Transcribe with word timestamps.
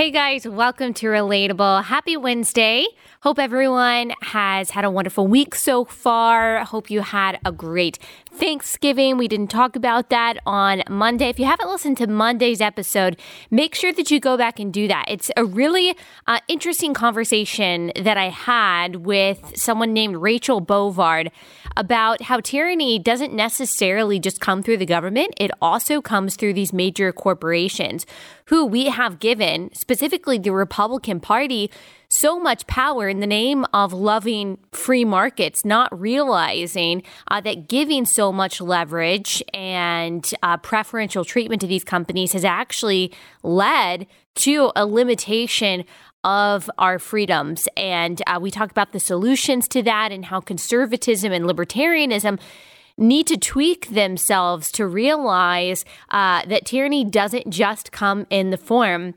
Hey 0.00 0.10
guys, 0.10 0.48
welcome 0.48 0.94
to 0.94 1.08
Relatable. 1.08 1.84
Happy 1.84 2.16
Wednesday. 2.16 2.86
Hope 3.20 3.38
everyone 3.38 4.14
has 4.22 4.70
had 4.70 4.86
a 4.86 4.90
wonderful 4.90 5.26
week 5.26 5.54
so 5.54 5.84
far. 5.84 6.64
Hope 6.64 6.88
you 6.88 7.02
had 7.02 7.38
a 7.44 7.52
great 7.52 7.98
Thanksgiving. 8.32 9.16
We 9.16 9.28
didn't 9.28 9.48
talk 9.50 9.76
about 9.76 10.10
that 10.10 10.38
on 10.46 10.82
Monday. 10.88 11.28
If 11.28 11.38
you 11.38 11.46
haven't 11.46 11.68
listened 11.68 11.96
to 11.98 12.06
Monday's 12.06 12.60
episode, 12.60 13.18
make 13.50 13.74
sure 13.74 13.92
that 13.92 14.10
you 14.10 14.20
go 14.20 14.36
back 14.36 14.58
and 14.58 14.72
do 14.72 14.88
that. 14.88 15.06
It's 15.08 15.30
a 15.36 15.44
really 15.44 15.96
uh, 16.26 16.40
interesting 16.48 16.94
conversation 16.94 17.92
that 18.00 18.16
I 18.16 18.28
had 18.28 19.04
with 19.06 19.52
someone 19.56 19.92
named 19.92 20.16
Rachel 20.16 20.60
Bovard 20.60 21.30
about 21.76 22.22
how 22.22 22.40
tyranny 22.40 22.98
doesn't 22.98 23.32
necessarily 23.32 24.18
just 24.18 24.40
come 24.40 24.62
through 24.62 24.78
the 24.78 24.86
government, 24.86 25.34
it 25.38 25.50
also 25.62 26.00
comes 26.00 26.36
through 26.36 26.54
these 26.54 26.72
major 26.72 27.12
corporations 27.12 28.06
who 28.46 28.66
we 28.66 28.86
have 28.86 29.20
given, 29.20 29.72
specifically 29.74 30.38
the 30.38 30.50
Republican 30.50 31.20
Party, 31.20 31.70
so 32.10 32.40
much 32.40 32.66
power 32.66 33.08
in 33.08 33.20
the 33.20 33.26
name 33.26 33.64
of 33.72 33.92
loving 33.92 34.58
free 34.72 35.04
markets, 35.04 35.64
not 35.64 35.98
realizing 35.98 37.02
uh, 37.28 37.40
that 37.40 37.68
giving 37.68 38.04
so 38.04 38.32
much 38.32 38.60
leverage 38.60 39.42
and 39.54 40.34
uh, 40.42 40.56
preferential 40.56 41.24
treatment 41.24 41.60
to 41.60 41.68
these 41.68 41.84
companies 41.84 42.32
has 42.32 42.44
actually 42.44 43.12
led 43.44 44.06
to 44.34 44.72
a 44.74 44.84
limitation 44.84 45.84
of 46.24 46.68
our 46.78 46.98
freedoms. 46.98 47.68
And 47.76 48.20
uh, 48.26 48.38
we 48.40 48.50
talk 48.50 48.70
about 48.70 48.92
the 48.92 49.00
solutions 49.00 49.68
to 49.68 49.82
that 49.84 50.12
and 50.12 50.26
how 50.26 50.40
conservatism 50.40 51.32
and 51.32 51.44
libertarianism 51.44 52.38
need 52.98 53.26
to 53.28 53.36
tweak 53.38 53.88
themselves 53.88 54.70
to 54.72 54.86
realize 54.86 55.84
uh, 56.10 56.44
that 56.46 56.66
tyranny 56.66 57.04
doesn't 57.04 57.50
just 57.50 57.92
come 57.92 58.26
in 58.28 58.50
the 58.50 58.58
form 58.58 59.14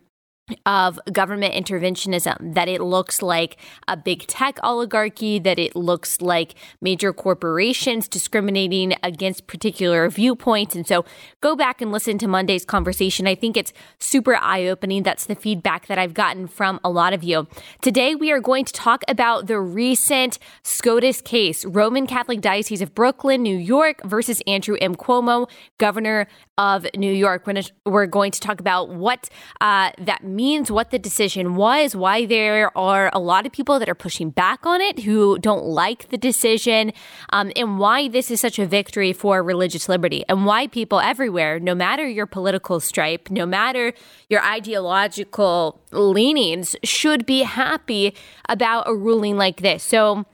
of 0.66 1.00
government 1.12 1.54
interventionism, 1.54 2.54
that 2.54 2.68
it 2.68 2.82
looks 2.82 3.22
like 3.22 3.58
a 3.88 3.96
big 3.96 4.28
tech 4.28 4.60
oligarchy, 4.62 5.40
that 5.40 5.58
it 5.58 5.76
looks 5.76 6.20
like 6.20 6.56
major 6.82 7.14
corporations 7.14 8.08
discriminating 8.10 8.94
against 9.04 9.48
particular 9.48 10.10
viewpoints. 10.10 10.76
And 10.76 10.86
so 10.86 11.06
go 11.40 11.56
back 11.56 11.82
and 11.82 11.92
listen 11.92 12.18
to 12.18 12.28
Monday's 12.28 12.66
conversation. 12.66 13.26
I 13.26 13.36
think 13.36 13.56
it's 13.56 13.72
super 14.00 14.36
eye 14.36 14.68
opening. 14.68 15.04
That's 15.04 15.26
the 15.26 15.36
feedback 15.36 15.88
that 15.88 15.98
I've 15.98 16.14
gotten 16.14 16.48
from 16.48 16.80
a 16.84 16.90
lot 16.90 17.14
of 17.14 17.24
you. 17.24 17.48
Today, 17.82 18.14
we 18.14 18.32
are 18.32 18.42
going 18.42 18.66
to 18.66 18.74
talk 18.74 19.04
about 19.08 19.48
the 19.48 19.60
recent 19.60 20.40
SCOTUS 20.64 21.22
case, 21.22 21.64
Roman 21.64 22.06
Catholic 22.06 22.42
Diocese 22.42 22.82
of 22.82 22.94
Brooklyn, 22.94 23.42
New 23.42 23.58
York 23.58 24.02
versus 24.04 24.42
Andrew 24.46 24.76
M. 24.82 24.96
Cuomo, 24.96 25.50
governor 25.78 26.28
of 26.58 26.86
New 26.96 27.14
York. 27.14 27.48
We're 27.86 28.06
going 28.08 28.32
to 28.32 28.40
talk 28.40 28.60
about 28.60 28.90
what 28.90 29.30
uh, 29.62 29.92
that 30.00 30.24
means, 30.34 30.72
what 30.72 30.92
the 30.92 31.00
decision 31.00 31.56
was, 31.56 31.96
why 31.96 32.26
there 32.26 32.76
are 32.78 33.10
a 33.14 33.20
lot 33.20 33.46
of 33.46 33.52
people 33.52 33.80
that 33.80 33.88
are 33.88 33.96
pushing 33.96 34.30
back 34.30 34.66
on 34.66 34.82
it 34.82 35.00
who 35.00 35.38
don't 35.40 35.66
like 35.66 36.10
the 36.10 36.18
decision, 36.18 36.92
um, 37.32 37.52
and 37.56 37.80
why 37.80 38.08
this 38.08 38.32
is 38.32 38.42
such 38.42 38.60
a 38.60 38.66
victory 38.66 39.14
for 39.14 39.44
religious 39.44 39.88
liberty, 39.88 40.26
and 40.28 40.46
why 40.46 40.68
people 40.68 41.00
everywhere, 41.00 41.60
no 41.60 41.76
matter 41.76 42.08
your 42.08 42.26
political 42.26 42.80
stripe, 42.80 43.30
no 43.30 43.46
matter 43.46 43.94
your 44.30 44.44
ideological 44.44 45.80
leanings, 45.92 46.76
should 46.84 47.26
be 47.26 47.44
happy 47.44 48.16
about 48.50 48.88
a 48.88 48.96
ruling 48.96 49.38
like 49.38 49.62
this. 49.62 49.84
So, 49.84 50.26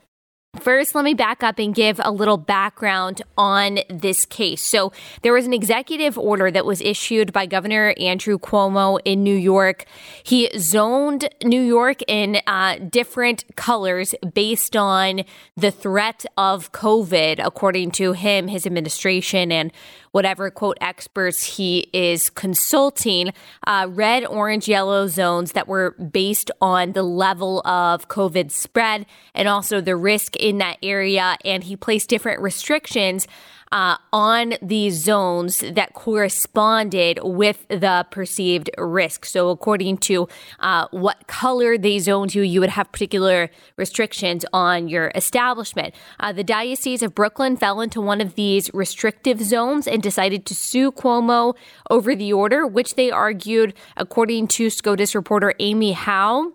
First, 0.57 0.95
let 0.95 1.05
me 1.05 1.13
back 1.13 1.43
up 1.43 1.59
and 1.59 1.75
give 1.75 2.01
a 2.03 2.11
little 2.11 2.37
background 2.37 3.21
on 3.37 3.79
this 3.87 4.25
case. 4.25 4.63
So, 4.63 4.91
there 5.21 5.31
was 5.31 5.45
an 5.45 5.53
executive 5.53 6.17
order 6.17 6.49
that 6.49 6.65
was 6.65 6.81
issued 6.81 7.31
by 7.31 7.45
Governor 7.45 7.93
Andrew 7.99 8.39
Cuomo 8.39 8.99
in 9.05 9.23
New 9.23 9.35
York. 9.35 9.85
He 10.23 10.49
zoned 10.57 11.29
New 11.43 11.61
York 11.61 12.01
in 12.07 12.41
uh, 12.47 12.79
different 12.79 13.45
colors 13.57 14.15
based 14.33 14.75
on 14.75 15.21
the 15.55 15.69
threat 15.69 16.25
of 16.35 16.71
COVID, 16.71 17.39
according 17.45 17.91
to 17.91 18.13
him, 18.13 18.47
his 18.47 18.65
administration, 18.65 19.51
and 19.51 19.71
whatever 20.11 20.49
quote 20.49 20.77
experts 20.81 21.57
he 21.57 21.89
is 21.93 22.29
consulting, 22.29 23.33
uh, 23.67 23.87
red, 23.89 24.25
orange, 24.25 24.67
yellow 24.67 25.07
zones 25.07 25.53
that 25.53 25.67
were 25.67 25.91
based 25.91 26.51
on 26.61 26.93
the 26.93 27.03
level 27.03 27.65
of 27.67 28.07
COVID 28.07 28.51
spread 28.51 29.05
and 29.33 29.47
also 29.47 29.81
the 29.81 29.95
risk 29.95 30.35
in 30.35 30.57
that 30.59 30.77
area. 30.83 31.37
And 31.45 31.63
he 31.63 31.75
placed 31.75 32.09
different 32.09 32.41
restrictions 32.41 33.27
uh, 33.71 33.97
on 34.11 34.53
these 34.61 34.95
zones 34.95 35.59
that 35.59 35.93
corresponded 35.93 37.19
with 37.23 37.67
the 37.67 38.05
perceived 38.09 38.69
risk. 38.77 39.25
So, 39.25 39.49
according 39.49 39.97
to 39.99 40.27
uh, 40.59 40.87
what 40.91 41.27
color 41.27 41.77
they 41.77 41.99
zoned 41.99 42.33
you, 42.33 42.41
you 42.41 42.59
would 42.59 42.71
have 42.71 42.91
particular 42.91 43.49
restrictions 43.77 44.45
on 44.53 44.87
your 44.87 45.11
establishment. 45.15 45.93
Uh, 46.19 46.33
the 46.33 46.43
Diocese 46.43 47.03
of 47.03 47.13
Brooklyn 47.13 47.57
fell 47.57 47.81
into 47.81 48.01
one 48.01 48.21
of 48.21 48.35
these 48.35 48.71
restrictive 48.73 49.41
zones 49.41 49.87
and 49.87 50.01
decided 50.01 50.45
to 50.47 50.55
sue 50.55 50.91
Cuomo 50.91 51.55
over 51.89 52.15
the 52.15 52.33
order, 52.33 52.65
which 52.65 52.95
they 52.95 53.11
argued, 53.11 53.73
according 53.97 54.47
to 54.47 54.69
SCOTUS 54.69 55.15
reporter 55.15 55.53
Amy 55.59 55.91
Howe, 55.91 56.53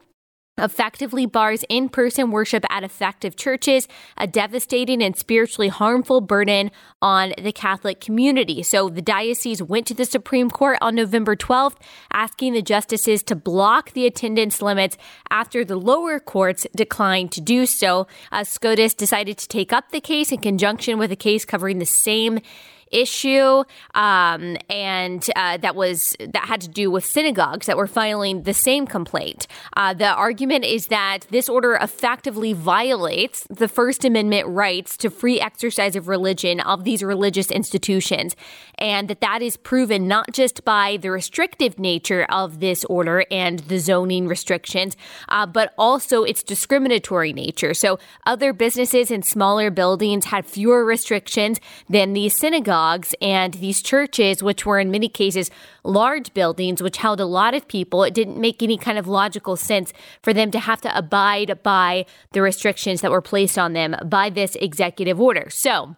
effectively 0.58 1.26
bars 1.26 1.64
in 1.68 1.88
person 1.88 2.30
worship 2.30 2.64
at 2.70 2.84
effective 2.84 3.36
churches, 3.36 3.88
a 4.16 4.26
devastating 4.26 5.02
and 5.02 5.16
spiritually 5.16 5.68
harmful 5.68 6.20
burden 6.20 6.70
on 7.02 7.32
the 7.40 7.52
Catholic 7.52 8.00
community. 8.00 8.62
So 8.62 8.88
the 8.88 9.02
diocese 9.02 9.62
went 9.62 9.86
to 9.88 9.94
the 9.94 10.04
Supreme 10.04 10.50
Court 10.50 10.78
on 10.80 10.94
November 10.94 11.36
12th, 11.36 11.76
asking 12.12 12.52
the 12.52 12.62
justices 12.62 13.22
to 13.24 13.34
block 13.34 13.92
the 13.92 14.06
attendance 14.06 14.62
limits 14.62 14.96
after 15.30 15.64
the 15.64 15.76
lower 15.76 16.20
courts 16.20 16.66
declined 16.74 17.32
to 17.32 17.40
do 17.40 17.66
so. 17.66 18.06
Uh, 18.30 18.44
SCOTUS 18.44 18.94
decided 18.94 19.38
to 19.38 19.48
take 19.48 19.72
up 19.72 19.90
the 19.90 20.00
case 20.00 20.30
in 20.30 20.38
conjunction 20.38 20.98
with 20.98 21.10
a 21.10 21.16
case 21.16 21.44
covering 21.44 21.78
the 21.78 21.86
same 21.86 22.40
issue, 22.90 23.64
um, 23.94 24.56
and 24.68 25.28
uh, 25.36 25.56
that 25.58 25.74
was 25.74 26.16
that 26.18 26.44
had 26.46 26.60
to 26.60 26.68
do 26.68 26.90
with 26.90 27.04
synagogues 27.04 27.66
that 27.66 27.76
were 27.76 27.86
filing 27.86 28.42
the 28.42 28.54
same 28.54 28.86
complaint. 28.86 29.46
Uh, 29.76 29.94
the 29.94 30.08
argument 30.08 30.64
is 30.64 30.88
that 30.88 31.26
this 31.30 31.48
order 31.48 31.74
effectively 31.74 32.52
violates 32.52 33.46
the 33.50 33.68
First 33.68 34.04
Amendment 34.04 34.46
rights 34.48 34.96
to 34.98 35.10
free 35.10 35.40
exercise 35.40 35.96
of 35.96 36.08
religion 36.08 36.60
of 36.60 36.84
these 36.84 37.02
religious 37.02 37.50
institutions, 37.50 38.36
and 38.78 39.08
that 39.08 39.20
that 39.20 39.42
is 39.42 39.56
proven 39.56 40.06
not 40.08 40.32
just 40.32 40.64
by 40.64 40.98
the 41.00 41.10
restrictive 41.10 41.78
nature 41.78 42.26
of 42.28 42.60
this 42.60 42.84
order 42.86 43.24
and 43.30 43.60
the 43.60 43.78
zoning 43.78 44.28
restrictions, 44.28 44.96
uh, 45.28 45.46
but 45.46 45.72
also 45.78 46.24
its 46.24 46.42
discriminatory 46.42 47.32
nature. 47.32 47.74
So 47.74 47.98
other 48.26 48.52
businesses 48.52 49.10
and 49.10 49.24
smaller 49.24 49.70
buildings 49.70 50.26
had 50.26 50.46
fewer 50.46 50.84
restrictions 50.84 51.60
than 51.88 52.12
these 52.12 52.38
synagogues 52.38 52.73
synagogues 52.74 53.14
and 53.20 53.54
these 53.54 53.82
churches, 53.82 54.42
which 54.42 54.66
were 54.66 54.78
in 54.78 54.90
many 54.90 55.08
cases 55.08 55.50
large 55.84 56.32
buildings, 56.34 56.82
which 56.82 56.98
held 56.98 57.20
a 57.20 57.26
lot 57.26 57.54
of 57.54 57.68
people, 57.68 58.02
it 58.04 58.14
didn't 58.14 58.40
make 58.40 58.62
any 58.62 58.76
kind 58.76 58.98
of 58.98 59.06
logical 59.06 59.56
sense 59.56 59.92
for 60.22 60.32
them 60.32 60.50
to 60.50 60.58
have 60.58 60.80
to 60.80 60.96
abide 60.96 61.62
by 61.62 62.04
the 62.32 62.42
restrictions 62.42 63.00
that 63.00 63.10
were 63.10 63.22
placed 63.22 63.58
on 63.58 63.74
them 63.74 63.94
by 64.04 64.30
this 64.30 64.56
executive 64.56 65.20
order. 65.20 65.48
So, 65.50 65.96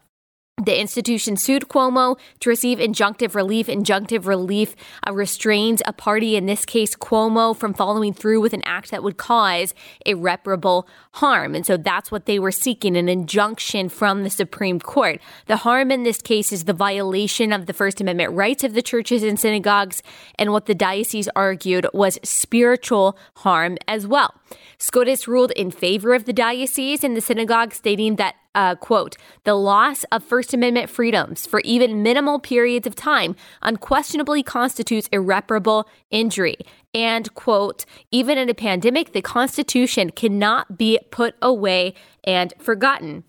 the 0.62 0.81
institution 0.81 1.37
sued 1.37 1.69
Cuomo 1.69 2.19
to 2.41 2.49
receive 2.49 2.78
injunctive 2.78 3.34
relief. 3.34 3.67
Injunctive 3.67 4.27
relief 4.27 4.75
uh, 5.06 5.12
restrains 5.12 5.83
a 5.84 5.93
party, 5.93 6.34
in 6.34 6.47
this 6.47 6.65
case 6.65 6.97
Cuomo, 6.97 7.55
from 7.55 7.75
following 7.75 8.15
through 8.15 8.41
with 8.41 8.55
an 8.55 8.62
act 8.65 8.91
that 8.91 9.03
would 9.03 9.19
cause 9.19 9.75
irreparable 10.06 10.89
harm. 11.12 11.55
And 11.55 11.67
so 11.67 11.77
that's 11.77 12.11
what 12.11 12.25
they 12.25 12.39
were 12.39 12.50
seeking 12.50 12.97
an 12.97 13.06
injunction 13.06 13.91
from 13.91 14.22
the 14.22 14.31
Supreme 14.31 14.81
Court. 14.81 15.20
The 15.44 15.58
harm 15.58 15.91
in 15.91 16.05
this 16.05 16.23
case 16.23 16.53
is 16.53 16.64
the 16.64 16.73
violation 16.73 17.52
of 17.52 17.67
the 17.67 17.75
First 17.75 18.00
Amendment 18.00 18.32
rights 18.32 18.64
of 18.64 18.73
the 18.73 18.81
churches 18.81 19.23
and 19.23 19.38
synagogues, 19.38 20.02
and 20.38 20.52
what 20.52 20.64
the 20.64 20.75
diocese 20.75 21.29
argued 21.37 21.87
was 21.93 22.19
spiritual 22.23 23.19
harm 23.35 23.76
as 23.87 24.06
well. 24.06 24.32
SCOTUS 24.78 25.26
ruled 25.26 25.52
in 25.52 25.70
favor 25.70 26.14
of 26.14 26.25
the 26.25 26.32
diocese 26.32 27.02
and 27.02 27.16
the 27.16 27.20
synagogue, 27.20 27.72
stating 27.72 28.16
that 28.16 28.34
uh, 28.56 28.75
quote, 28.75 29.16
the 29.44 29.54
loss 29.54 30.04
of 30.04 30.25
First 30.25 30.54
Amendment 30.54 30.88
freedoms 30.88 31.46
for 31.46 31.60
even 31.60 32.02
minimal 32.02 32.40
periods 32.40 32.87
of 32.87 32.96
time 32.96 33.37
unquestionably 33.60 34.43
constitutes 34.43 35.08
irreparable 35.12 35.87
injury. 36.10 36.56
And, 36.94 37.32
quote, 37.34 37.84
even 38.10 38.38
in 38.38 38.48
a 38.48 38.54
pandemic, 38.54 39.12
the 39.12 39.20
Constitution 39.20 40.10
cannot 40.10 40.78
be 40.78 40.99
put 41.10 41.34
away 41.42 41.92
and 42.25 42.54
forgotten. 42.58 43.25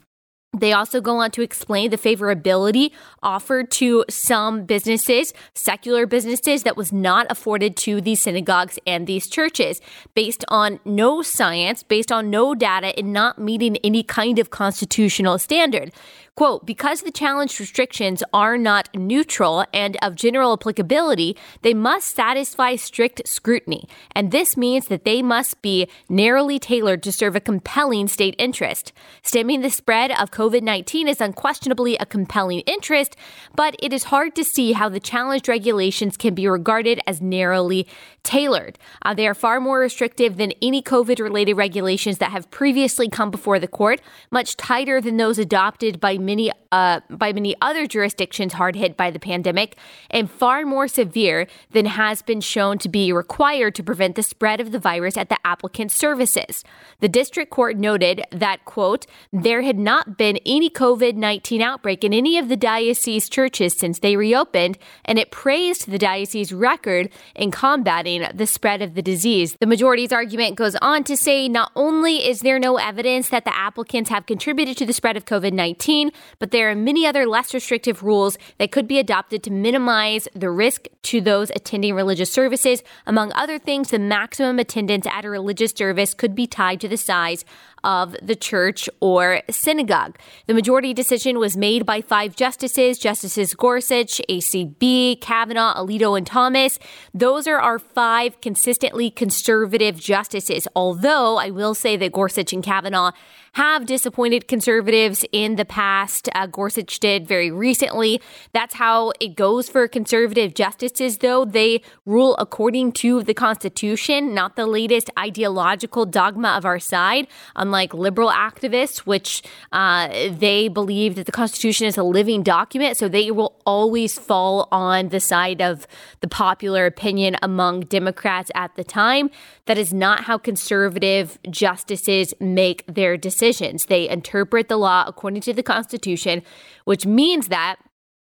They 0.60 0.74
also 0.74 1.02
go 1.02 1.18
on 1.18 1.32
to 1.32 1.42
explain 1.42 1.90
the 1.90 1.98
favorability 1.98 2.92
offered 3.24 3.72
to 3.72 4.06
some 4.10 4.66
businesses, 4.66 5.34
secular 5.54 6.06
businesses, 6.06 6.64
that 6.64 6.78
was 6.78 6.92
not 6.92 7.28
afforded 7.30 7.76
to 7.78 8.02
these 8.02 8.22
synagogues 8.22 8.80
and 8.86 9.08
these 9.08 9.28
churches 9.28 9.82
based 10.14 10.46
on 10.48 10.80
no 10.86 11.22
science, 11.22 11.84
based 11.84 12.12
on 12.12 12.30
no 12.30 12.56
data, 12.56 12.98
and 12.98 13.14
not 13.14 13.40
meeting 13.40 13.78
any 13.78 14.04
kind 14.04 14.40
of 14.40 14.50
constitutional 14.50 15.38
standard. 15.38 15.92
Quote, 16.38 16.68
because 16.68 17.02
the 17.02 17.10
challenge 17.10 17.60
restrictions 17.60 18.22
are 18.32 18.60
not 18.60 18.90
neutral 18.94 19.66
and 19.74 19.98
of 20.04 20.14
general 20.14 20.54
applicability, 20.54 21.36
they 21.64 21.74
must 21.74 22.16
satisfy 22.16 22.76
strict 22.76 23.28
scrutiny. 23.28 23.90
And 24.12 24.32
this 24.32 24.56
means 24.56 24.86
that 24.88 25.04
they 25.04 25.24
must 25.24 25.60
be 25.64 25.88
narrowly 26.10 26.60
tailored 26.60 27.02
to 27.04 27.12
serve 27.12 27.36
a 27.36 27.40
compelling 27.40 28.08
state 28.08 28.36
interest. 28.38 28.94
Stemming 29.24 29.62
the 29.62 29.72
spread 29.72 30.12
of 30.12 30.30
COVID 30.30 30.47
19 30.50 31.08
is 31.08 31.22
unquestionably 31.22 31.98
a 31.98 32.06
compelling 32.06 32.62
interest, 32.62 33.16
but 33.56 33.76
it 33.80 33.94
is 33.94 34.06
hard 34.06 34.36
to 34.36 34.44
see 34.44 34.74
how 34.74 34.90
the 34.90 35.00
challenged 35.00 35.48
regulations 35.48 36.18
can 36.18 36.34
be 36.34 36.48
regarded 36.48 37.00
as 37.06 37.22
narrowly 37.22 37.88
tailored. 38.28 38.78
Uh, 39.04 39.14
they 39.14 39.26
are 39.26 39.34
far 39.34 39.62
more 39.62 39.80
restrictive 39.80 40.36
than 40.36 40.52
any 40.62 40.82
COVID 40.82 41.20
related 41.20 41.54
regulations 41.56 42.18
that 42.18 42.32
have 42.32 42.52
previously 42.52 43.08
come 43.08 43.32
before 43.32 43.58
the 43.58 43.70
court, 43.70 44.02
much 44.32 44.58
tighter 44.58 45.00
than 45.00 45.16
those 45.16 45.40
adopted 45.40 46.00
by 46.00 46.18
many 46.18 46.52
uh, 46.70 47.00
by 47.10 47.32
many 47.32 47.56
other 47.62 47.88
jurisdictions 47.88 48.52
hard 48.52 48.76
hit 48.76 48.98
by 48.98 49.10
the 49.10 49.20
pandemic, 49.20 49.78
and 50.10 50.30
far 50.30 50.66
more 50.66 50.90
severe 50.90 51.48
than 51.72 51.86
has 51.86 52.22
been 52.22 52.42
shown 52.42 52.78
to 52.78 52.90
be 52.90 53.14
required 53.14 53.74
to 53.74 53.82
prevent 53.82 54.16
the 54.16 54.24
spread 54.24 54.60
of 54.60 54.74
the 54.74 54.80
virus 54.80 55.16
at 55.16 55.30
the 55.30 55.38
applicant's 55.46 55.96
services. 55.96 56.66
The 57.00 57.08
district 57.08 57.52
court 57.52 57.78
noted 57.78 58.22
that 58.32 58.66
quote 58.66 59.06
there 59.32 59.62
had 59.62 59.80
not 59.80 60.18
been 60.18 60.27
any 60.46 60.70
COVID 60.70 61.16
19 61.16 61.62
outbreak 61.62 62.04
in 62.04 62.14
any 62.14 62.38
of 62.38 62.50
the 62.50 62.58
diocese 62.58 63.30
churches 63.30 63.78
since 63.78 64.00
they 64.00 64.18
reopened, 64.18 64.78
and 65.06 65.18
it 65.18 65.32
praised 65.32 65.90
the 65.90 65.98
diocese 65.98 66.52
record 66.52 67.10
in 67.34 67.50
combating 67.50 68.28
the 68.34 68.46
spread 68.46 68.82
of 68.82 68.94
the 68.94 69.02
disease. 69.02 69.56
The 69.60 69.66
majority's 69.66 70.12
argument 70.12 70.58
goes 70.58 70.76
on 70.82 71.06
to 71.06 71.16
say 71.16 71.48
not 71.48 71.72
only 71.76 72.28
is 72.28 72.42
there 72.42 72.60
no 72.60 72.76
evidence 72.76 73.30
that 73.30 73.46
the 73.46 73.56
applicants 73.56 74.10
have 74.10 74.26
contributed 74.26 74.76
to 74.78 74.86
the 74.86 74.94
spread 74.94 75.16
of 75.16 75.24
COVID 75.24 75.54
19, 75.54 76.12
but 76.40 76.52
there 76.52 76.70
are 76.70 76.76
many 76.76 77.06
other 77.06 77.26
less 77.26 77.54
restrictive 77.54 78.04
rules 78.04 78.38
that 78.58 78.72
could 78.72 78.88
be 78.88 79.00
adopted 79.00 79.44
to 79.44 79.52
minimize 79.52 80.28
the 80.34 80.50
risk 80.50 80.88
to 81.04 81.22
those 81.22 81.50
attending 81.52 81.96
religious 81.96 82.32
services. 82.32 82.84
Among 83.06 83.32
other 83.32 83.58
things, 83.58 83.92
the 83.92 84.00
maximum 84.00 84.60
attendance 84.60 85.08
at 85.08 85.24
a 85.24 85.30
religious 85.30 85.72
service 85.72 86.14
could 86.14 86.36
be 86.36 86.48
tied 86.48 86.82
to 86.82 86.88
the 86.88 86.98
size 86.98 87.46
of 87.88 88.18
the 88.22 88.36
church 88.36 88.90
or 89.00 89.42
synagogue. 89.50 90.20
The 90.46 90.54
majority 90.54 90.94
decision 90.94 91.40
was 91.40 91.56
made 91.56 91.86
by 91.86 92.02
five 92.02 92.36
justices 92.36 93.00
Justices 93.00 93.54
Gorsuch, 93.54 94.22
ACB, 94.30 95.22
Kavanaugh, 95.22 95.74
Alito, 95.74 96.18
and 96.18 96.28
Thomas. 96.28 96.80
Those 97.14 97.48
are 97.48 97.60
our 97.60 97.80
five 97.80 98.42
consistently 98.42 99.10
conservative 99.10 100.02
justices, 100.02 100.68
although 100.76 101.38
I 101.38 101.50
will 101.50 101.74
say 101.74 101.96
that 101.96 102.12
Gorsuch 102.12 102.52
and 102.52 102.62
Kavanaugh 102.62 103.14
have 103.58 103.88
disappointed 103.88 104.48
conservatives 104.48 105.26
in 105.32 105.56
the 105.56 105.66
past. 105.66 106.30
Uh, 106.36 106.46
Gorsuch 106.46 107.00
did 107.00 107.28
very 107.28 107.50
recently. 107.50 108.22
That's 108.54 108.76
how 108.76 109.14
it 109.20 109.36
goes 109.36 109.68
for 109.68 109.88
conservative 109.88 110.54
justices, 110.54 111.18
though. 111.18 111.44
They 111.44 111.82
rule 112.06 112.36
according 112.38 112.92
to 113.04 113.24
the 113.24 113.34
Constitution, 113.34 114.36
not 114.36 114.58
the 114.58 114.68
latest 114.68 115.10
ideological 115.18 116.06
dogma 116.06 116.50
of 116.50 116.66
our 116.66 116.78
side, 116.78 117.26
unlike 117.56 117.96
liberal 117.96 118.30
activists, 118.30 119.00
which 119.00 119.42
uh, 119.72 120.08
they 120.30 120.68
believe 120.68 121.16
that 121.16 121.26
the 121.26 121.32
Constitution 121.32 121.88
is 121.88 121.98
a 121.98 122.04
living 122.04 122.44
document. 122.44 122.96
So 122.96 123.10
they 123.10 123.32
will 123.32 123.60
always 123.66 124.20
fall 124.20 124.68
on 124.72 125.10
the 125.10 125.20
side 125.20 125.64
of 125.64 125.88
the 126.20 126.28
popular 126.28 126.86
opinion 126.86 127.38
among 127.42 127.80
Democrats 127.82 128.52
at 128.54 128.76
the 128.76 128.84
time. 128.84 129.32
That 129.66 129.80
is 129.80 129.92
not 129.92 130.26
how 130.26 130.38
conservative 130.38 131.40
justices 131.50 132.36
make 132.40 132.86
their 132.86 133.18
decisions 133.18 133.47
decisions. 133.48 133.86
They 133.86 134.10
interpret 134.10 134.68
the 134.68 134.78
law 134.78 135.06
according 135.08 135.42
to 135.42 135.54
the 135.54 135.64
Constitution, 135.64 136.44
which 136.86 137.06
means 137.06 137.48
that 137.48 137.78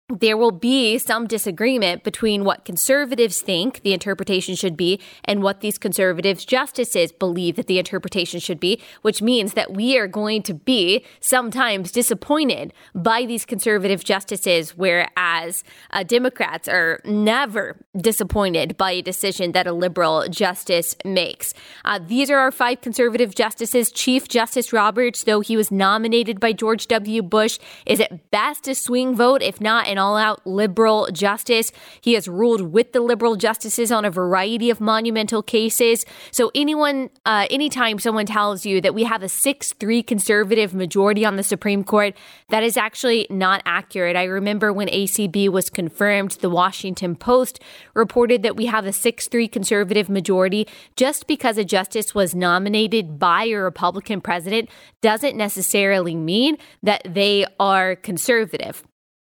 there 0.09 0.37
will 0.37 0.51
be 0.51 0.97
some 0.97 1.27
disagreement 1.27 2.03
between 2.03 2.43
what 2.43 2.65
conservatives 2.65 3.41
think 3.41 3.81
the 3.81 3.93
interpretation 3.93 4.55
should 4.55 4.75
be 4.75 4.99
and 5.23 5.43
what 5.43 5.61
these 5.61 5.77
conservatives 5.77 6.45
justices 6.45 7.11
believe 7.11 7.55
that 7.55 7.67
the 7.67 7.77
interpretation 7.77 8.39
should 8.39 8.59
be, 8.59 8.81
which 9.03 9.21
means 9.21 9.53
that 9.53 9.71
we 9.71 9.97
are 9.99 10.07
going 10.07 10.41
to 10.41 10.53
be 10.53 11.05
sometimes 11.19 11.91
disappointed 11.91 12.73
by 12.95 13.23
these 13.25 13.45
conservative 13.45 14.03
justices, 14.03 14.75
whereas 14.75 15.63
uh, 15.91 16.01
Democrats 16.01 16.67
are 16.67 16.99
never 17.05 17.77
disappointed 17.95 18.77
by 18.77 18.91
a 18.91 19.01
decision 19.03 19.51
that 19.51 19.67
a 19.67 19.73
liberal 19.73 20.27
justice 20.27 20.95
makes. 21.05 21.53
Uh, 21.85 21.99
these 22.03 22.31
are 22.31 22.39
our 22.39 22.51
five 22.51 22.81
conservative 22.81 23.35
justices. 23.35 23.91
Chief 23.91 24.27
Justice 24.27 24.73
Roberts, 24.73 25.23
though 25.23 25.41
he 25.41 25.55
was 25.55 25.71
nominated 25.71 26.39
by 26.39 26.51
George 26.51 26.87
W. 26.87 27.21
Bush, 27.21 27.59
is 27.85 27.99
at 27.99 28.31
best 28.31 28.67
a 28.67 28.73
swing 28.73 29.15
vote, 29.15 29.43
if 29.43 29.61
not 29.61 29.87
an 29.87 29.98
all 29.99 30.17
out 30.17 30.45
liberal 30.47 31.07
justice. 31.11 31.71
He 32.01 32.13
has 32.13 32.27
ruled 32.27 32.73
with 32.73 32.93
the 32.93 33.01
liberal 33.01 33.35
justices 33.35 33.91
on 33.91 34.05
a 34.05 34.09
variety 34.09 34.69
of 34.69 34.81
monumental 34.81 35.43
cases. 35.43 36.05
So, 36.31 36.51
anyone, 36.55 37.09
uh, 37.25 37.47
anytime 37.49 37.99
someone 37.99 38.25
tells 38.25 38.65
you 38.65 38.81
that 38.81 38.95
we 38.95 39.03
have 39.03 39.21
a 39.21 39.29
6 39.29 39.73
3 39.73 40.03
conservative 40.03 40.73
majority 40.73 41.25
on 41.25 41.35
the 41.35 41.43
Supreme 41.43 41.83
Court, 41.83 42.15
that 42.49 42.63
is 42.63 42.77
actually 42.77 43.27
not 43.29 43.61
accurate. 43.65 44.15
I 44.15 44.23
remember 44.23 44.73
when 44.73 44.87
ACB 44.87 45.49
was 45.49 45.69
confirmed, 45.69 46.31
the 46.41 46.49
Washington 46.49 47.15
Post 47.15 47.59
reported 47.93 48.43
that 48.43 48.55
we 48.55 48.65
have 48.65 48.85
a 48.85 48.93
6 48.93 49.27
3 49.27 49.47
conservative 49.47 50.09
majority. 50.09 50.67
Just 50.95 51.27
because 51.27 51.57
a 51.57 51.65
justice 51.65 52.15
was 52.15 52.33
nominated 52.33 53.19
by 53.19 53.45
a 53.45 53.55
Republican 53.55 54.21
president 54.21 54.69
doesn't 55.01 55.35
necessarily 55.35 56.15
mean 56.15 56.57
that 56.81 57.01
they 57.05 57.45
are 57.59 57.95
conservative 57.95 58.83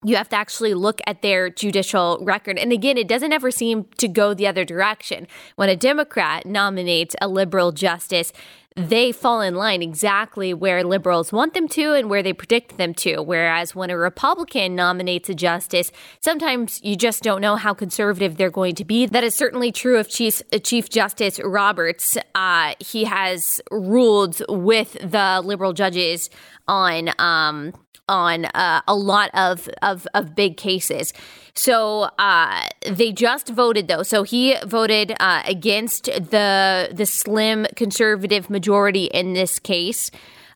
you 0.05 0.17
have 0.17 0.29
to 0.31 0.37
actually 0.37 0.75
look 0.75 1.01
at 1.07 1.23
their 1.23 1.51
judicial 1.51 2.19
record. 2.23 2.59
And 2.59 2.73
again, 2.73 2.97
it 2.97 3.09
doesn't 3.09 3.33
ever 3.33 3.51
seem 3.51 3.85
to 3.99 4.09
go 4.09 4.33
the 4.33 4.47
other 4.47 4.65
direction. 4.65 5.27
When 5.57 5.69
a 5.69 5.77
Democrat 5.77 6.47
nominates 6.47 7.15
a 7.21 7.29
liberal 7.29 7.71
justice, 7.71 8.33
they 8.77 9.13
fall 9.13 9.41
in 9.41 9.57
line 9.57 9.83
exactly 9.83 10.55
where 10.55 10.85
liberals 10.85 11.33
want 11.33 11.55
them 11.55 11.69
to 11.69 11.93
and 11.93 12.09
where 12.09 12.23
they 12.23 12.33
predict 12.33 12.79
them 12.79 12.95
to. 12.95 13.21
Whereas 13.21 13.75
when 13.75 13.91
a 13.91 13.99
Republican 13.99 14.75
nominates 14.75 15.29
a 15.29 15.35
justice, 15.35 15.91
sometimes 16.21 16.81
you 16.83 16.97
just 16.97 17.23
don't 17.23 17.41
know 17.41 17.57
how 17.57 17.75
conservative 17.75 18.37
they're 18.37 18.49
going 18.49 18.77
to 18.77 18.85
be. 18.85 19.07
That 19.07 19.25
is 19.25 19.35
certainly 19.35 19.73
true 19.73 19.99
of 19.99 20.09
Chief, 20.09 20.41
Chief 20.63 20.89
Justice 20.89 21.41
Roberts. 21.43 22.17
Uh, 22.35 22.75
he 22.79 23.05
has 23.05 23.61
ruled 23.71 24.41
with 24.49 24.93
the 24.93 25.43
liberal 25.45 25.73
judges 25.73 26.31
on 26.69 27.11
um, 27.19 27.75
on 28.11 28.47
uh, 28.47 28.83
a 28.89 28.95
lot 28.95 29.31
of, 29.35 29.71
of, 29.83 30.07
of 30.15 30.35
big 30.35 30.57
cases. 30.57 31.15
So 31.55 32.11
uh, 32.19 32.69
they 32.91 33.13
just 33.13 33.49
voted 33.49 33.87
though. 33.89 34.03
So 34.03 34.25
he 34.25 34.57
voted 34.67 35.15
uh, 35.21 35.43
against 35.47 36.07
the 36.07 36.89
the 36.93 37.07
slim 37.07 37.67
conservative 37.77 38.51
majority 38.51 39.05
in 39.05 39.33
this 39.33 39.59
case. 39.59 40.11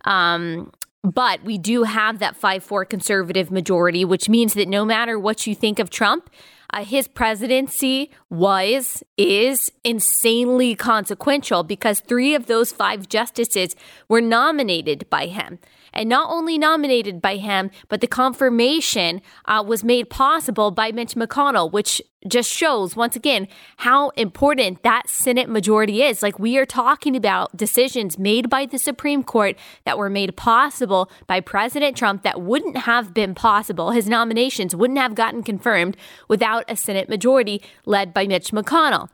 Um, 0.05 0.73
but 1.03 1.45
we 1.45 1.59
do 1.59 1.83
have 1.83 2.19
that 2.19 2.37
5 2.37 2.65
4 2.65 2.85
conservative 2.87 3.51
majority, 3.51 4.05
which 4.05 4.29
means 4.29 4.55
that 4.55 4.69
no 4.69 4.85
matter 4.85 5.19
what 5.19 5.47
you 5.47 5.55
think 5.55 5.79
of 5.79 5.91
Trump, 5.91 6.31
uh, 6.73 6.85
his 6.85 7.07
presidency 7.07 8.11
was, 8.31 9.03
is 9.17 9.71
insanely 9.85 10.75
consequential 10.75 11.63
because 11.63 12.01
three 12.01 12.35
of 12.35 12.47
those 12.47 12.73
five 12.73 13.09
justices 13.09 13.77
were 14.09 14.23
nominated 14.23 15.09
by 15.11 15.27
him 15.27 15.59
and 15.95 16.09
not 16.09 16.31
only 16.31 16.59
nominated 16.59 17.23
by 17.23 17.37
him, 17.37 17.71
but 17.89 18.01
the 18.01 18.07
confirmation 18.07 19.23
uh, 19.47 19.65
was 19.67 19.83
made 19.83 20.11
possible 20.11 20.71
by 20.71 20.93
Mitch 20.93 21.15
McConnell, 21.15 21.73
which 21.73 22.03
just 22.27 22.51
shows 22.51 22.97
once 22.97 23.17
again 23.17 23.47
how 23.79 24.09
important 24.11 24.83
that 24.83 25.09
Senate 25.09 25.49
majority 25.49 26.03
is. 26.03 26.23
Like 26.23 26.39
we 26.39 26.59
are 26.59 26.67
talking 26.67 27.17
about 27.17 27.57
decisions 27.57 28.19
made 28.19 28.49
by 28.49 28.67
the 28.67 28.79
Supreme 28.79 29.23
Court 29.23 29.57
that 29.85 29.99
were 29.99 30.11
made 30.11 30.37
possible 30.37 31.11
by 31.27 31.41
President 31.41 31.97
Trump 31.97 32.23
that 32.23 32.41
wouldn't 32.41 32.79
have 32.79 33.15
been 33.15 33.35
possible. 33.35 33.91
His 33.91 34.09
nominations 34.09 34.75
wouldn't 34.75 34.99
have 34.99 35.15
gotten 35.15 35.43
confirmed 35.43 35.97
without 36.29 36.65
a 36.69 36.77
Senate 36.77 37.09
majority 37.09 37.63
led 37.85 38.15
by 38.15 38.27
Mitch 38.27 38.51
McConnell. 38.51 39.09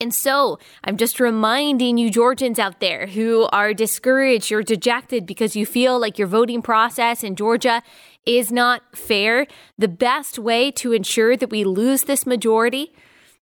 And 0.00 0.12
so 0.12 0.58
I'm 0.82 0.96
just 0.96 1.20
reminding 1.20 1.98
you, 1.98 2.10
Georgians 2.10 2.58
out 2.58 2.80
there 2.80 3.06
who 3.06 3.48
are 3.52 3.72
discouraged 3.72 4.50
or 4.50 4.62
dejected 4.62 5.24
because 5.24 5.54
you 5.54 5.64
feel 5.64 5.98
like 5.98 6.18
your 6.18 6.26
voting 6.28 6.62
process 6.62 7.22
in 7.22 7.36
Georgia 7.36 7.82
is 8.26 8.50
not 8.50 8.82
fair. 8.96 9.46
The 9.78 9.88
best 9.88 10.38
way 10.38 10.70
to 10.72 10.92
ensure 10.92 11.36
that 11.36 11.50
we 11.50 11.62
lose 11.62 12.02
this 12.02 12.26
majority 12.26 12.92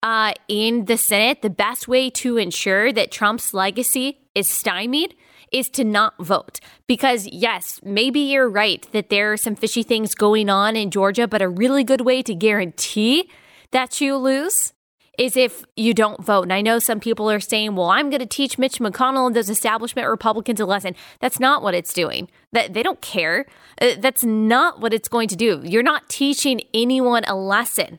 uh, 0.02 0.34
in 0.46 0.84
the 0.84 0.98
Senate, 0.98 1.40
the 1.40 1.48
best 1.48 1.88
way 1.88 2.10
to 2.10 2.36
ensure 2.36 2.92
that 2.92 3.10
Trump's 3.10 3.54
legacy 3.54 4.18
is 4.34 4.48
stymied 4.48 5.14
is 5.50 5.70
to 5.70 5.82
not 5.82 6.12
vote. 6.18 6.60
Because, 6.86 7.26
yes, 7.28 7.80
maybe 7.82 8.20
you're 8.20 8.50
right 8.50 8.86
that 8.92 9.08
there 9.08 9.32
are 9.32 9.38
some 9.38 9.56
fishy 9.56 9.82
things 9.82 10.14
going 10.14 10.50
on 10.50 10.76
in 10.76 10.90
Georgia, 10.90 11.26
but 11.26 11.40
a 11.40 11.48
really 11.48 11.84
good 11.84 12.02
way 12.02 12.22
to 12.22 12.34
guarantee 12.34 13.30
that 13.70 13.98
you 14.00 14.16
lose 14.16 14.73
is 15.18 15.36
if 15.36 15.64
you 15.76 15.94
don't 15.94 16.22
vote. 16.24 16.42
And 16.42 16.52
I 16.52 16.60
know 16.60 16.78
some 16.78 17.00
people 17.00 17.30
are 17.30 17.40
saying, 17.40 17.74
well, 17.74 17.88
I'm 17.88 18.10
going 18.10 18.20
to 18.20 18.26
teach 18.26 18.58
Mitch 18.58 18.78
McConnell 18.78 19.26
and 19.26 19.36
those 19.36 19.48
establishment 19.48 20.08
Republicans 20.08 20.60
a 20.60 20.66
lesson. 20.66 20.94
That's 21.20 21.40
not 21.40 21.62
what 21.62 21.74
it's 21.74 21.92
doing. 21.92 22.28
That 22.52 22.74
they 22.74 22.82
don't 22.82 23.00
care. 23.00 23.46
Uh, 23.80 23.92
that's 23.98 24.24
not 24.24 24.80
what 24.80 24.92
it's 24.92 25.08
going 25.08 25.28
to 25.28 25.36
do. 25.36 25.60
You're 25.64 25.82
not 25.82 26.08
teaching 26.08 26.62
anyone 26.72 27.24
a 27.24 27.34
lesson. 27.34 27.98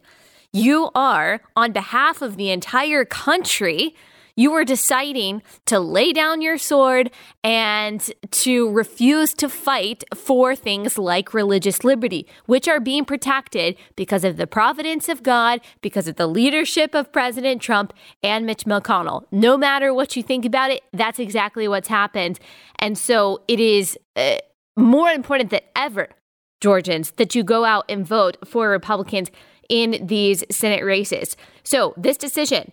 You 0.52 0.90
are, 0.96 1.42
on 1.56 1.74
behalf 1.74 2.22
of 2.22 2.38
the 2.38 2.50
entire 2.50 3.04
country, 3.04 3.96
you 4.36 4.54
are 4.54 4.66
deciding 4.66 5.42
to 5.66 5.80
lay 5.80 6.12
down 6.12 6.42
your 6.42 6.58
sword 6.58 7.12
and 7.44 8.12
to 8.32 8.70
refuse 8.72 9.34
to 9.36 9.50
fight 9.50 10.04
for 10.14 10.56
things 10.56 10.98
like 10.98 11.34
religious 11.34 11.84
liberty, 11.84 12.28
which 12.46 12.68
are 12.68 12.80
being 12.80 13.06
protected 13.06 13.78
because 13.96 14.24
of 14.24 14.38
the 14.38 14.48
providence 14.48 15.08
of 15.08 15.24
God, 15.24 15.62
because 15.82 16.08
of 16.08 16.18
the 16.18 16.28
leadership 16.28 16.94
of 16.94 17.12
President 17.12 17.62
Trump 17.62 17.94
and 18.22 18.46
Mitch 18.46 18.66
McConnell. 18.66 19.24
No 19.32 19.58
matter 19.58 19.94
what 19.94 20.16
you 20.16 20.24
think 20.24 20.46
about 20.46 20.72
it, 20.72 20.84
that's 20.92 21.20
exactly 21.20 21.68
what's 21.68 21.88
happened. 21.88 22.40
And 22.80 22.98
so 22.98 23.42
it 23.48 23.60
is 23.60 23.98
uh, 24.16 24.38
more 24.76 25.10
important 25.10 25.50
than 25.50 25.62
ever, 25.76 26.10
Georgians, 26.62 27.12
that 27.12 27.36
you 27.36 27.44
go 27.44 27.64
out 27.64 27.86
and 27.88 28.06
vote 28.06 28.38
for 28.46 28.70
Republicans 28.70 29.32
in 29.70 30.06
these 30.06 30.44
Senate 30.52 30.84
races. 30.84 31.38
So 31.64 31.94
this 31.98 32.18
decision 32.18 32.72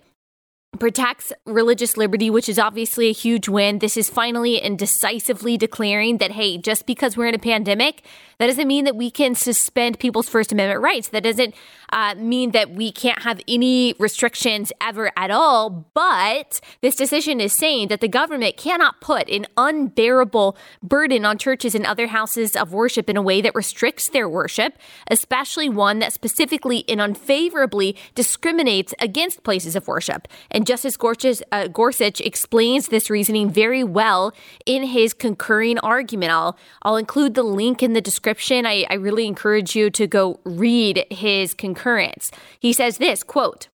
protects 0.79 1.33
religious 1.45 1.97
liberty, 1.97 2.31
which 2.31 2.49
is 2.49 2.59
obviously 2.59 3.09
a 3.09 3.13
huge 3.13 3.49
win. 3.49 3.79
This 3.79 3.97
is 3.97 4.09
finally 4.09 4.61
and 4.61 4.79
decisively 4.79 5.57
declaring 5.59 6.19
that, 6.19 6.33
hey, 6.33 6.59
just 6.59 6.87
because 6.87 7.17
we're 7.17 7.27
in 7.27 7.35
a 7.35 7.39
pandemic, 7.39 8.03
that 8.39 8.47
doesn't 8.47 8.67
mean 8.67 8.85
that 8.87 8.97
we 8.97 9.11
can 9.11 9.35
suspend 9.35 9.99
people's 9.99 10.29
First 10.29 10.51
Amendment 10.51 10.81
rights. 10.81 11.09
That 11.09 11.23
doesn't 11.23 11.55
uh, 11.93 12.15
mean 12.17 12.53
that 12.53 12.71
we 12.71 12.91
can't 12.91 13.23
have 13.23 13.41
any 13.47 13.95
restrictions 13.99 14.73
ever 14.81 15.13
at 15.17 15.31
all. 15.31 15.71
But 15.95 16.61
this 16.81 16.97
decision 16.97 17.41
is 17.41 17.53
saying 17.53 17.89
that 17.89 18.01
the 18.01 18.09
government 18.09 18.57
cannot 18.57 19.01
put 19.01 19.29
an 19.29 19.47
unbearable 19.57 20.57
burden 20.83 21.25
on 21.25 21.39
churches 21.39 21.75
and 21.75 21.87
other 21.87 22.09
houses 22.09 22.57
of 22.57 22.73
worship 22.73 23.09
in 23.09 23.17
a 23.17 23.23
way 23.23 23.41
that 23.43 23.55
restricts 23.55 24.09
their 24.09 24.29
worship, 24.29 24.77
especially 25.09 25.69
one 25.69 25.99
that 26.01 26.13
specifically 26.13 26.85
and 26.89 27.01
unfavorably 27.01 27.97
discriminates 28.15 28.95
against 28.99 29.45
places 29.45 29.77
of 29.77 29.87
worship. 29.87 30.27
And 30.51 30.62
Justice 30.65 30.97
Gorsuch, 30.97 31.43
uh, 31.51 31.69
Gorsuch 31.69 32.21
explains 32.21 32.89
this 32.89 33.11
reasoning 33.11 33.51
very 33.51 33.85
well 33.85 34.33
in 34.67 34.85
his 34.85 35.13
concurring 35.13 35.79
argument. 35.79 36.33
I'll, 36.33 36.57
I'll 36.83 36.97
include 36.97 37.35
the 37.35 37.43
link 37.43 37.83
in 37.83 37.93
the 37.93 38.01
description. 38.01 38.67
I, 38.67 38.87
I 38.91 38.95
really 38.95 39.27
encourage 39.27 39.75
you 39.75 39.91
to 39.91 40.07
go 40.07 40.41
read 40.45 41.05
his 41.11 41.55
concurrence. 41.55 42.31
He 42.59 42.73
says 42.73 42.99
this 42.99 43.23
quote, 43.23 43.69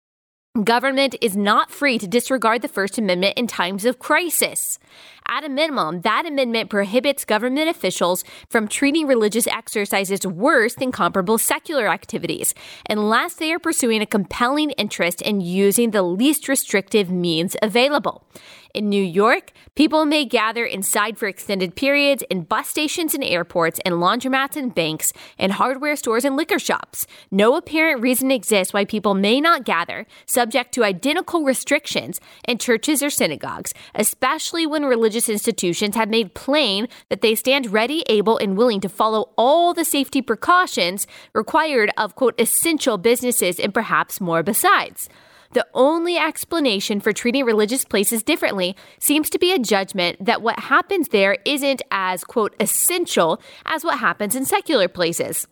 Government 0.62 1.16
is 1.20 1.36
not 1.36 1.72
free 1.72 1.98
to 1.98 2.06
disregard 2.06 2.62
the 2.62 2.68
First 2.68 2.96
Amendment 2.96 3.36
in 3.36 3.48
times 3.48 3.84
of 3.84 3.98
crisis. 3.98 4.78
At 5.26 5.42
a 5.42 5.48
minimum, 5.48 6.02
that 6.02 6.26
amendment 6.26 6.70
prohibits 6.70 7.24
government 7.24 7.68
officials 7.68 8.22
from 8.50 8.68
treating 8.68 9.08
religious 9.08 9.48
exercises 9.48 10.24
worse 10.24 10.76
than 10.76 10.92
comparable 10.92 11.38
secular 11.38 11.88
activities, 11.88 12.54
unless 12.88 13.34
they 13.34 13.52
are 13.52 13.58
pursuing 13.58 14.00
a 14.00 14.06
compelling 14.06 14.70
interest 14.72 15.20
in 15.22 15.40
using 15.40 15.90
the 15.90 16.02
least 16.02 16.46
restrictive 16.46 17.10
means 17.10 17.56
available. 17.60 18.24
In 18.74 18.88
New 18.88 19.04
York, 19.04 19.52
people 19.76 20.04
may 20.04 20.24
gather 20.24 20.64
inside 20.64 21.16
for 21.16 21.28
extended 21.28 21.76
periods 21.76 22.24
in 22.28 22.42
bus 22.42 22.68
stations 22.68 23.14
and 23.14 23.22
airports, 23.22 23.78
and 23.84 23.94
laundromats 23.94 24.56
and 24.56 24.74
banks, 24.74 25.12
and 25.38 25.52
hardware 25.52 25.94
stores 25.94 26.24
and 26.24 26.36
liquor 26.36 26.58
shops. 26.58 27.06
No 27.30 27.54
apparent 27.54 28.02
reason 28.02 28.32
exists 28.32 28.74
why 28.74 28.84
people 28.84 29.14
may 29.14 29.40
not 29.40 29.64
gather, 29.64 30.06
subject 30.26 30.74
to 30.74 30.82
identical 30.82 31.44
restrictions, 31.44 32.20
in 32.48 32.58
churches 32.58 33.00
or 33.00 33.10
synagogues, 33.10 33.72
especially 33.94 34.66
when 34.66 34.84
religious 34.84 35.28
institutions 35.28 35.94
have 35.94 36.08
made 36.08 36.34
plain 36.34 36.88
that 37.10 37.20
they 37.20 37.36
stand 37.36 37.72
ready, 37.72 38.02
able, 38.08 38.38
and 38.38 38.56
willing 38.56 38.80
to 38.80 38.88
follow 38.88 39.30
all 39.38 39.72
the 39.72 39.84
safety 39.84 40.20
precautions 40.20 41.06
required 41.32 41.92
of, 41.96 42.16
quote, 42.16 42.34
essential 42.40 42.98
businesses 42.98 43.60
and 43.60 43.72
perhaps 43.72 44.20
more 44.20 44.42
besides. 44.42 45.08
The 45.54 45.66
only 45.72 46.16
explanation 46.16 46.98
for 46.98 47.12
treating 47.12 47.44
religious 47.44 47.84
places 47.84 48.24
differently 48.24 48.74
seems 48.98 49.30
to 49.30 49.38
be 49.38 49.52
a 49.52 49.58
judgment 49.58 50.24
that 50.24 50.42
what 50.42 50.58
happens 50.58 51.08
there 51.08 51.38
isn't 51.44 51.80
as, 51.92 52.24
quote, 52.24 52.56
essential 52.58 53.40
as 53.64 53.84
what 53.84 54.00
happens 54.00 54.34
in 54.34 54.44
secular 54.44 54.88
places. 54.88 55.46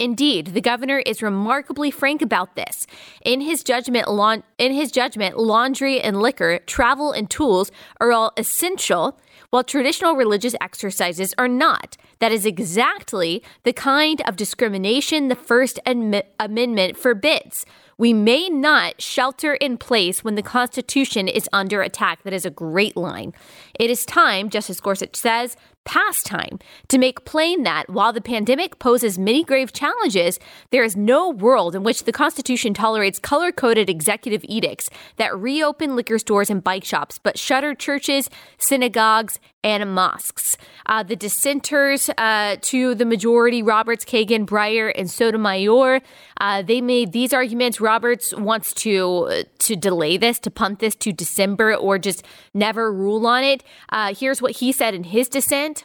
Indeed, 0.00 0.48
the 0.48 0.62
governor 0.62 1.02
is 1.04 1.22
remarkably 1.22 1.90
frank 1.90 2.22
about 2.22 2.56
this. 2.56 2.86
In 3.22 3.42
his 3.42 3.62
judgment, 3.62 4.08
la- 4.08 4.38
in 4.56 4.72
his 4.72 4.90
judgment, 4.90 5.36
laundry 5.36 6.00
and 6.00 6.22
liquor, 6.22 6.60
travel 6.60 7.12
and 7.12 7.28
tools 7.28 7.70
are 8.00 8.12
all 8.12 8.32
essential, 8.38 9.20
while 9.50 9.64
traditional 9.64 10.14
religious 10.14 10.54
exercises 10.60 11.34
are 11.36 11.48
not. 11.48 11.98
That 12.20 12.32
is 12.32 12.46
exactly 12.46 13.42
the 13.64 13.72
kind 13.74 14.22
of 14.22 14.36
discrimination 14.36 15.28
the 15.28 15.34
First 15.34 15.80
Amendment 15.84 16.96
forbids. 16.96 17.66
We 17.98 18.12
may 18.12 18.48
not 18.48 19.02
shelter 19.02 19.54
in 19.54 19.76
place 19.76 20.22
when 20.22 20.36
the 20.36 20.42
Constitution 20.42 21.26
is 21.26 21.48
under 21.52 21.82
attack. 21.82 22.22
That 22.22 22.32
is 22.32 22.46
a 22.46 22.50
great 22.50 22.96
line. 22.96 23.34
It 23.78 23.90
is 23.90 24.06
time, 24.06 24.50
Justice 24.50 24.78
Gorsuch 24.78 25.16
says, 25.16 25.56
past 25.84 26.26
time 26.26 26.60
to 26.86 26.98
make 26.98 27.24
plain 27.24 27.64
that 27.64 27.88
while 27.88 28.12
the 28.12 28.20
pandemic 28.20 28.78
poses 28.78 29.18
many 29.18 29.42
grave 29.42 29.72
challenges, 29.72 30.38
there 30.70 30.84
is 30.84 30.96
no 30.96 31.30
world 31.30 31.74
in 31.74 31.82
which 31.82 32.04
the 32.04 32.12
Constitution 32.12 32.72
tolerates 32.72 33.18
color 33.18 33.50
coded 33.50 33.90
executive 33.90 34.44
edicts 34.44 34.90
that 35.16 35.36
reopen 35.36 35.96
liquor 35.96 36.18
stores 36.18 36.50
and 36.50 36.62
bike 36.62 36.84
shops, 36.84 37.18
but 37.18 37.38
shutter 37.38 37.74
churches, 37.74 38.28
synagogues, 38.58 39.40
and 39.64 39.92
mosques. 39.92 40.56
Uh, 40.86 41.02
the 41.02 41.16
dissenters 41.16 42.08
uh, 42.16 42.56
to 42.60 42.94
the 42.94 43.04
majority, 43.04 43.62
Roberts, 43.62 44.04
Kagan, 44.04 44.46
Breyer, 44.46 44.92
and 44.94 45.10
Sotomayor, 45.10 46.00
uh, 46.40 46.62
they 46.62 46.80
made 46.80 47.12
these 47.12 47.32
arguments. 47.32 47.80
Roberts 47.80 48.32
wants 48.34 48.72
to 48.74 49.28
uh, 49.30 49.42
to 49.58 49.74
delay 49.74 50.16
this, 50.16 50.38
to 50.40 50.50
punt 50.50 50.78
this 50.78 50.94
to 50.96 51.12
December, 51.12 51.74
or 51.74 51.98
just 51.98 52.24
never 52.54 52.92
rule 52.92 53.26
on 53.26 53.42
it. 53.42 53.64
Uh, 53.88 54.14
here's 54.14 54.40
what 54.40 54.52
he 54.58 54.70
said 54.70 54.94
in 54.94 55.04
his 55.04 55.28
dissent. 55.28 55.84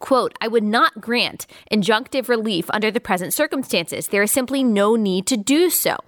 Quote, 0.00 0.34
I 0.40 0.48
would 0.48 0.64
not 0.64 1.00
grant 1.00 1.46
injunctive 1.70 2.28
relief 2.28 2.70
under 2.70 2.90
the 2.90 3.00
present 3.00 3.34
circumstances. 3.34 4.08
There 4.08 4.22
is 4.22 4.30
simply 4.30 4.64
no 4.64 4.96
need 4.96 5.26
to 5.26 5.36
do 5.36 5.68
so. 5.68 5.98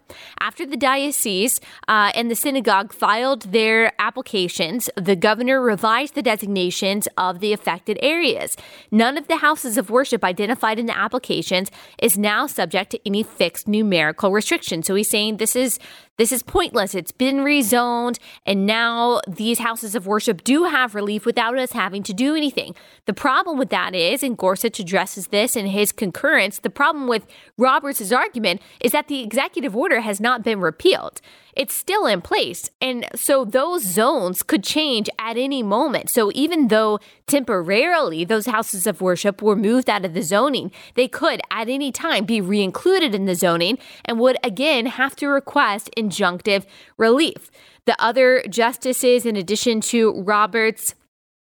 After 0.41 0.67
the 0.67 0.79
diocese 0.79 1.61
uh, 1.89 2.11
and 2.15 2.31
the 2.31 2.35
synagogue 2.35 2.93
filed 2.93 3.43
their 3.53 3.93
applications, 3.99 4.89
the 4.97 5.15
governor 5.15 5.61
revised 5.61 6.15
the 6.15 6.23
designations 6.23 7.07
of 7.19 7.41
the 7.41 7.53
affected 7.53 7.99
areas. 8.03 8.57
None 8.91 9.19
of 9.19 9.29
the 9.29 9.37
houses 9.37 9.77
of 9.77 9.91
worship 9.91 10.25
identified 10.25 10.79
in 10.79 10.87
the 10.87 10.97
applications 10.97 11.71
is 12.01 12.17
now 12.17 12.47
subject 12.47 12.91
to 12.93 13.01
any 13.07 13.23
fixed 13.23 13.69
numerical 13.69 14.33
restriction. 14.33 14.83
So 14.83 14.95
he's 14.95 15.11
saying 15.11 15.37
this 15.37 15.55
is 15.55 15.79
this 16.19 16.31
is 16.31 16.43
pointless. 16.43 16.95
It's 16.95 17.13
been 17.13 17.39
rezoned, 17.39 18.19
and 18.45 18.67
now 18.67 19.21
these 19.27 19.59
houses 19.59 19.95
of 19.95 20.07
worship 20.07 20.45
do 20.45 20.65
have 20.65 20.95
relief 20.95 21.25
without 21.25 21.59
us 21.59 21.73
having 21.73 22.03
to 22.05 22.13
do 22.13 22.35
anything. 22.35 22.75
The 23.07 23.15
problem 23.15 23.59
with 23.59 23.71
that 23.71 23.95
is, 23.95 24.23
and 24.23 24.37
Gorsuch 24.37 24.79
addresses 24.79 25.29
this 25.29 25.57
in 25.57 25.67
his 25.67 25.91
concurrence, 25.91 26.59
the 26.59 26.71
problem 26.71 27.09
with 27.09 27.27
Roberts' 27.57 28.13
argument 28.13 28.61
is 28.81 28.93
that 28.93 29.09
the 29.09 29.23
executive 29.23 29.75
order 29.75 30.01
has 30.01 30.21
not 30.21 30.43
been 30.43 30.61
repealed 30.61 31.21
it's 31.55 31.75
still 31.75 32.07
in 32.07 32.21
place. 32.21 32.71
And 32.81 33.07
so 33.15 33.45
those 33.45 33.83
zones 33.85 34.43
could 34.43 34.65
change 34.65 35.09
at 35.19 35.37
any 35.37 35.63
moment. 35.63 36.11
So 36.11 36.31
even 36.35 36.69
though 36.69 36.99
temporarily 37.27 38.25
those 38.25 38.47
houses 38.47 38.87
of 38.87 39.01
worship 39.01 39.43
were 39.43 39.57
moved 39.57 39.91
out 39.91 40.05
of 40.05 40.15
the 40.15 40.23
zoning, 40.23 40.73
they 40.95 41.09
could 41.09 41.41
at 41.51 41.69
any 41.69 41.93
time 41.93 42.25
be 42.25 42.41
reincluded 42.41 43.15
in 43.15 43.27
the 43.27 43.35
zoning 43.35 43.79
and 44.05 44.19
would 44.19 44.37
again 44.43 44.87
have 44.87 45.15
to 45.17 45.29
request 45.29 45.91
injunctive 45.97 46.65
relief. 46.97 47.51
The 47.85 48.01
other 48.03 48.43
justices, 48.49 49.27
in 49.27 49.37
addition 49.37 49.81
to 49.83 50.23
Roberts, 50.23 50.95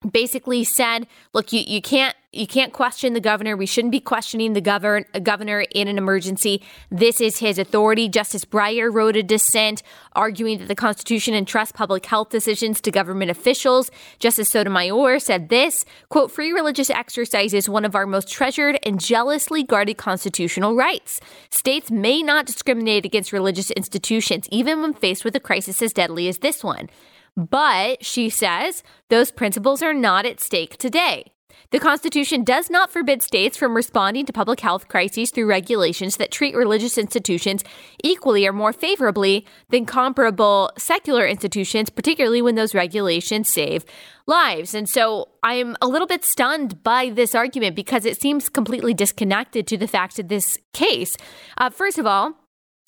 basically 0.08 0.62
said, 0.64 1.06
look, 1.32 1.52
you, 1.52 1.62
you 1.66 1.82
can't 1.82 2.14
you 2.30 2.46
can't 2.46 2.74
question 2.74 3.14
the 3.14 3.20
governor. 3.20 3.56
We 3.56 3.64
shouldn't 3.64 3.92
be 3.92 4.00
questioning 4.00 4.52
the 4.52 4.60
govern, 4.60 5.06
governor 5.22 5.64
in 5.70 5.88
an 5.88 5.96
emergency. 5.96 6.62
This 6.90 7.22
is 7.22 7.38
his 7.38 7.58
authority. 7.58 8.06
Justice 8.06 8.44
Breyer 8.44 8.92
wrote 8.92 9.16
a 9.16 9.22
dissent 9.22 9.82
arguing 10.12 10.58
that 10.58 10.68
the 10.68 10.74
Constitution 10.74 11.32
entrusts 11.32 11.72
public 11.72 12.04
health 12.04 12.28
decisions 12.28 12.82
to 12.82 12.90
government 12.90 13.30
officials. 13.30 13.90
Justice 14.18 14.50
Sotomayor 14.50 15.20
said 15.20 15.48
this, 15.48 15.86
quote, 16.10 16.30
free 16.30 16.52
religious 16.52 16.90
exercise 16.90 17.54
is 17.54 17.66
one 17.66 17.86
of 17.86 17.94
our 17.94 18.06
most 18.06 18.28
treasured 18.28 18.78
and 18.82 19.00
jealously 19.00 19.62
guarded 19.62 19.96
constitutional 19.96 20.74
rights. 20.74 21.20
States 21.48 21.90
may 21.90 22.22
not 22.22 22.44
discriminate 22.44 23.06
against 23.06 23.32
religious 23.32 23.70
institutions, 23.70 24.46
even 24.50 24.82
when 24.82 24.92
faced 24.92 25.24
with 25.24 25.34
a 25.34 25.40
crisis 25.40 25.80
as 25.80 25.94
deadly 25.94 26.28
as 26.28 26.38
this 26.38 26.62
one. 26.62 26.90
But 27.38 28.04
she 28.04 28.28
says 28.28 28.82
those 29.08 29.30
principles 29.30 29.82
are 29.82 29.94
not 29.94 30.26
at 30.26 30.40
stake 30.40 30.76
today. 30.76 31.32
The 31.70 31.78
Constitution 31.78 32.44
does 32.44 32.70
not 32.70 32.90
forbid 32.90 33.22
states 33.22 33.56
from 33.56 33.76
responding 33.76 34.24
to 34.26 34.32
public 34.32 34.60
health 34.60 34.88
crises 34.88 35.30
through 35.30 35.46
regulations 35.46 36.16
that 36.16 36.30
treat 36.30 36.54
religious 36.54 36.96
institutions 36.96 37.62
equally 38.02 38.46
or 38.46 38.52
more 38.52 38.72
favorably 38.72 39.46
than 39.68 39.84
comparable 39.84 40.70
secular 40.78 41.26
institutions, 41.26 41.90
particularly 41.90 42.40
when 42.40 42.54
those 42.54 42.74
regulations 42.74 43.50
save 43.50 43.84
lives. 44.26 44.74
And 44.74 44.88
so 44.88 45.28
I'm 45.42 45.76
a 45.82 45.88
little 45.88 46.06
bit 46.06 46.24
stunned 46.24 46.82
by 46.82 47.10
this 47.10 47.34
argument 47.34 47.76
because 47.76 48.04
it 48.06 48.20
seems 48.20 48.48
completely 48.48 48.94
disconnected 48.94 49.66
to 49.66 49.76
the 49.76 49.88
facts 49.88 50.18
of 50.18 50.28
this 50.28 50.58
case. 50.72 51.16
Uh, 51.58 51.70
first 51.70 51.98
of 51.98 52.06
all, 52.06 52.34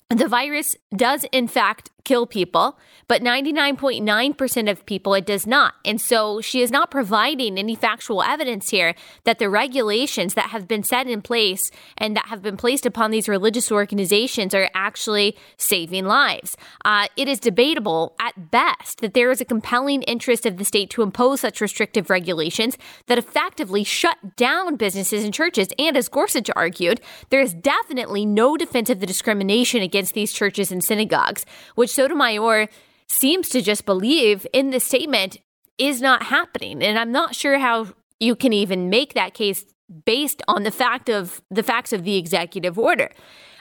the 0.09 0.27
virus 0.27 0.75
does, 0.95 1.25
in 1.31 1.47
fact, 1.47 1.89
kill 2.03 2.25
people, 2.25 2.77
but 3.07 3.21
99.9% 3.21 4.69
of 4.69 4.85
people 4.85 5.13
it 5.13 5.25
does 5.25 5.45
not. 5.45 5.75
And 5.83 5.99
so 5.99 6.41
she 6.41 6.61
is 6.61 6.71
not 6.71 6.91
providing 6.91 7.57
any 7.57 7.75
factual 7.75 8.23
evidence 8.23 8.69
here 8.69 8.95
that 9.23 9.39
the 9.39 9.49
regulations 9.49 10.33
that 10.33 10.49
have 10.49 10.67
been 10.67 10.83
set 10.83 11.07
in 11.07 11.21
place 11.21 11.71
and 11.97 12.15
that 12.15 12.27
have 12.27 12.41
been 12.41 12.57
placed 12.57 12.85
upon 12.85 13.11
these 13.11 13.27
religious 13.27 13.71
organizations 13.71 14.53
are 14.53 14.69
actually 14.73 15.37
saving 15.57 16.05
lives. 16.05 16.57
Uh, 16.85 17.07
it 17.15 17.27
is 17.27 17.39
debatable 17.39 18.15
at 18.19 18.51
best 18.51 19.01
that 19.01 19.13
there 19.13 19.31
is 19.31 19.41
a 19.41 19.45
compelling 19.45 20.03
interest 20.03 20.45
of 20.45 20.57
the 20.57 20.65
state 20.65 20.89
to 20.89 21.01
impose 21.01 21.41
such 21.41 21.61
restrictive 21.61 22.09
regulations 22.09 22.77
that 23.07 23.17
effectively 23.17 23.83
shut 23.83 24.35
down 24.35 24.75
businesses 24.75 25.23
and 25.23 25.33
churches. 25.33 25.69
And 25.77 25.97
as 25.97 26.09
Gorsuch 26.09 26.49
argued, 26.55 27.01
there 27.29 27.41
is 27.41 27.53
definitely 27.53 28.25
no 28.25 28.57
defense 28.57 28.89
of 28.89 28.99
the 28.99 29.05
discrimination 29.05 29.81
against 29.81 30.13
these 30.13 30.33
churches 30.33 30.71
and 30.71 30.83
synagogues, 30.83 31.45
which 31.75 31.90
Sotomayor 31.91 32.67
seems 33.07 33.49
to 33.49 33.61
just 33.61 33.85
believe 33.85 34.47
in 34.53 34.69
the 34.69 34.79
statement 34.79 35.37
is 35.77 36.01
not 36.01 36.23
happening. 36.23 36.81
And 36.83 36.97
I'm 36.97 37.11
not 37.11 37.35
sure 37.35 37.59
how 37.59 37.87
you 38.19 38.35
can 38.35 38.53
even 38.53 38.89
make 38.89 39.13
that 39.13 39.33
case 39.33 39.65
based 40.05 40.41
on 40.47 40.63
the 40.63 40.71
fact 40.71 41.09
of 41.09 41.41
the 41.49 41.63
facts 41.63 41.91
of 41.91 42.03
the 42.03 42.17
executive 42.17 42.77
order. 42.79 43.09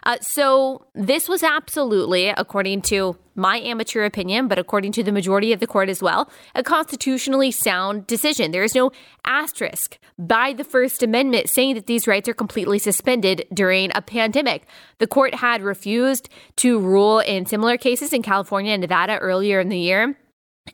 Uh, 0.05 0.17
so 0.21 0.87
this 0.95 1.29
was 1.29 1.43
absolutely, 1.43 2.29
according 2.29 2.83
to 2.83 3.17
my 3.35 3.59
amateur 3.59 4.05
opinion, 4.05 4.49
but 4.49 4.59
according 4.59 4.93
to 4.93 5.03
the 5.03 5.13
majority 5.13 5.53
of 5.53 5.61
the 5.61 5.67
court 5.67 5.89
as 5.89 6.03
well, 6.03 6.31
a 6.55 6.63
constitutionally 6.63 7.51
sound 7.51 8.07
decision. 8.07 8.51
There 8.51 8.65
is 8.65 8.75
no 8.75 8.91
asterisk 9.25 9.99
by 10.19 10.53
the 10.53 10.65
First 10.65 11.03
Amendment 11.03 11.49
saying 11.49 11.75
that 11.75 11.87
these 11.87 12.07
rights 12.07 12.29
are 12.29 12.35
completely 12.35 12.79
suspended 12.79 13.47
during 13.53 13.91
a 13.95 14.03
pandemic. 14.03 14.67
The 14.99 15.07
court 15.07 15.35
had 15.35 15.63
refused 15.63 16.29
to 16.57 16.79
rule 16.79 17.21
in 17.21 17.47
similar 17.47 17.77
cases 17.79 18.13
in 18.13 18.23
California 18.23 18.73
and 18.73 18.81
Nevada 18.81 19.19
earlier 19.19 19.61
in 19.61 19.69
the 19.69 19.79
year 19.79 20.17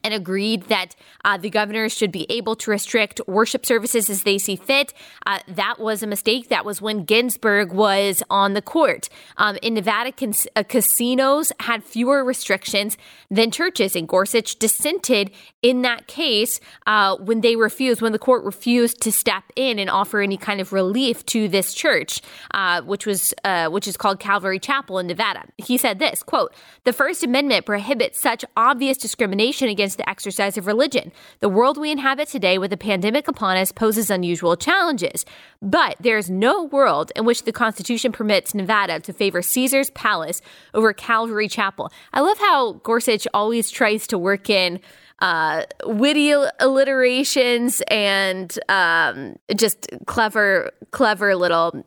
and 0.05 0.13
agreed 0.13 0.65
that 0.65 0.95
uh, 1.25 1.37
the 1.37 1.51
governors 1.51 1.93
should 1.97 2.13
be 2.13 2.27
able 2.31 2.55
to 2.57 2.71
restrict 2.71 3.21
worship 3.27 3.65
services 3.65 4.11
as 4.11 4.23
they 4.23 4.39
see 4.39 4.57
fit. 4.57 4.93
Uh, 5.25 5.39
that 5.49 5.79
was 5.79 6.03
a 6.03 6.07
mistake. 6.07 6.49
That 6.49 6.65
was 6.65 6.83
when 6.83 7.05
Ginsburg 7.05 7.73
was 7.73 8.23
on 8.31 8.55
the 8.55 8.63
court. 8.63 9.09
Um, 9.37 9.57
in 9.63 9.75
Nevada, 9.75 10.13
uh, 10.57 10.63
casinos 10.65 11.53
had 11.61 11.83
fewer 11.83 12.25
restrictions 12.25 12.97
than 13.31 13.51
churches, 13.51 13.97
and 13.97 14.07
Gorsuch 14.07 14.59
dissented 14.59 15.31
in 15.63 15.83
that 15.83 16.07
case 16.07 16.61
uh, 16.87 17.17
when 17.17 17.41
they 17.41 17.57
refused, 17.57 18.03
when 18.03 18.13
the 18.13 18.19
court 18.19 18.45
refused 18.45 19.01
to 19.03 19.13
step 19.13 19.45
in 19.57 19.79
and 19.79 19.91
offer 19.91 20.21
any 20.21 20.37
kind 20.37 20.61
of 20.61 20.73
relief 20.73 21.25
to 21.27 21.49
this 21.49 21.75
church, 21.75 22.21
uh, 22.53 22.83
which 22.83 23.07
was 23.07 23.35
uh, 23.45 23.69
which 23.69 23.89
is 23.89 23.97
called 23.97 24.21
Calvary 24.21 24.59
Chapel 24.59 24.99
in 24.99 25.07
Nevada. 25.07 25.45
He 25.57 25.79
said 25.79 25.99
this 25.99 26.23
quote: 26.23 26.53
"The 26.85 26.93
First 26.93 27.25
Amendment 27.25 27.67
prohibits 27.67 28.21
such 28.21 28.45
obvious 28.57 28.99
discrimination 28.99 29.69
against." 29.69 29.86
Against 29.87 29.99
the 29.99 30.11
exercise 30.11 30.59
of 30.59 30.67
religion. 30.67 31.13
The 31.39 31.49
world 31.49 31.79
we 31.79 31.93
inhabit 31.93 32.27
today 32.27 32.59
with 32.59 32.73
a 32.73 32.77
pandemic 32.77 33.29
upon 33.29 33.57
us 33.57 33.71
poses 33.71 34.11
unusual 34.11 34.57
challenges. 34.57 35.25
But 35.63 35.95
there 36.01 36.19
is 36.19 36.29
no 36.29 36.65
world 36.65 37.13
in 37.15 37.25
which 37.25 37.45
the 37.45 37.53
Constitution 37.53 38.11
permits 38.11 38.53
Nevada 38.53 38.99
to 38.99 39.13
favor 39.13 39.43
Caesar's 39.43 39.91
Palace 39.91 40.43
over 40.75 40.93
Calvary 40.93 41.47
Chapel. 41.47 41.93
I 42.13 42.21
love 42.21 42.39
how 42.39 42.73
Gorsuch 42.83 43.29
always 43.33 43.71
tries 43.71 44.09
to 44.09 44.19
work 44.19 44.51
in 44.51 44.81
uh, 45.21 45.65
witty 45.85 46.33
alliterations 46.61 47.83
and 47.89 48.59
um, 48.69 49.37
just 49.55 49.89
clever, 50.07 50.71
clever 50.91 51.35
little 51.35 51.85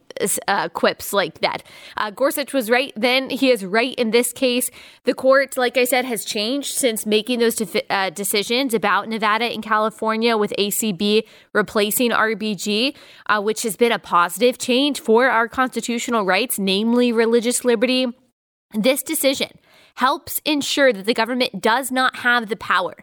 uh, 0.48 0.70
quips 0.70 1.14
like 1.14 1.40
that. 1.42 1.64
Uh, 1.98 2.10
Gorsuch 2.10 2.54
was 2.54 2.70
right 2.70 2.92
then. 2.96 3.30
He 3.30 3.52
is 3.52 3.64
right 3.64 3.94
in 3.96 4.12
this 4.12 4.34
case. 4.34 4.70
The 5.04 5.14
court, 5.14 5.58
like 5.58 5.78
I 5.78 5.86
said, 5.86 6.06
has 6.06 6.26
changed 6.26 6.74
since 6.74 7.06
making 7.06 7.40
those 7.40 7.56
defi- 7.56 7.90
uh, 7.90 8.10
decisions 8.10 8.74
about 8.74 9.08
Nevada 9.08 9.46
and 9.46 9.64
California 9.64 10.36
with 10.36 10.54
ACB 10.58 11.24
replacing 11.54 12.12
RBG, 12.12 12.96
uh, 13.28 13.42
which 13.42 13.64
has 13.64 13.78
been 13.78 13.92
a 13.92 14.00
positive 14.00 14.58
change 14.58 15.00
for 15.00 15.30
our 15.30 15.48
constitutional 15.48 16.26
rights, 16.26 16.58
namely 16.58 17.12
religious 17.12 17.64
liberty. 17.64 18.08
This 18.74 19.02
decision 19.04 19.50
helps 19.96 20.40
ensure 20.46 20.94
that 20.94 21.06
the 21.06 21.14
government 21.14 21.62
does 21.62 21.92
not 21.92 22.18
have 22.18 22.50
the 22.50 22.56
power 22.56 22.96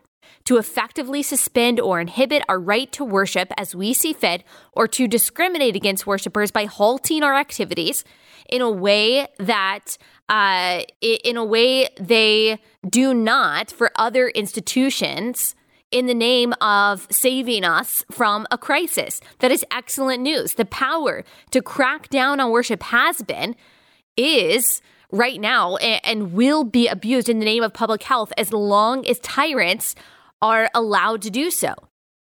to 0.47 0.57
effectively 0.57 1.23
suspend 1.23 1.79
or 1.79 2.01
inhibit 2.01 2.43
our 2.49 2.59
right 2.59 2.91
to 2.93 3.05
worship 3.05 3.53
as 3.57 3.75
we 3.75 3.93
see 3.93 4.13
fit, 4.13 4.43
or 4.73 4.89
to 4.89 5.07
discriminate 5.07 5.77
against 5.77 6.07
worshipers 6.07 6.51
by 6.51 6.65
halting 6.65 7.23
our 7.23 7.35
activities 7.35 8.05
in 8.49 8.63
a 8.63 8.71
way 8.71 9.27
that 9.39 9.99
uh, 10.29 10.83
in 11.01 11.37
a 11.37 11.45
way 11.45 11.89
they 12.01 12.59
do 12.89 13.13
not 13.13 13.71
for 13.71 13.91
other 13.97 14.29
institutions 14.29 15.55
in 15.91 16.07
the 16.07 16.15
name 16.15 16.53
of 16.61 17.07
saving 17.11 17.65
us 17.65 18.05
from 18.11 18.47
a 18.51 18.59
crisis. 18.59 19.21
That 19.39 19.53
is 19.53 19.65
excellent 19.71 20.23
news. 20.23 20.55
The 20.55 20.65
power 20.65 21.25
to 21.51 21.63
crack 21.63 22.09
down 22.09 22.41
on 22.41 22.51
worship 22.51 22.83
has 22.85 23.23
been, 23.23 23.55
is 24.17 24.83
right 25.13 25.41
now, 25.41 25.77
and 25.77 26.33
will 26.33 26.65
be 26.65 26.89
abused 26.89 27.29
in 27.29 27.39
the 27.39 27.45
name 27.45 27.63
of 27.63 27.73
public 27.73 28.03
health 28.03 28.33
as 28.37 28.53
long 28.53 29.07
as 29.07 29.21
tyrants 29.21 29.95
are 30.43 30.71
allowed 30.75 31.23
to 31.23 31.31
do 31.31 31.51
so. 31.51 31.75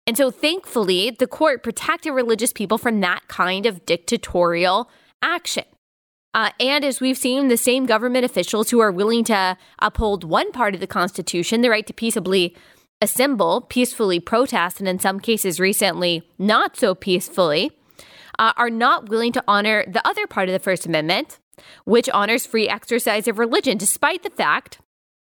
And 0.07 0.17
so, 0.17 0.31
thankfully, 0.31 1.11
the 1.11 1.27
court 1.27 1.63
protected 1.63 2.13
religious 2.13 2.51
people 2.51 2.77
from 2.77 2.99
that 3.01 3.27
kind 3.27 3.65
of 3.65 3.85
dictatorial 3.85 4.89
action. 5.21 5.65
Uh, 6.33 6.49
and 6.59 6.83
as 6.85 7.01
we've 7.01 7.17
seen, 7.17 7.49
the 7.49 7.57
same 7.57 7.85
government 7.85 8.25
officials 8.25 8.69
who 8.69 8.79
are 8.79 8.91
willing 8.91 9.23
to 9.25 9.57
uphold 9.79 10.23
one 10.23 10.51
part 10.51 10.73
of 10.73 10.79
the 10.79 10.87
Constitution, 10.87 11.61
the 11.61 11.69
right 11.69 11.85
to 11.85 11.93
peaceably 11.93 12.55
assemble, 13.01 13.61
peacefully 13.61 14.19
protest, 14.19 14.79
and 14.79 14.87
in 14.87 14.99
some 14.99 15.19
cases 15.19 15.59
recently, 15.59 16.23
not 16.37 16.77
so 16.77 16.95
peacefully, 16.95 17.71
uh, 18.39 18.53
are 18.55 18.69
not 18.69 19.09
willing 19.09 19.31
to 19.33 19.43
honor 19.47 19.83
the 19.87 20.05
other 20.07 20.25
part 20.25 20.47
of 20.47 20.53
the 20.53 20.59
First 20.59 20.85
Amendment, 20.85 21.39
which 21.83 22.09
honors 22.09 22.45
free 22.45 22.69
exercise 22.69 23.27
of 23.27 23.37
religion, 23.37 23.77
despite 23.77 24.23
the 24.23 24.29
fact 24.29 24.79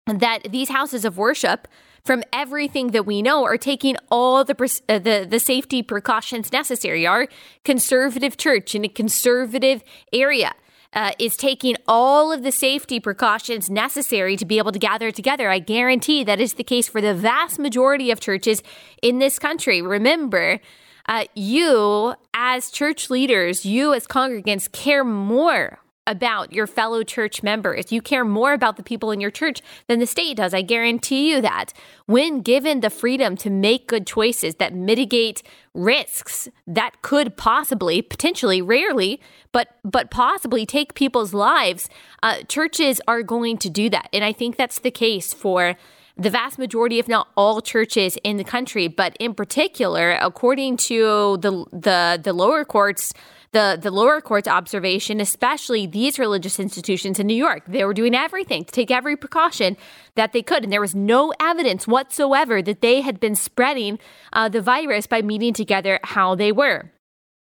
that 0.08 0.52
these 0.52 0.70
houses 0.70 1.06
of 1.06 1.18
worship 1.18 1.68
from 2.04 2.24
everything 2.34 2.88
that 2.92 3.06
we 3.06 3.22
know 3.22 3.44
are 3.44 3.58
taking 3.58 3.96
all 4.10 4.44
the 4.44 4.56
uh, 4.90 5.00
the 5.00 5.26
the 5.30 5.40
safety 5.40 5.84
precautions 5.84 6.52
necessary. 6.52 7.06
Our 7.06 7.28
conservative 7.64 8.38
church 8.38 8.76
in 8.76 8.86
a 8.86 8.90
conservative 8.90 9.84
area 10.12 10.54
uh, 10.94 11.12
is 11.20 11.38
taking 11.38 11.76
all 11.88 12.32
of 12.32 12.44
the 12.44 12.52
safety 12.52 13.00
precautions 13.00 13.70
necessary 13.70 14.36
to 14.38 14.46
be 14.46 14.58
able 14.58 14.72
to 14.72 14.80
gather 14.80 15.12
together. 15.12 15.50
I 15.50 15.60
guarantee 15.60 16.24
that 16.24 16.40
is 16.40 16.54
the 16.54 16.64
case 16.64 16.88
for 16.88 17.02
the 17.02 17.14
vast 17.14 17.60
majority 17.60 18.12
of 18.12 18.20
churches 18.20 18.62
in 19.02 19.20
this 19.20 19.40
country. 19.40 19.82
Remember. 19.82 20.60
Uh, 21.08 21.26
you, 21.34 22.14
as 22.32 22.70
church 22.70 23.10
leaders, 23.10 23.66
you 23.66 23.92
as 23.92 24.06
congregants, 24.06 24.72
care 24.72 25.04
more 25.04 25.80
about 26.08 26.52
your 26.52 26.66
fellow 26.66 27.04
church 27.04 27.44
members. 27.44 27.92
You 27.92 28.02
care 28.02 28.26
more 28.26 28.54
about 28.54 28.76
the 28.76 28.84
people 28.84 29.12
in 29.12 29.22
your 29.22 29.32
church 29.32 29.62
than 29.88 30.00
the 30.00 30.08
state 30.08 30.38
does. 30.38 30.54
I 30.54 30.62
guarantee 30.62 31.30
you 31.30 31.42
that. 31.42 31.74
When 32.08 32.42
given 32.42 32.80
the 32.80 32.90
freedom 32.90 33.38
to 33.38 33.50
make 33.50 33.88
good 33.88 34.08
choices 34.08 34.56
that 34.56 34.74
mitigate 34.74 35.44
risks 35.74 36.50
that 36.66 37.02
could 37.02 37.38
possibly, 37.38 38.02
potentially, 38.02 38.62
rarely, 38.62 39.22
but 39.52 39.78
but 39.84 40.10
possibly 40.10 40.66
take 40.66 40.96
people's 40.96 41.34
lives, 41.34 41.88
uh, 42.24 42.44
churches 42.44 43.00
are 43.08 43.22
going 43.22 43.58
to 43.60 43.70
do 43.70 43.90
that, 43.90 44.10
and 44.12 44.24
I 44.24 44.34
think 44.34 44.58
that's 44.58 44.80
the 44.80 44.92
case 44.92 45.34
for 45.34 45.76
the 46.18 46.30
vast 46.30 46.60
majority, 46.60 47.00
if 47.00 47.08
not 47.08 47.30
all, 47.38 47.62
churches 47.62 48.18
in 48.24 48.38
the 48.38 48.44
country. 48.44 48.88
But 48.88 49.16
in 49.20 49.34
particular, 49.34 50.12
according 50.12 50.78
to 50.78 51.38
the 51.38 51.66
the 51.72 52.20
the 52.22 52.34
lower 52.34 52.66
courts 52.66 53.14
the, 53.54 53.78
the 53.82 53.92
lower 53.92 54.22
court's 54.22 54.48
observation, 54.48 55.20
especially 55.20 55.86
these 55.86 56.18
religious 56.18 56.60
institutions 56.60 57.20
in 57.20 57.28
New 57.28 57.36
York. 57.36 57.64
They 57.68 57.84
were 57.84 57.94
doing 57.94 58.16
everything 58.16 58.64
to 58.64 58.72
take 58.72 58.92
every 58.92 59.18
precaution 59.18 59.76
that 60.16 60.32
they 60.32 60.42
could. 60.42 60.64
And 60.64 60.72
there 60.72 60.82
was 60.82 60.96
no 60.96 61.34
evidence 61.40 61.86
whatsoever 61.86 62.62
that 62.62 62.82
they 62.82 63.02
had 63.02 63.20
been 63.20 63.36
spreading 63.36 64.00
uh, 64.32 64.48
the 64.48 64.62
virus 64.62 65.06
by 65.06 65.22
meeting 65.22 65.54
together 65.54 66.00
how 66.04 66.36
they 66.36 66.52
were. 66.52 66.92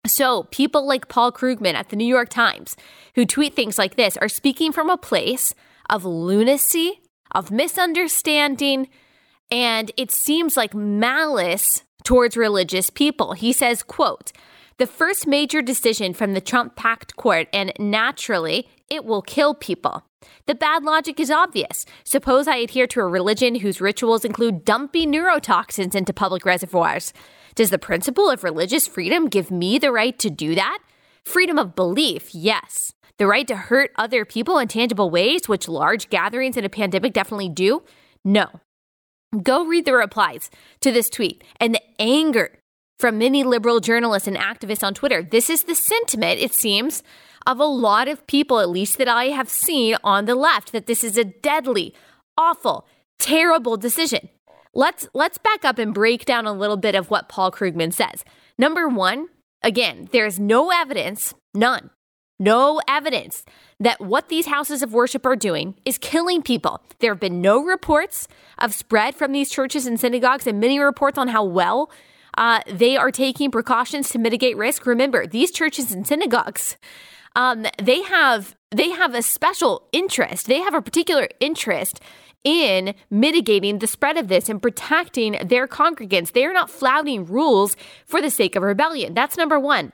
So, 0.06 0.44
people 0.44 0.86
like 0.86 1.08
Paul 1.08 1.30
Krugman 1.30 1.74
at 1.74 1.90
the 1.90 1.96
New 1.96 2.06
York 2.06 2.30
Times, 2.30 2.74
who 3.14 3.26
tweet 3.26 3.54
things 3.54 3.76
like 3.76 3.96
this, 3.96 4.16
are 4.16 4.30
speaking 4.30 4.72
from 4.72 4.88
a 4.88 4.96
place 4.96 5.54
of 5.90 6.06
lunacy, 6.06 7.02
of 7.32 7.50
misunderstanding, 7.50 8.88
and 9.50 9.92
it 9.98 10.10
seems 10.10 10.56
like 10.56 10.72
malice 10.72 11.82
towards 12.02 12.34
religious 12.34 12.88
people. 12.88 13.34
He 13.34 13.52
says, 13.52 13.82
quote, 13.82 14.32
the 14.80 14.86
first 14.86 15.26
major 15.26 15.60
decision 15.60 16.14
from 16.14 16.32
the 16.32 16.40
Trump 16.40 16.74
packed 16.74 17.14
court, 17.16 17.48
and 17.52 17.70
naturally, 17.78 18.66
it 18.88 19.04
will 19.04 19.20
kill 19.20 19.52
people. 19.52 20.06
The 20.46 20.54
bad 20.54 20.84
logic 20.84 21.20
is 21.20 21.30
obvious. 21.30 21.84
Suppose 22.02 22.48
I 22.48 22.56
adhere 22.56 22.86
to 22.86 23.00
a 23.00 23.06
religion 23.06 23.56
whose 23.56 23.82
rituals 23.82 24.24
include 24.24 24.64
dumping 24.64 25.12
neurotoxins 25.12 25.94
into 25.94 26.14
public 26.14 26.46
reservoirs. 26.46 27.12
Does 27.54 27.68
the 27.68 27.78
principle 27.78 28.30
of 28.30 28.42
religious 28.42 28.88
freedom 28.88 29.28
give 29.28 29.50
me 29.50 29.78
the 29.78 29.92
right 29.92 30.18
to 30.18 30.30
do 30.30 30.54
that? 30.54 30.78
Freedom 31.26 31.58
of 31.58 31.74
belief, 31.74 32.34
yes. 32.34 32.94
The 33.18 33.26
right 33.26 33.46
to 33.48 33.56
hurt 33.56 33.90
other 33.96 34.24
people 34.24 34.56
in 34.56 34.68
tangible 34.68 35.10
ways, 35.10 35.46
which 35.46 35.68
large 35.68 36.08
gatherings 36.08 36.56
in 36.56 36.64
a 36.64 36.70
pandemic 36.70 37.12
definitely 37.12 37.50
do? 37.50 37.82
No. 38.24 38.46
Go 39.42 39.66
read 39.66 39.84
the 39.84 39.92
replies 39.92 40.50
to 40.80 40.90
this 40.90 41.10
tweet 41.10 41.44
and 41.60 41.74
the 41.74 41.82
anger 41.98 42.59
from 43.00 43.18
many 43.18 43.42
liberal 43.42 43.80
journalists 43.80 44.28
and 44.28 44.36
activists 44.36 44.84
on 44.84 44.94
Twitter. 44.94 45.22
This 45.22 45.48
is 45.48 45.64
the 45.64 45.74
sentiment, 45.74 46.40
it 46.40 46.52
seems, 46.52 47.02
of 47.46 47.58
a 47.58 47.64
lot 47.64 48.08
of 48.08 48.26
people, 48.26 48.60
at 48.60 48.68
least 48.68 48.98
that 48.98 49.08
I 49.08 49.26
have 49.26 49.48
seen 49.48 49.96
on 50.04 50.26
the 50.26 50.34
left, 50.34 50.72
that 50.72 50.86
this 50.86 51.02
is 51.02 51.16
a 51.16 51.24
deadly, 51.24 51.94
awful, 52.36 52.86
terrible 53.18 53.76
decision. 53.76 54.28
Let's 54.74 55.08
let's 55.14 55.38
back 55.38 55.64
up 55.64 55.78
and 55.78 55.92
break 55.92 56.24
down 56.24 56.46
a 56.46 56.52
little 56.52 56.76
bit 56.76 56.94
of 56.94 57.10
what 57.10 57.28
Paul 57.28 57.50
Krugman 57.50 57.92
says. 57.92 58.24
Number 58.56 58.88
1, 58.88 59.28
again, 59.62 60.08
there's 60.12 60.38
no 60.38 60.70
evidence, 60.70 61.34
none. 61.54 61.90
No 62.38 62.80
evidence 62.88 63.44
that 63.80 64.00
what 64.00 64.28
these 64.28 64.46
houses 64.46 64.82
of 64.82 64.94
worship 64.94 65.26
are 65.26 65.36
doing 65.36 65.74
is 65.84 65.98
killing 65.98 66.40
people. 66.40 66.82
There 66.98 67.12
have 67.12 67.20
been 67.20 67.42
no 67.42 67.62
reports 67.62 68.28
of 68.58 68.74
spread 68.74 69.14
from 69.14 69.32
these 69.32 69.50
churches 69.50 69.86
and 69.86 70.00
synagogues, 70.00 70.46
and 70.46 70.58
many 70.58 70.78
reports 70.78 71.18
on 71.18 71.28
how 71.28 71.44
well 71.44 71.90
uh, 72.40 72.60
they 72.66 72.96
are 72.96 73.12
taking 73.12 73.50
precautions 73.50 74.08
to 74.08 74.18
mitigate 74.18 74.56
risk. 74.56 74.86
Remember, 74.86 75.26
these 75.26 75.52
churches 75.52 75.92
and 75.92 76.06
synagogues, 76.06 76.78
um, 77.36 77.66
they 77.80 78.02
have 78.02 78.56
they 78.72 78.90
have 78.90 79.14
a 79.14 79.22
special 79.22 79.88
interest. 79.92 80.46
They 80.46 80.60
have 80.60 80.74
a 80.74 80.82
particular 80.82 81.28
interest 81.38 82.00
in 82.42 82.94
mitigating 83.10 83.78
the 83.78 83.86
spread 83.86 84.16
of 84.16 84.28
this 84.28 84.48
and 84.48 84.62
protecting 84.62 85.36
their 85.44 85.68
congregants. 85.68 86.32
They 86.32 86.46
are 86.46 86.52
not 86.52 86.70
flouting 86.70 87.26
rules 87.26 87.76
for 88.06 88.22
the 88.22 88.30
sake 88.30 88.56
of 88.56 88.62
rebellion. 88.62 89.12
That's 89.12 89.36
number 89.36 89.60
one. 89.60 89.92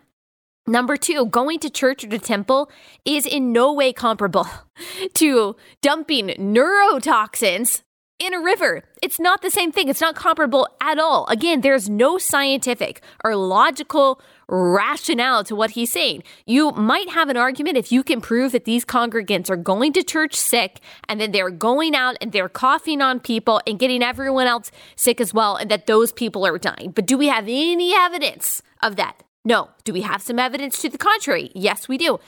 Number 0.68 0.96
two, 0.96 1.26
going 1.26 1.58
to 1.60 1.70
church 1.70 2.04
or 2.04 2.08
to 2.08 2.18
temple 2.18 2.70
is 3.04 3.26
in 3.26 3.52
no 3.52 3.72
way 3.72 3.92
comparable 3.92 4.46
to 5.14 5.56
dumping 5.80 6.28
neurotoxins 6.38 7.82
in 8.18 8.32
a 8.32 8.40
river. 8.40 8.82
It's 9.02 9.20
not 9.20 9.42
the 9.42 9.50
same 9.50 9.72
thing. 9.72 9.88
It's 9.88 10.00
not 10.00 10.14
comparable 10.14 10.68
at 10.80 10.98
all. 10.98 11.26
Again, 11.26 11.60
there's 11.60 11.88
no 11.88 12.18
scientific 12.18 13.02
or 13.22 13.36
logical 13.36 14.20
rationale 14.48 15.44
to 15.44 15.56
what 15.56 15.72
he's 15.72 15.92
saying. 15.92 16.22
You 16.46 16.70
might 16.70 17.10
have 17.10 17.28
an 17.28 17.36
argument 17.36 17.76
if 17.76 17.92
you 17.92 18.02
can 18.02 18.20
prove 18.20 18.52
that 18.52 18.64
these 18.64 18.84
congregants 18.84 19.50
are 19.50 19.56
going 19.56 19.92
to 19.94 20.02
church 20.02 20.34
sick 20.34 20.80
and 21.08 21.20
then 21.20 21.32
they're 21.32 21.50
going 21.50 21.94
out 21.94 22.16
and 22.20 22.32
they're 22.32 22.48
coughing 22.48 23.02
on 23.02 23.20
people 23.20 23.60
and 23.66 23.78
getting 23.78 24.02
everyone 24.02 24.46
else 24.46 24.70
sick 24.94 25.20
as 25.20 25.34
well 25.34 25.56
and 25.56 25.70
that 25.70 25.86
those 25.86 26.12
people 26.12 26.46
are 26.46 26.58
dying. 26.58 26.92
But 26.92 27.06
do 27.06 27.18
we 27.18 27.28
have 27.28 27.44
any 27.44 27.94
evidence 27.94 28.62
of 28.82 28.96
that? 28.96 29.22
No. 29.44 29.70
Do 29.84 29.92
we 29.92 30.02
have 30.02 30.22
some 30.22 30.38
evidence 30.38 30.80
to 30.82 30.88
the 30.88 30.98
contrary? 30.98 31.50
Yes, 31.54 31.88
we 31.88 31.98
do. 31.98 32.18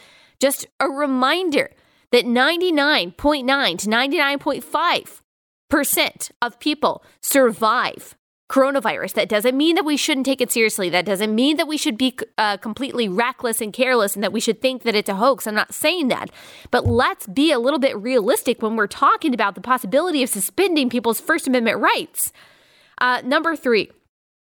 Just 0.41 0.67
a 0.79 0.89
reminder 0.89 1.71
that 2.11 2.25
99.9 2.25 3.79
to 3.79 3.89
99.5 3.89 5.21
percent 5.69 6.31
of 6.41 6.59
people 6.61 7.03
survive 7.21 8.15
coronavirus. 8.49 9.13
That 9.13 9.29
doesn't 9.29 9.57
mean 9.57 9.77
that 9.77 9.85
we 9.85 9.97
shouldn't 9.97 10.25
take 10.25 10.41
it 10.41 10.51
seriously. 10.51 10.89
That 10.89 11.05
doesn't 11.05 11.35
mean 11.35 11.59
that 11.59 11.69
we 11.69 11.77
should 11.77 11.99
be 11.99 12.17
uh, 12.39 12.57
completely 12.57 13.09
reckless 13.09 13.61
and 13.61 13.73
careless 13.73 14.15
and 14.15 14.25
that 14.25 14.33
we 14.33 14.41
should 14.41 14.63
think 14.63 14.83
that 14.85 14.95
it's 14.95 15.09
a 15.09 15.17
hoax. 15.17 15.47
I'm 15.47 15.55
not 15.55 15.75
saying 15.75 16.09
that. 16.09 16.31
But 16.71 16.87
let's 16.87 17.27
be 17.27 17.53
a 17.53 17.59
little 17.59 17.79
bit 17.79 17.97
realistic 17.99 18.63
when 18.63 18.77
we're 18.77 18.87
talking 18.87 19.35
about 19.35 19.55
the 19.55 19.61
possibility 19.61 20.23
of 20.23 20.31
suspending 20.31 20.89
people's 20.89 21.21
First 21.21 21.47
Amendment 21.47 21.79
rights. 21.79 22.33
Uh, 23.01 23.21
number 23.23 23.55
three, 23.55 23.91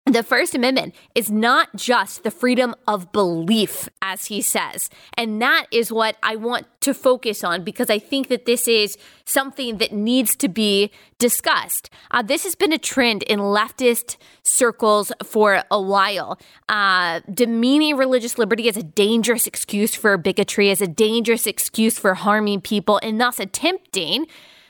the 0.08 0.24
First 0.24 0.56
Amendment 0.56 0.96
is 1.16 1.30
not 1.30 1.76
just 1.76 2.24
the 2.24 2.32
freedom 2.32 2.74
of 2.88 3.12
belief, 3.12 3.90
as 4.02 4.26
he 4.26 4.42
says. 4.42 4.90
And 5.16 5.42
that 5.42 5.68
is 5.72 5.92
what 5.92 6.16
I 6.24 6.36
want 6.38 6.66
to 6.82 6.94
focus 6.94 7.44
on 7.44 7.64
because 7.64 7.90
I 7.90 8.00
think 8.00 8.30
that 8.30 8.46
this 8.46 8.68
is 8.68 8.98
something 9.26 9.80
that 9.80 9.92
needs 9.92 10.36
to 10.38 10.48
be 10.48 10.92
discussed. 11.20 11.90
Uh, 12.12 12.22
this 12.22 12.44
has 12.44 12.56
been 12.56 12.72
a 12.72 12.78
trend 12.78 13.24
in 13.24 13.40
leftist 13.40 14.16
circles 14.44 15.12
for 15.24 15.64
a 15.70 15.82
while. 15.82 16.40
Uh, 16.70 17.20
demeaning 17.34 17.98
religious 17.98 18.38
liberty 18.38 18.70
as 18.70 18.78
a 18.78 18.84
dangerous 18.84 19.46
excuse 19.46 19.94
for 19.94 20.18
bigotry, 20.18 20.70
as 20.70 20.82
a 20.82 20.88
dangerous 20.88 21.46
excuse 21.46 22.00
for 22.00 22.14
harming 22.14 22.62
people, 22.62 23.00
and 23.04 23.20
thus 23.20 23.40
attempting 23.40 24.26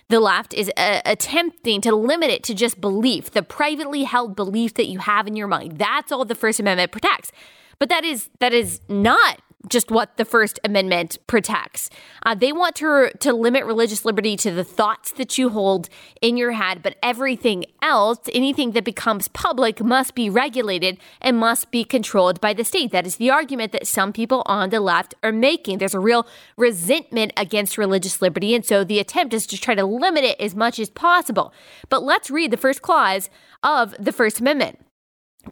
the 0.10 0.20
left 0.20 0.54
is 0.54 0.72
uh, 0.78 1.02
attempting 1.06 1.82
to 1.82 1.96
limit 1.96 2.30
it 2.30 2.44
to 2.44 2.54
just 2.54 2.80
belief, 2.80 3.32
the 3.32 3.44
privately 3.44 4.04
held 4.04 4.36
belief 4.36 4.74
that 4.76 4.88
you 4.88 5.00
have 5.00 5.28
in 5.28 5.36
your 5.36 5.48
mind. 5.48 5.78
That's 5.78 6.12
all 6.12 6.24
the 6.26 6.36
First 6.36 6.60
Amendment 6.60 6.92
protects. 6.92 7.32
But 7.80 7.90
that 7.90 8.04
is 8.04 8.30
that 8.40 8.54
is 8.54 8.82
not 8.88 9.42
just 9.70 9.92
what 9.92 10.18
the 10.18 10.26
First 10.26 10.60
Amendment 10.64 11.18
protects. 11.28 11.90
Uh, 12.24 12.36
they 12.36 12.52
want 12.52 12.76
to 12.78 13.12
to 13.20 13.34
limit 13.34 13.66
religious 13.66 14.06
liberty 14.06 14.36
to 14.38 14.52
the 14.52 14.64
thoughts 14.64 15.12
that 15.14 15.38
you 15.38 15.50
hold 15.50 15.90
in 16.22 16.38
your 16.38 16.52
head, 16.52 16.82
but 16.82 16.96
everything 17.04 17.66
else, 17.82 18.20
anything 18.34 18.72
that 18.72 18.84
becomes 18.84 19.28
public, 19.28 19.82
must 19.84 20.16
be 20.16 20.30
regulated 20.30 20.98
and 21.22 21.38
must 21.38 21.72
be 21.72 21.84
controlled 21.84 22.42
by 22.42 22.54
the 22.54 22.64
state. 22.64 22.92
That 22.92 23.08
is 23.08 23.18
the 23.18 23.30
argument 23.30 23.72
that 23.72 23.88
some 23.88 24.14
people 24.14 24.44
on 24.46 24.70
the 24.70 24.80
left 24.80 25.16
are 25.24 25.32
making. 25.32 25.78
There's 25.78 25.94
a 25.94 26.00
real 26.00 26.28
resentment 26.58 27.34
against 27.38 27.78
religious 27.78 28.22
liberty, 28.22 28.56
and 28.56 28.66
so 28.66 28.84
the 28.84 29.00
attempt 29.00 29.34
is 29.34 29.48
to 29.48 29.58
try 29.58 29.76
to 29.76 29.86
limit 29.86 30.24
it 30.24 30.40
as 30.40 30.56
much 30.56 30.80
as 30.80 30.90
possible. 30.90 31.54
But 31.90 32.04
let's 32.04 32.30
read 32.30 32.52
the 32.52 32.58
first 32.58 32.82
clause 32.82 33.30
of 33.64 33.96
the 34.00 34.12
First 34.12 34.40
Amendment. 34.40 34.80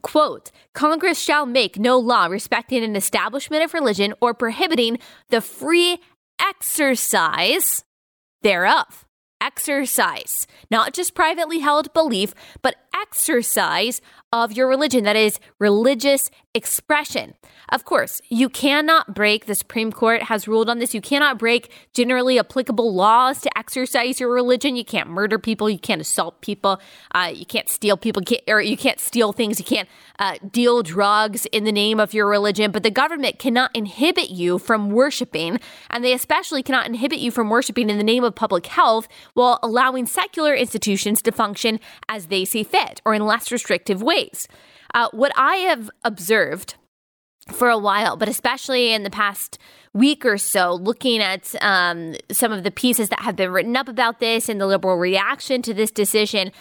Quote, 0.01 0.51
Congress 0.73 1.19
shall 1.19 1.45
make 1.45 1.79
no 1.79 1.97
law 1.97 2.25
respecting 2.25 2.83
an 2.83 2.95
establishment 2.95 3.63
of 3.63 3.73
religion 3.73 4.13
or 4.21 4.33
prohibiting 4.33 4.97
the 5.29 5.41
free 5.41 5.99
exercise 6.41 7.83
thereof. 8.41 9.05
Exercise, 9.41 10.47
not 10.71 10.93
just 10.93 11.13
privately 11.13 11.59
held 11.59 11.93
belief, 11.93 12.33
but 12.61 12.75
exercise 12.99 14.01
of 14.35 14.51
your 14.51 14.67
religion. 14.67 15.05
That 15.05 15.15
is 15.15 15.39
religious 15.59 16.29
expression. 16.53 17.35
Of 17.69 17.83
course, 17.83 18.21
you 18.29 18.49
cannot 18.49 19.15
break, 19.15 19.45
the 19.45 19.55
Supreme 19.55 19.91
Court 19.91 20.23
has 20.23 20.47
ruled 20.47 20.69
on 20.69 20.79
this, 20.79 20.93
you 20.93 21.01
cannot 21.01 21.39
break 21.39 21.71
generally 21.93 22.37
applicable 22.37 22.93
laws 22.93 23.41
to 23.41 23.57
exercise 23.57 24.19
your 24.19 24.31
religion. 24.31 24.75
You 24.75 24.85
can't 24.85 25.09
murder 25.09 25.39
people, 25.39 25.69
you 25.69 25.79
can't 25.79 26.01
assault 26.01 26.41
people, 26.41 26.79
uh, 27.13 27.31
you 27.33 27.45
can't 27.45 27.69
steal 27.69 27.97
people, 27.97 28.21
can't, 28.21 28.41
or 28.47 28.61
you 28.61 28.77
can't 28.77 28.99
steal 28.99 29.31
things, 29.31 29.57
you 29.57 29.65
can't 29.65 29.89
uh, 30.19 30.35
deal 30.51 30.83
drugs 30.83 31.45
in 31.47 31.63
the 31.63 31.71
name 31.71 31.99
of 31.99 32.13
your 32.13 32.27
religion. 32.27 32.71
But 32.71 32.83
the 32.83 32.91
government 32.91 33.39
cannot 33.39 33.71
inhibit 33.73 34.29
you 34.29 34.59
from 34.59 34.91
worshiping, 34.91 35.59
and 35.89 36.03
they 36.03 36.13
especially 36.13 36.61
cannot 36.61 36.87
inhibit 36.87 37.19
you 37.19 37.31
from 37.31 37.49
worshiping 37.49 37.89
in 37.89 37.97
the 37.97 38.03
name 38.03 38.23
of 38.23 38.35
public 38.35 38.67
health 38.67 39.07
while 39.33 39.59
allowing 39.63 40.05
secular 40.05 40.53
institutions 40.53 41.21
to 41.23 41.31
function 41.31 41.79
as 42.09 42.27
they 42.27 42.45
see 42.45 42.63
fit 42.63 43.01
or 43.05 43.13
in 43.13 43.25
less 43.25 43.51
restrictive 43.51 44.03
ways. 44.03 44.24
Uh, 44.93 45.09
what 45.11 45.31
I 45.35 45.55
have 45.57 45.89
observed 46.03 46.75
for 47.51 47.69
a 47.69 47.77
while, 47.77 48.17
but 48.17 48.27
especially 48.27 48.91
in 48.91 49.03
the 49.03 49.09
past 49.09 49.57
week 49.93 50.25
or 50.25 50.37
so, 50.37 50.73
looking 50.73 51.21
at 51.21 51.53
um, 51.61 52.15
some 52.31 52.51
of 52.51 52.63
the 52.63 52.71
pieces 52.71 53.09
that 53.09 53.19
have 53.19 53.35
been 53.35 53.51
written 53.51 53.75
up 53.75 53.87
about 53.87 54.19
this 54.19 54.49
and 54.49 54.59
the 54.59 54.67
liberal 54.67 54.97
reaction 54.97 55.61
to 55.61 55.73
this 55.73 55.91
decision, 55.91 56.51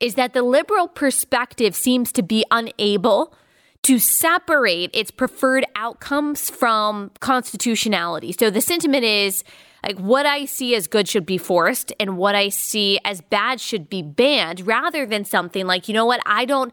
is 0.00 0.16
that 0.16 0.32
the 0.34 0.42
liberal 0.42 0.88
perspective 0.88 1.76
seems 1.76 2.10
to 2.12 2.22
be 2.22 2.44
unable 2.50 3.34
to 3.82 3.98
separate 3.98 4.90
its 4.94 5.10
preferred 5.10 5.64
outcomes 5.74 6.50
from 6.50 7.10
constitutionality. 7.20 8.32
So 8.32 8.50
the 8.50 8.60
sentiment 8.60 9.04
is 9.04 9.42
like 9.84 9.98
what 9.98 10.26
I 10.26 10.44
see 10.44 10.74
as 10.74 10.86
good 10.86 11.08
should 11.08 11.26
be 11.26 11.38
forced 11.38 11.92
and 11.98 12.16
what 12.16 12.34
I 12.34 12.48
see 12.48 13.00
as 13.04 13.20
bad 13.20 13.60
should 13.60 13.88
be 13.88 14.02
banned 14.02 14.66
rather 14.66 15.04
than 15.04 15.24
something 15.24 15.66
like, 15.66 15.88
you 15.88 15.94
know 15.94 16.06
what, 16.06 16.20
I 16.26 16.44
don't 16.44 16.72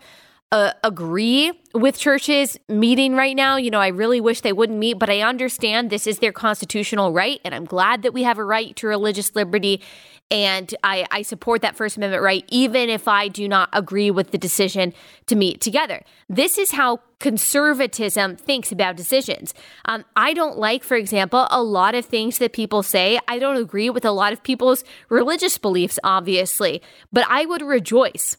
uh, 0.51 0.71
agree 0.83 1.51
with 1.75 1.97
churches 1.97 2.57
meeting 2.67 3.15
right 3.15 3.35
now. 3.35 3.57
You 3.57 3.69
know, 3.69 3.79
I 3.79 3.89
really 3.89 4.19
wish 4.19 4.41
they 4.41 4.53
wouldn't 4.53 4.79
meet, 4.79 4.97
but 4.97 5.09
I 5.09 5.21
understand 5.21 5.89
this 5.89 6.07
is 6.07 6.19
their 6.19 6.31
constitutional 6.31 7.13
right. 7.13 7.39
And 7.45 7.53
I'm 7.53 7.65
glad 7.65 8.01
that 8.01 8.13
we 8.13 8.23
have 8.23 8.39
a 8.39 8.43
right 8.43 8.75
to 8.77 8.87
religious 8.87 9.35
liberty. 9.35 9.81
And 10.31 10.73
I, 10.83 11.05
I 11.11 11.21
support 11.23 11.61
that 11.61 11.75
First 11.75 11.97
Amendment 11.97 12.23
right, 12.23 12.45
even 12.49 12.89
if 12.89 13.07
I 13.07 13.27
do 13.27 13.47
not 13.47 13.69
agree 13.73 14.11
with 14.11 14.31
the 14.31 14.37
decision 14.37 14.93
to 15.27 15.35
meet 15.35 15.59
together. 15.61 16.03
This 16.27 16.57
is 16.57 16.71
how 16.71 17.01
conservatism 17.19 18.35
thinks 18.35 18.71
about 18.71 18.95
decisions. 18.95 19.53
Um, 19.85 20.05
I 20.15 20.33
don't 20.33 20.57
like, 20.57 20.83
for 20.83 20.97
example, 20.97 21.47
a 21.49 21.61
lot 21.61 21.95
of 21.95 22.05
things 22.05 22.37
that 22.39 22.53
people 22.53 22.83
say. 22.83 23.19
I 23.27 23.39
don't 23.39 23.57
agree 23.57 23.89
with 23.89 24.05
a 24.05 24.11
lot 24.11 24.33
of 24.33 24.43
people's 24.43 24.83
religious 25.09 25.57
beliefs, 25.57 25.99
obviously, 26.03 26.81
but 27.11 27.25
I 27.27 27.45
would 27.45 27.63
rejoice 27.63 28.37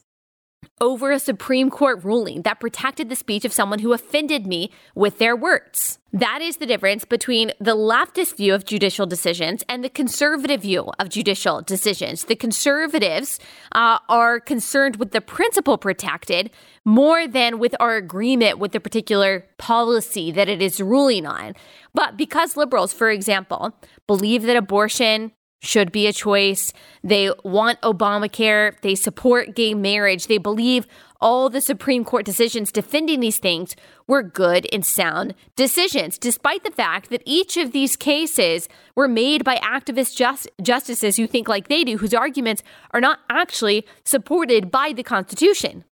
over 0.81 1.11
a 1.11 1.19
Supreme 1.19 1.69
Court 1.69 2.03
ruling 2.03 2.41
that 2.41 2.59
protected 2.59 3.07
the 3.07 3.15
speech 3.15 3.45
of 3.45 3.53
someone 3.53 3.79
who 3.79 3.93
offended 3.93 4.47
me 4.47 4.71
with 4.95 5.19
their 5.19 5.35
words. 5.35 5.99
That 6.11 6.41
is 6.41 6.57
the 6.57 6.65
difference 6.65 7.05
between 7.05 7.53
the 7.59 7.75
leftist 7.75 8.35
view 8.35 8.53
of 8.53 8.65
judicial 8.65 9.05
decisions 9.05 9.63
and 9.69 9.83
the 9.83 9.89
conservative 9.89 10.63
view 10.63 10.91
of 10.99 11.07
judicial 11.07 11.61
decisions. 11.61 12.25
The 12.25 12.35
conservatives 12.35 13.39
uh, 13.71 13.99
are 14.09 14.39
concerned 14.39 14.97
with 14.97 15.11
the 15.11 15.21
principle 15.21 15.77
protected 15.77 16.49
more 16.83 17.27
than 17.27 17.59
with 17.59 17.75
our 17.79 17.95
agreement 17.95 18.57
with 18.57 18.71
the 18.71 18.79
particular 18.79 19.45
policy 19.57 20.31
that 20.31 20.49
it 20.49 20.61
is 20.61 20.81
ruling 20.81 21.25
on. 21.25 21.53
But 21.93 22.17
because 22.17 22.57
liberals, 22.57 22.91
for 22.91 23.09
example, 23.09 23.73
believe 24.07 24.43
that 24.43 24.57
abortion 24.57 25.31
should 25.61 25.91
be 25.91 26.07
a 26.07 26.13
choice. 26.13 26.73
They 27.03 27.31
want 27.43 27.79
Obamacare. 27.81 28.79
They 28.81 28.95
support 28.95 29.55
gay 29.55 29.73
marriage. 29.73 30.27
They 30.27 30.39
believe 30.39 30.87
all 31.21 31.49
the 31.49 31.61
Supreme 31.61 32.03
Court 32.03 32.25
decisions 32.25 32.71
defending 32.71 33.19
these 33.19 33.37
things 33.37 33.75
were 34.07 34.23
good 34.23 34.67
and 34.73 34.83
sound 34.83 35.35
decisions, 35.55 36.17
despite 36.17 36.63
the 36.63 36.71
fact 36.71 37.11
that 37.11 37.21
each 37.25 37.57
of 37.57 37.71
these 37.71 37.95
cases 37.95 38.67
were 38.95 39.07
made 39.07 39.43
by 39.43 39.57
activist 39.57 40.15
just, 40.15 40.49
justices 40.61 41.17
who 41.17 41.27
think 41.27 41.47
like 41.47 41.67
they 41.67 41.83
do, 41.83 41.97
whose 41.97 42.13
arguments 42.13 42.63
are 42.91 42.99
not 42.99 43.19
actually 43.29 43.85
supported 44.03 44.71
by 44.71 44.91
the 44.93 45.03
Constitution. 45.03 45.85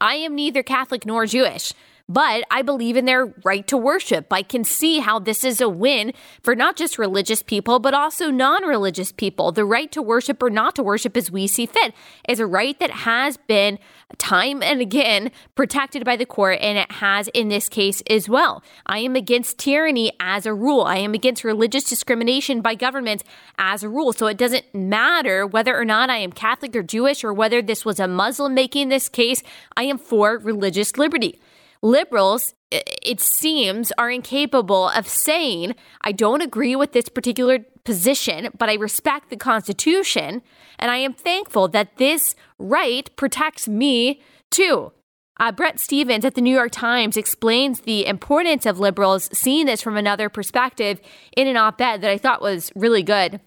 I 0.00 0.16
am 0.16 0.34
neither 0.34 0.62
Catholic 0.62 1.06
nor 1.06 1.24
Jewish. 1.24 1.72
But 2.08 2.44
I 2.50 2.62
believe 2.62 2.96
in 2.96 3.04
their 3.04 3.26
right 3.44 3.66
to 3.68 3.76
worship. 3.76 4.32
I 4.32 4.42
can 4.42 4.64
see 4.64 4.98
how 4.98 5.18
this 5.18 5.44
is 5.44 5.60
a 5.60 5.68
win 5.68 6.12
for 6.42 6.54
not 6.54 6.76
just 6.76 6.98
religious 6.98 7.42
people, 7.42 7.78
but 7.78 7.94
also 7.94 8.30
non 8.30 8.64
religious 8.64 9.12
people. 9.12 9.52
The 9.52 9.64
right 9.64 9.90
to 9.92 10.02
worship 10.02 10.42
or 10.42 10.50
not 10.50 10.74
to 10.76 10.82
worship 10.82 11.16
as 11.16 11.30
we 11.30 11.46
see 11.46 11.66
fit 11.66 11.94
is 12.28 12.40
a 12.40 12.46
right 12.46 12.78
that 12.80 12.90
has 12.90 13.36
been 13.36 13.78
time 14.18 14.62
and 14.62 14.80
again 14.80 15.30
protected 15.54 16.04
by 16.04 16.16
the 16.16 16.26
court, 16.26 16.58
and 16.60 16.78
it 16.78 16.90
has 16.92 17.28
in 17.28 17.48
this 17.48 17.68
case 17.68 18.02
as 18.10 18.28
well. 18.28 18.62
I 18.86 18.98
am 18.98 19.16
against 19.16 19.58
tyranny 19.58 20.12
as 20.20 20.44
a 20.44 20.54
rule. 20.54 20.82
I 20.82 20.98
am 20.98 21.14
against 21.14 21.44
religious 21.44 21.84
discrimination 21.84 22.60
by 22.60 22.74
governments 22.74 23.24
as 23.58 23.82
a 23.82 23.88
rule. 23.88 24.12
So 24.12 24.26
it 24.26 24.36
doesn't 24.36 24.74
matter 24.74 25.46
whether 25.46 25.78
or 25.78 25.84
not 25.84 26.10
I 26.10 26.18
am 26.18 26.32
Catholic 26.32 26.74
or 26.76 26.82
Jewish 26.82 27.24
or 27.24 27.32
whether 27.32 27.62
this 27.62 27.84
was 27.84 28.00
a 28.00 28.08
Muslim 28.08 28.54
making 28.54 28.88
this 28.88 29.08
case, 29.08 29.42
I 29.76 29.84
am 29.84 29.98
for 29.98 30.38
religious 30.38 30.96
liberty 30.96 31.40
liberals, 31.82 32.54
it 32.70 33.20
seems, 33.20 33.92
are 33.98 34.10
incapable 34.10 34.88
of 34.88 35.06
saying, 35.06 35.74
I 36.00 36.12
don't 36.12 36.40
agree 36.40 36.74
with 36.76 36.92
this 36.92 37.08
particular 37.08 37.58
position, 37.84 38.48
but 38.56 38.68
I 38.68 38.74
respect 38.74 39.28
the 39.28 39.36
Constitution, 39.36 40.42
and 40.78 40.90
I 40.90 40.98
am 40.98 41.12
thankful 41.12 41.68
that 41.68 41.96
this 41.96 42.34
right 42.58 43.14
protects 43.16 43.68
me 43.68 44.22
too. 44.50 44.92
Uh, 45.40 45.50
Bret 45.50 45.80
Stephens 45.80 46.24
at 46.24 46.34
the 46.34 46.40
New 46.40 46.54
York 46.54 46.70
Times 46.70 47.16
explains 47.16 47.80
the 47.80 48.06
importance 48.06 48.66
of 48.66 48.78
liberals 48.78 49.28
seeing 49.32 49.66
this 49.66 49.82
from 49.82 49.96
another 49.96 50.28
perspective 50.28 51.00
in 51.36 51.48
an 51.48 51.56
op 51.56 51.80
ed 51.80 52.00
that 52.02 52.10
I 52.10 52.18
thought 52.18 52.42
was 52.42 52.70
really 52.76 53.02
good. 53.02 53.40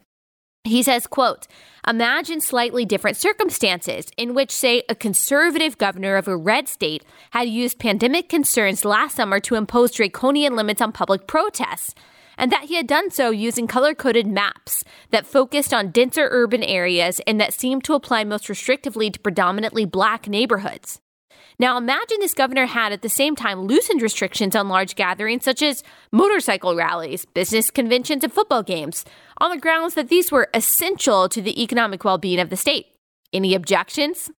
He 0.65 0.81
says, 0.81 1.07
quote, 1.07 1.47
Imagine 1.87 2.41
slightly 2.41 2.83
different 2.83 3.15
circumstances 3.15 4.07
in 4.17 4.33
which, 4.33 4.49
say, 4.49 4.81
a 4.89 4.95
conservative 4.95 5.77
governor 5.77 6.15
of 6.15 6.27
a 6.27 6.35
red 6.35 6.67
state 6.67 7.03
had 7.29 7.47
used 7.47 7.77
pandemic 7.77 8.27
concerns 8.27 8.83
last 8.83 9.15
summer 9.15 9.39
to 9.41 9.53
impose 9.53 9.91
draconian 9.91 10.55
limits 10.55 10.81
on 10.81 10.91
public 10.91 11.27
protests, 11.27 11.93
and 12.39 12.51
that 12.51 12.63
he 12.63 12.75
had 12.75 12.87
done 12.87 13.11
so 13.11 13.29
using 13.29 13.67
color 13.67 13.93
coded 13.93 14.25
maps 14.25 14.83
that 15.11 15.27
focused 15.27 15.73
on 15.73 15.91
denser 15.91 16.27
urban 16.31 16.63
areas 16.63 17.21
and 17.27 17.39
that 17.39 17.53
seemed 17.53 17.83
to 17.83 17.93
apply 17.93 18.23
most 18.23 18.47
restrictively 18.47 19.13
to 19.13 19.19
predominantly 19.19 19.85
black 19.85 20.27
neighborhoods. 20.27 20.99
Now, 21.57 21.77
imagine 21.77 22.17
this 22.19 22.33
governor 22.33 22.65
had 22.65 22.91
at 22.91 23.01
the 23.01 23.09
same 23.09 23.35
time 23.35 23.61
loosened 23.61 24.01
restrictions 24.01 24.55
on 24.55 24.67
large 24.67 24.95
gatherings 24.95 25.45
such 25.45 25.61
as 25.61 25.83
motorcycle 26.11 26.75
rallies, 26.75 27.25
business 27.25 27.71
conventions, 27.71 28.23
and 28.23 28.33
football 28.33 28.63
games 28.63 29.05
on 29.37 29.51
the 29.51 29.57
grounds 29.57 29.93
that 29.93 30.09
these 30.09 30.31
were 30.31 30.49
essential 30.53 31.29
to 31.29 31.41
the 31.41 31.61
economic 31.61 32.03
well 32.03 32.17
being 32.17 32.39
of 32.39 32.49
the 32.49 32.57
state. 32.57 32.87
Any 33.31 33.55
objections? 33.55 34.31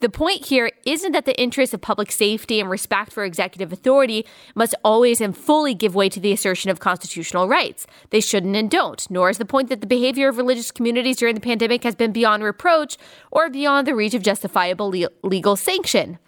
The 0.00 0.10
point 0.10 0.46
here 0.46 0.70
isn't 0.84 1.12
that 1.12 1.24
the 1.24 1.40
interests 1.40 1.72
of 1.72 1.80
public 1.80 2.12
safety 2.12 2.60
and 2.60 2.68
respect 2.68 3.12
for 3.12 3.24
executive 3.24 3.72
authority 3.72 4.26
must 4.54 4.74
always 4.84 5.20
and 5.20 5.34
fully 5.34 5.72
give 5.72 5.94
way 5.94 6.10
to 6.10 6.20
the 6.20 6.32
assertion 6.32 6.70
of 6.70 6.80
constitutional 6.80 7.48
rights. 7.48 7.86
They 8.10 8.20
shouldn't 8.20 8.56
and 8.56 8.70
don't, 8.70 9.08
nor 9.10 9.30
is 9.30 9.38
the 9.38 9.46
point 9.46 9.70
that 9.70 9.80
the 9.80 9.86
behavior 9.86 10.28
of 10.28 10.36
religious 10.36 10.70
communities 10.70 11.16
during 11.16 11.34
the 11.34 11.40
pandemic 11.40 11.84
has 11.84 11.94
been 11.94 12.12
beyond 12.12 12.42
reproach 12.42 12.98
or 13.30 13.48
beyond 13.48 13.86
the 13.86 13.94
reach 13.94 14.12
of 14.12 14.22
justifiable 14.22 14.90
le- 14.90 15.08
legal 15.22 15.56
sanction. 15.56 16.18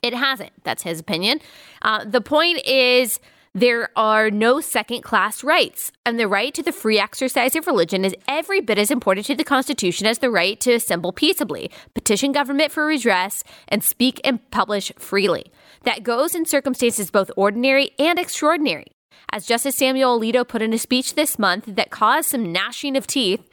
It 0.00 0.14
hasn't. 0.14 0.52
That's 0.64 0.82
his 0.82 1.00
opinion. 1.00 1.40
Uh, 1.82 2.04
the 2.04 2.20
point 2.20 2.66
is 2.66 3.20
there 3.54 3.90
are 3.96 4.30
no 4.30 4.60
second 4.62 5.02
class 5.02 5.44
rights, 5.44 5.92
and 6.06 6.18
the 6.18 6.26
right 6.26 6.54
to 6.54 6.62
the 6.62 6.72
free 6.72 6.98
exercise 6.98 7.54
of 7.54 7.66
religion 7.66 8.02
is 8.02 8.14
every 8.26 8.62
bit 8.62 8.78
as 8.78 8.90
important 8.90 9.26
to 9.26 9.34
the 9.34 9.44
Constitution 9.44 10.06
as 10.06 10.20
the 10.20 10.30
right 10.30 10.58
to 10.60 10.72
assemble 10.72 11.12
peaceably, 11.12 11.70
petition 11.92 12.32
government 12.32 12.72
for 12.72 12.86
redress, 12.86 13.44
and 13.68 13.84
speak 13.84 14.20
and 14.24 14.50
publish 14.50 14.90
freely. 14.96 15.52
That 15.82 16.02
goes 16.02 16.34
in 16.34 16.46
circumstances 16.46 17.10
both 17.10 17.30
ordinary 17.36 17.90
and 17.98 18.18
extraordinary. 18.18 18.86
As 19.30 19.46
Justice 19.46 19.76
Samuel 19.76 20.18
Alito 20.18 20.48
put 20.48 20.62
in 20.62 20.72
a 20.72 20.78
speech 20.78 21.14
this 21.14 21.38
month 21.38 21.64
that 21.66 21.90
caused 21.90 22.30
some 22.30 22.52
gnashing 22.52 22.96
of 22.96 23.06
teeth, 23.06 23.48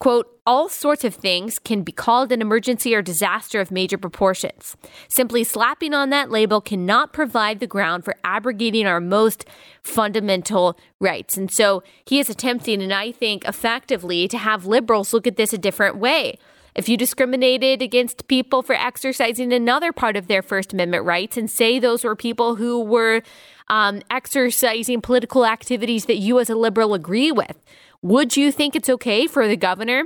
Quote, 0.00 0.28
all 0.46 0.68
sorts 0.68 1.02
of 1.02 1.14
things 1.14 1.58
can 1.58 1.82
be 1.82 1.90
called 1.90 2.30
an 2.30 2.40
emergency 2.40 2.94
or 2.94 3.02
disaster 3.02 3.60
of 3.60 3.72
major 3.72 3.98
proportions. 3.98 4.76
Simply 5.08 5.42
slapping 5.42 5.92
on 5.92 6.10
that 6.10 6.30
label 6.30 6.60
cannot 6.60 7.12
provide 7.12 7.58
the 7.58 7.66
ground 7.66 8.04
for 8.04 8.14
abrogating 8.22 8.86
our 8.86 9.00
most 9.00 9.44
fundamental 9.82 10.78
rights. 11.00 11.36
And 11.36 11.50
so 11.50 11.82
he 12.06 12.20
is 12.20 12.30
attempting, 12.30 12.80
and 12.80 12.94
I 12.94 13.10
think 13.10 13.44
effectively, 13.44 14.28
to 14.28 14.38
have 14.38 14.66
liberals 14.66 15.12
look 15.12 15.26
at 15.26 15.36
this 15.36 15.52
a 15.52 15.58
different 15.58 15.96
way. 15.96 16.38
If 16.76 16.88
you 16.88 16.96
discriminated 16.96 17.82
against 17.82 18.28
people 18.28 18.62
for 18.62 18.74
exercising 18.74 19.52
another 19.52 19.92
part 19.92 20.16
of 20.16 20.28
their 20.28 20.42
First 20.42 20.72
Amendment 20.72 21.04
rights 21.04 21.36
and 21.36 21.50
say 21.50 21.80
those 21.80 22.04
were 22.04 22.14
people 22.14 22.54
who 22.54 22.80
were 22.84 23.22
um, 23.68 24.00
exercising 24.10 25.00
political 25.00 25.44
activities 25.44 26.04
that 26.04 26.18
you 26.18 26.38
as 26.38 26.48
a 26.48 26.54
liberal 26.54 26.94
agree 26.94 27.32
with, 27.32 27.58
would 28.02 28.36
you 28.36 28.52
think 28.52 28.76
it's 28.76 28.88
okay 28.88 29.26
for 29.26 29.48
the 29.48 29.56
governor, 29.56 30.04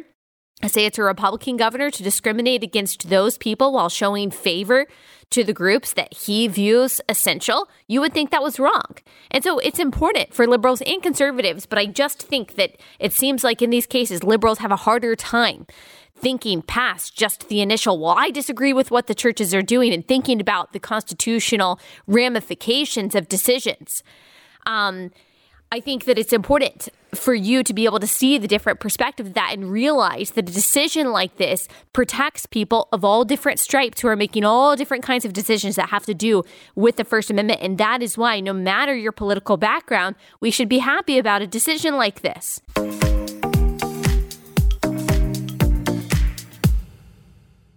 say 0.66 0.86
it's 0.86 0.98
a 0.98 1.02
Republican 1.02 1.56
governor, 1.56 1.90
to 1.90 2.02
discriminate 2.02 2.62
against 2.62 3.10
those 3.10 3.36
people 3.36 3.72
while 3.72 3.88
showing 3.88 4.30
favor 4.30 4.86
to 5.30 5.44
the 5.44 5.52
groups 5.52 5.92
that 5.94 6.12
he 6.14 6.48
views 6.48 7.00
essential? 7.08 7.68
You 7.88 8.00
would 8.00 8.14
think 8.14 8.30
that 8.30 8.42
was 8.42 8.58
wrong. 8.58 8.96
And 9.30 9.44
so 9.44 9.58
it's 9.58 9.78
important 9.78 10.32
for 10.32 10.46
liberals 10.46 10.80
and 10.82 11.02
conservatives, 11.02 11.66
but 11.66 11.78
I 11.78 11.86
just 11.86 12.22
think 12.22 12.54
that 12.54 12.76
it 12.98 13.12
seems 13.12 13.44
like 13.44 13.60
in 13.60 13.70
these 13.70 13.86
cases, 13.86 14.22
liberals 14.22 14.58
have 14.58 14.72
a 14.72 14.76
harder 14.76 15.14
time 15.14 15.66
thinking 16.22 16.62
past 16.62 17.16
just 17.16 17.48
the 17.48 17.60
initial, 17.60 17.98
well, 17.98 18.14
I 18.16 18.30
disagree 18.30 18.72
with 18.72 18.92
what 18.92 19.08
the 19.08 19.14
churches 19.14 19.52
are 19.52 19.60
doing 19.60 19.92
and 19.92 20.06
thinking 20.06 20.40
about 20.40 20.72
the 20.72 20.78
constitutional 20.78 21.80
ramifications 22.06 23.16
of 23.16 23.28
decisions. 23.28 24.04
Um, 24.64 25.10
I 25.72 25.80
think 25.80 26.04
that 26.04 26.18
it's 26.18 26.34
important 26.34 26.90
for 27.14 27.32
you 27.32 27.62
to 27.62 27.72
be 27.72 27.86
able 27.86 27.98
to 28.00 28.06
see 28.06 28.36
the 28.36 28.46
different 28.46 28.78
perspective 28.78 29.28
of 29.28 29.32
that 29.32 29.54
and 29.54 29.72
realize 29.72 30.32
that 30.32 30.46
a 30.46 30.52
decision 30.52 31.12
like 31.12 31.38
this 31.38 31.66
protects 31.94 32.44
people 32.44 32.88
of 32.92 33.06
all 33.06 33.24
different 33.24 33.58
stripes 33.58 34.02
who 34.02 34.08
are 34.08 34.16
making 34.16 34.44
all 34.44 34.76
different 34.76 35.02
kinds 35.02 35.24
of 35.24 35.32
decisions 35.32 35.76
that 35.76 35.88
have 35.88 36.04
to 36.04 36.12
do 36.12 36.42
with 36.74 36.96
the 36.96 37.04
First 37.04 37.30
Amendment. 37.30 37.62
And 37.62 37.78
that 37.78 38.02
is 38.02 38.18
why, 38.18 38.38
no 38.40 38.52
matter 38.52 38.94
your 38.94 39.12
political 39.12 39.56
background, 39.56 40.16
we 40.40 40.50
should 40.50 40.68
be 40.68 40.80
happy 40.80 41.16
about 41.16 41.40
a 41.40 41.46
decision 41.46 41.96
like 41.96 42.20
this. 42.20 42.60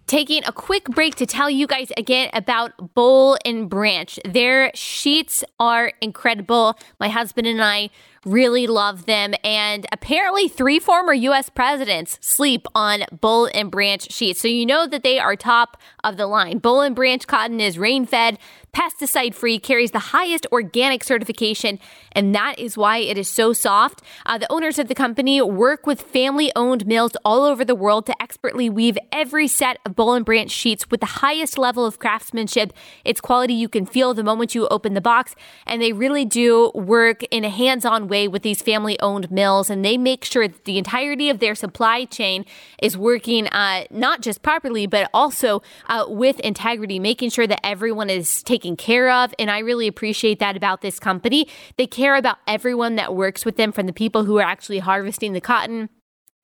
Taking 0.06 0.44
a 0.44 0.52
quick 0.52 0.84
break 0.84 1.16
to 1.16 1.26
tell 1.26 1.50
you 1.50 1.66
guys 1.66 1.90
again 1.96 2.30
about 2.32 2.94
Boll 2.94 3.36
and 3.44 3.68
Branch. 3.68 4.20
Their 4.24 4.70
sheets 4.72 5.42
are 5.58 5.94
incredible. 6.00 6.78
My 7.00 7.08
husband 7.08 7.48
and 7.48 7.60
I 7.60 7.90
really 8.26 8.66
love 8.66 9.06
them. 9.06 9.34
And 9.42 9.86
apparently, 9.92 10.48
three 10.48 10.78
former 10.78 11.14
U.S. 11.14 11.48
presidents 11.48 12.18
sleep 12.20 12.66
on 12.74 13.04
Boll 13.12 13.48
and 13.54 13.70
Branch 13.70 14.10
sheets. 14.12 14.42
So 14.42 14.48
you 14.48 14.66
know 14.66 14.86
that 14.86 15.02
they 15.02 15.18
are 15.18 15.36
top 15.36 15.78
of 16.04 16.16
the 16.16 16.26
line. 16.26 16.58
Boll 16.58 16.82
and 16.82 16.94
Branch 16.94 17.26
cotton 17.26 17.60
is 17.60 17.78
rain 17.78 18.04
fed, 18.04 18.38
pesticide 18.74 19.34
free, 19.34 19.58
carries 19.58 19.92
the 19.92 19.98
highest 19.98 20.46
organic 20.52 21.02
certification, 21.02 21.78
and 22.12 22.34
that 22.34 22.58
is 22.58 22.76
why 22.76 22.98
it 22.98 23.16
is 23.16 23.28
so 23.28 23.52
soft. 23.52 24.02
Uh, 24.26 24.36
the 24.36 24.52
owners 24.52 24.78
of 24.78 24.88
the 24.88 24.94
company 24.94 25.40
work 25.40 25.86
with 25.86 26.02
family 26.02 26.52
owned 26.54 26.86
mills 26.86 27.12
all 27.24 27.44
over 27.44 27.64
the 27.64 27.74
world 27.74 28.04
to 28.06 28.22
expertly 28.22 28.68
weave 28.68 28.98
every 29.12 29.48
set 29.48 29.78
of 29.86 29.94
Boll 29.94 30.14
and 30.14 30.26
Branch 30.26 30.50
sheets 30.50 30.90
with 30.90 31.00
the 31.00 31.06
highest 31.06 31.56
level 31.56 31.86
of 31.86 31.98
craftsmanship. 31.98 32.72
It's 33.04 33.20
quality 33.20 33.54
you 33.54 33.68
can 33.68 33.86
feel 33.86 34.12
the 34.12 34.24
moment 34.24 34.54
you 34.54 34.66
open 34.68 34.94
the 34.94 35.00
box, 35.00 35.34
and 35.64 35.80
they 35.80 35.92
really 35.92 36.24
do 36.24 36.72
work 36.74 37.22
in 37.30 37.44
a 37.44 37.50
hands 37.50 37.84
on 37.84 38.08
way 38.08 38.15
way 38.16 38.28
with 38.28 38.42
these 38.42 38.62
family 38.62 38.98
owned 39.00 39.30
mills 39.30 39.68
and 39.68 39.84
they 39.84 39.96
make 39.98 40.24
sure 40.24 40.48
that 40.48 40.64
the 40.64 40.78
entirety 40.78 41.28
of 41.28 41.38
their 41.38 41.54
supply 41.54 42.04
chain 42.06 42.44
is 42.82 42.96
working 42.96 43.46
uh, 43.48 43.84
not 43.90 44.22
just 44.22 44.42
properly, 44.42 44.86
but 44.86 45.10
also 45.12 45.62
uh, 45.88 46.04
with 46.08 46.40
integrity, 46.40 46.98
making 46.98 47.30
sure 47.30 47.46
that 47.46 47.60
everyone 47.64 48.08
is 48.08 48.42
taken 48.42 48.74
care 48.76 49.10
of. 49.10 49.34
And 49.38 49.50
I 49.50 49.58
really 49.58 49.86
appreciate 49.86 50.38
that 50.38 50.56
about 50.56 50.80
this 50.80 50.98
company. 50.98 51.46
They 51.76 51.86
care 51.86 52.16
about 52.16 52.38
everyone 52.46 52.96
that 52.96 53.14
works 53.14 53.44
with 53.44 53.56
them, 53.56 53.72
from 53.72 53.86
the 53.86 53.92
people 53.92 54.24
who 54.24 54.38
are 54.38 54.48
actually 54.54 54.78
harvesting 54.78 55.32
the 55.32 55.40
cotton 55.40 55.88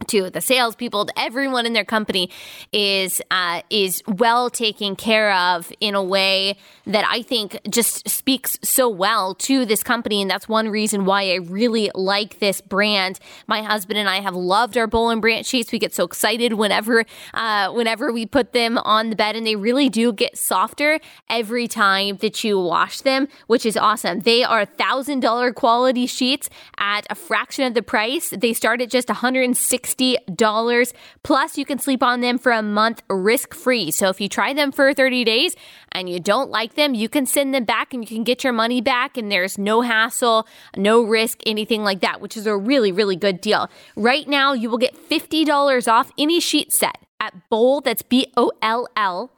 to 0.08 0.30
the 0.30 0.40
salespeople, 0.40 1.06
to 1.06 1.18
everyone 1.18 1.66
in 1.66 1.72
their 1.72 1.84
company 1.84 2.30
is 2.72 3.20
uh, 3.30 3.62
is 3.70 4.02
well 4.06 4.50
taken 4.50 4.96
care 4.96 5.32
of 5.32 5.72
in 5.80 5.94
a 5.94 6.02
way 6.02 6.56
that 6.86 7.04
I 7.08 7.22
think 7.22 7.58
just 7.68 8.08
speaks 8.08 8.58
so 8.62 8.88
well 8.88 9.34
to 9.36 9.64
this 9.64 9.82
company, 9.82 10.22
and 10.22 10.30
that's 10.30 10.48
one 10.48 10.68
reason 10.68 11.04
why 11.04 11.30
I 11.30 11.36
really 11.36 11.90
like 11.94 12.38
this 12.38 12.60
brand. 12.60 13.18
My 13.46 13.62
husband 13.62 13.98
and 13.98 14.08
I 14.08 14.20
have 14.20 14.34
loved 14.34 14.76
our 14.76 14.86
Boll 14.86 15.10
and 15.10 15.20
Branch 15.20 15.46
sheets. 15.46 15.72
We 15.72 15.78
get 15.78 15.94
so 15.94 16.04
excited 16.04 16.54
whenever 16.54 17.04
uh, 17.34 17.70
whenever 17.72 18.12
we 18.12 18.26
put 18.26 18.52
them 18.52 18.78
on 18.78 19.10
the 19.10 19.16
bed, 19.16 19.36
and 19.36 19.46
they 19.46 19.56
really 19.56 19.88
do 19.88 20.12
get 20.12 20.36
softer 20.36 21.00
every 21.28 21.68
time 21.68 22.16
that 22.18 22.42
you 22.44 22.58
wash 22.58 23.00
them, 23.00 23.28
which 23.46 23.64
is 23.64 23.76
awesome. 23.76 24.20
They 24.20 24.42
are 24.42 24.64
thousand 24.64 25.20
dollar 25.20 25.52
quality 25.52 26.06
sheets 26.06 26.48
at 26.78 27.06
a 27.10 27.14
fraction 27.14 27.64
of 27.64 27.74
the 27.74 27.82
price. 27.82 28.30
They 28.30 28.52
start 28.52 28.80
at 28.80 28.90
just 28.90 29.08
160 29.08 29.91
$60. 29.94 30.92
Plus, 31.22 31.58
you 31.58 31.64
can 31.64 31.78
sleep 31.78 32.02
on 32.02 32.20
them 32.20 32.38
for 32.38 32.52
a 32.52 32.62
month 32.62 33.02
risk 33.08 33.54
free. 33.54 33.90
So 33.90 34.08
if 34.08 34.20
you 34.20 34.28
try 34.28 34.52
them 34.52 34.72
for 34.72 34.92
30 34.94 35.24
days 35.24 35.54
and 35.92 36.08
you 36.08 36.20
don't 36.20 36.50
like 36.50 36.74
them, 36.74 36.94
you 36.94 37.08
can 37.08 37.26
send 37.26 37.54
them 37.54 37.64
back 37.64 37.92
and 37.92 38.02
you 38.02 38.08
can 38.08 38.24
get 38.24 38.44
your 38.44 38.52
money 38.52 38.80
back. 38.80 39.16
And 39.16 39.30
there's 39.30 39.58
no 39.58 39.82
hassle, 39.82 40.46
no 40.76 41.02
risk, 41.02 41.40
anything 41.46 41.82
like 41.82 42.00
that, 42.00 42.20
which 42.20 42.36
is 42.36 42.46
a 42.46 42.56
really, 42.56 42.92
really 42.92 43.16
good 43.16 43.40
deal. 43.40 43.68
Right 43.96 44.28
now, 44.28 44.52
you 44.52 44.70
will 44.70 44.78
get 44.78 44.96
$50 44.96 45.90
off 45.90 46.10
any 46.18 46.40
sheet 46.40 46.72
set 46.72 46.98
at 47.20 47.34
Boll, 47.50 47.80
that's 47.80 48.02
B 48.02 48.26
O 48.36 48.50
L 48.60 48.88
L 48.96 49.30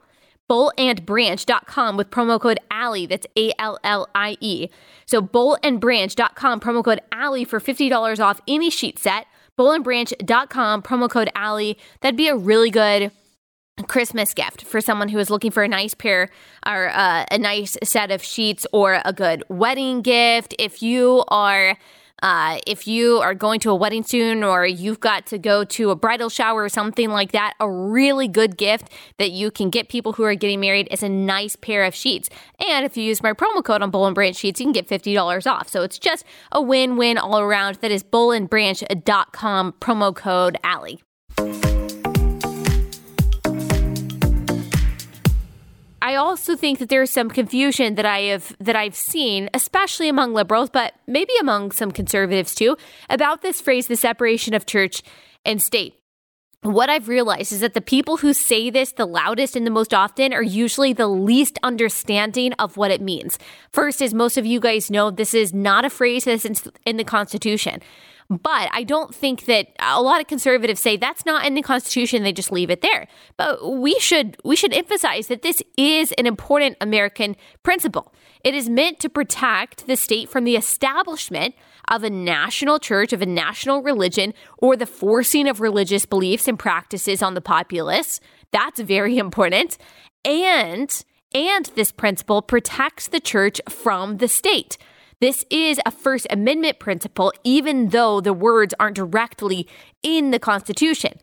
bollandbranch.com 0.49 1.97
with 1.97 2.11
promo 2.11 2.39
code 2.39 2.59
Allie. 2.69 3.05
That's 3.05 3.27
A 3.37 3.51
L 3.57 3.77
L 3.83 4.07
I 4.13 4.37
E. 4.39 4.69
So 5.05 5.21
bollandbranch.com, 5.21 6.59
promo 6.59 6.83
code 6.83 7.01
Allie 7.11 7.45
for 7.45 7.59
$50 7.59 8.19
off 8.23 8.41
any 8.47 8.69
sheet 8.69 8.99
set 8.99 9.27
bollandbranch.com, 9.57 10.81
promo 10.81 11.09
code 11.09 11.29
Allie. 11.35 11.77
That'd 12.01 12.17
be 12.17 12.27
a 12.27 12.35
really 12.35 12.69
good 12.69 13.11
Christmas 13.87 14.33
gift 14.33 14.63
for 14.63 14.79
someone 14.79 15.09
who 15.09 15.19
is 15.19 15.29
looking 15.29 15.51
for 15.51 15.63
a 15.63 15.67
nice 15.67 15.93
pair 15.93 16.29
or 16.65 16.89
uh, 16.89 17.25
a 17.29 17.37
nice 17.37 17.77
set 17.83 18.09
of 18.09 18.23
sheets 18.23 18.65
or 18.71 19.01
a 19.03 19.11
good 19.11 19.43
wedding 19.49 20.01
gift. 20.01 20.55
If 20.57 20.81
you 20.81 21.25
are 21.27 21.77
uh, 22.25 22.57
if 22.65 22.87
you 22.87 23.19
are 23.19 23.35
going 23.35 23.59
to 23.59 23.69
a 23.69 23.75
wedding 23.75 24.01
soon 24.01 24.43
or 24.43 24.65
you've 24.65 24.99
got 24.99 25.27
to 25.27 25.37
go 25.37 25.63
to 25.63 25.91
a 25.91 25.95
bridal 25.95 26.27
shower 26.27 26.63
or 26.63 26.69
something 26.69 27.11
like 27.11 27.33
that, 27.33 27.53
a 27.59 27.69
really 27.69 28.27
good 28.27 28.57
gift 28.57 28.89
that 29.19 29.29
you 29.29 29.51
can 29.51 29.69
get 29.69 29.89
people 29.89 30.13
who 30.13 30.23
are 30.23 30.33
getting 30.33 30.59
married 30.59 30.87
is 30.89 31.03
a 31.03 31.09
nice 31.09 31.55
pair 31.55 31.83
of 31.83 31.93
sheets. 31.93 32.27
And 32.67 32.83
if 32.83 32.97
you 32.97 33.03
use 33.03 33.21
my 33.21 33.33
promo 33.33 33.63
code 33.63 33.83
on 33.83 33.91
Boll 33.91 34.07
and 34.07 34.15
Branch 34.15 34.35
sheets, 34.35 34.59
you 34.59 34.65
can 34.65 34.73
get 34.73 34.89
$50 34.89 35.45
off. 35.45 35.69
So 35.69 35.83
it's 35.83 35.99
just 35.99 36.25
a 36.51 36.59
win 36.59 36.97
win 36.97 37.19
all 37.19 37.39
around. 37.39 37.75
That 37.75 37.91
is 37.91 38.01
bollandbranch.com 38.01 39.73
promo 39.73 40.15
code 40.15 40.57
Allie. 40.63 41.03
I 46.05 46.17
also 46.17 46.55
think 46.55 46.77
that 46.77 46.89
there's 46.89 47.09
some 47.09 47.31
confusion 47.31 47.95
that 47.95 48.05
I 48.05 48.19
have 48.29 48.55
that 48.59 48.75
I've 48.75 48.93
seen, 48.93 49.49
especially 49.55 50.07
among 50.07 50.35
liberals, 50.35 50.69
but 50.69 50.93
maybe 51.07 51.33
among 51.41 51.71
some 51.71 51.91
conservatives 51.91 52.53
too, 52.53 52.77
about 53.09 53.41
this 53.41 53.59
phrase, 53.59 53.87
the 53.87 53.95
separation 53.95 54.53
of 54.53 54.67
church 54.67 55.01
and 55.43 55.59
state. 55.59 55.95
What 56.61 56.91
I've 56.91 57.07
realized 57.07 57.51
is 57.51 57.61
that 57.61 57.73
the 57.73 57.81
people 57.81 58.17
who 58.17 58.33
say 58.33 58.69
this 58.69 58.91
the 58.91 59.07
loudest 59.07 59.55
and 59.55 59.65
the 59.65 59.71
most 59.71 59.95
often 59.95 60.31
are 60.31 60.43
usually 60.43 60.93
the 60.93 61.07
least 61.07 61.57
understanding 61.63 62.53
of 62.59 62.77
what 62.77 62.91
it 62.91 63.01
means. 63.01 63.39
First, 63.71 63.99
as 63.99 64.13
most 64.13 64.37
of 64.37 64.45
you 64.45 64.59
guys 64.59 64.91
know, 64.91 65.09
this 65.09 65.33
is 65.33 65.55
not 65.55 65.85
a 65.85 65.89
phrase 65.89 66.25
that's 66.25 66.45
in 66.85 66.97
the 66.97 67.03
Constitution. 67.03 67.81
But 68.29 68.69
I 68.71 68.83
don't 68.83 69.13
think 69.13 69.45
that 69.45 69.67
a 69.79 70.01
lot 70.01 70.19
of 70.19 70.27
conservatives 70.27 70.81
say 70.81 70.97
that's 70.97 71.25
not 71.27 71.45
in 71.45 71.53
the 71.53 71.61
Constitution. 71.61 72.23
They 72.23 72.33
just 72.33 72.51
leave 72.51 72.71
it 72.71 72.81
there. 72.81 73.07
But 73.37 73.77
we 73.77 73.99
should 73.99 74.37
we 74.43 74.55
should 74.55 74.73
emphasize 74.73 75.27
that 75.27 75.43
this 75.43 75.61
is 75.77 76.11
an 76.13 76.25
important 76.25 76.77
American 76.81 77.35
principle. 77.61 78.11
It 78.43 78.55
is 78.55 78.67
meant 78.67 78.99
to 79.01 79.09
protect 79.09 79.85
the 79.85 79.95
state 79.95 80.29
from 80.29 80.43
the 80.43 80.55
establishment 80.55 81.53
of 81.87 82.03
a 82.03 82.09
national 82.09 82.79
church, 82.79 83.13
of 83.13 83.21
a 83.21 83.27
national 83.27 83.83
religion, 83.83 84.33
or 84.57 84.75
the 84.75 84.87
forcing 84.87 85.47
of 85.47 85.61
religious 85.61 86.05
beliefs 86.07 86.47
and 86.47 86.57
practices 86.57 87.21
on 87.21 87.35
the 87.35 87.41
populace. 87.41 88.19
That's 88.51 88.79
very 88.79 89.17
important. 89.19 89.77
And 90.23 91.03
and 91.33 91.65
this 91.75 91.91
principle 91.91 92.41
protects 92.41 93.07
the 93.07 93.19
church 93.19 93.61
from 93.69 94.17
the 94.17 94.27
state. 94.27 94.77
This 95.21 95.45
is 95.49 95.79
a 95.85 95.91
First 95.91 96.27
Amendment 96.29 96.79
principle, 96.79 97.31
even 97.43 97.89
though 97.89 98.19
the 98.19 98.33
words 98.33 98.73
aren't 98.79 98.95
directly 98.95 99.67
in 100.03 100.31
the 100.31 100.39
Constitution. 100.39 101.13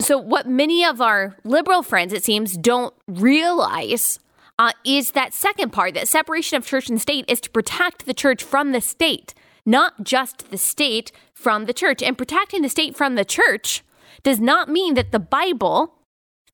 So, 0.00 0.18
what 0.18 0.48
many 0.48 0.84
of 0.84 1.00
our 1.00 1.36
liberal 1.44 1.82
friends, 1.82 2.12
it 2.12 2.24
seems, 2.24 2.56
don't 2.56 2.94
realize 3.06 4.18
uh, 4.58 4.72
is 4.84 5.12
that 5.12 5.34
second 5.34 5.72
part 5.72 5.94
that 5.94 6.08
separation 6.08 6.56
of 6.56 6.66
church 6.66 6.88
and 6.88 7.00
state 7.00 7.24
is 7.28 7.40
to 7.42 7.50
protect 7.50 8.06
the 8.06 8.14
church 8.14 8.42
from 8.42 8.72
the 8.72 8.80
state, 8.80 9.34
not 9.64 10.02
just 10.02 10.50
the 10.50 10.58
state 10.58 11.12
from 11.34 11.66
the 11.66 11.72
church. 11.72 12.02
And 12.02 12.18
protecting 12.18 12.62
the 12.62 12.68
state 12.68 12.96
from 12.96 13.14
the 13.14 13.24
church 13.24 13.82
does 14.22 14.40
not 14.40 14.68
mean 14.68 14.94
that 14.94 15.12
the 15.12 15.18
Bible, 15.18 15.94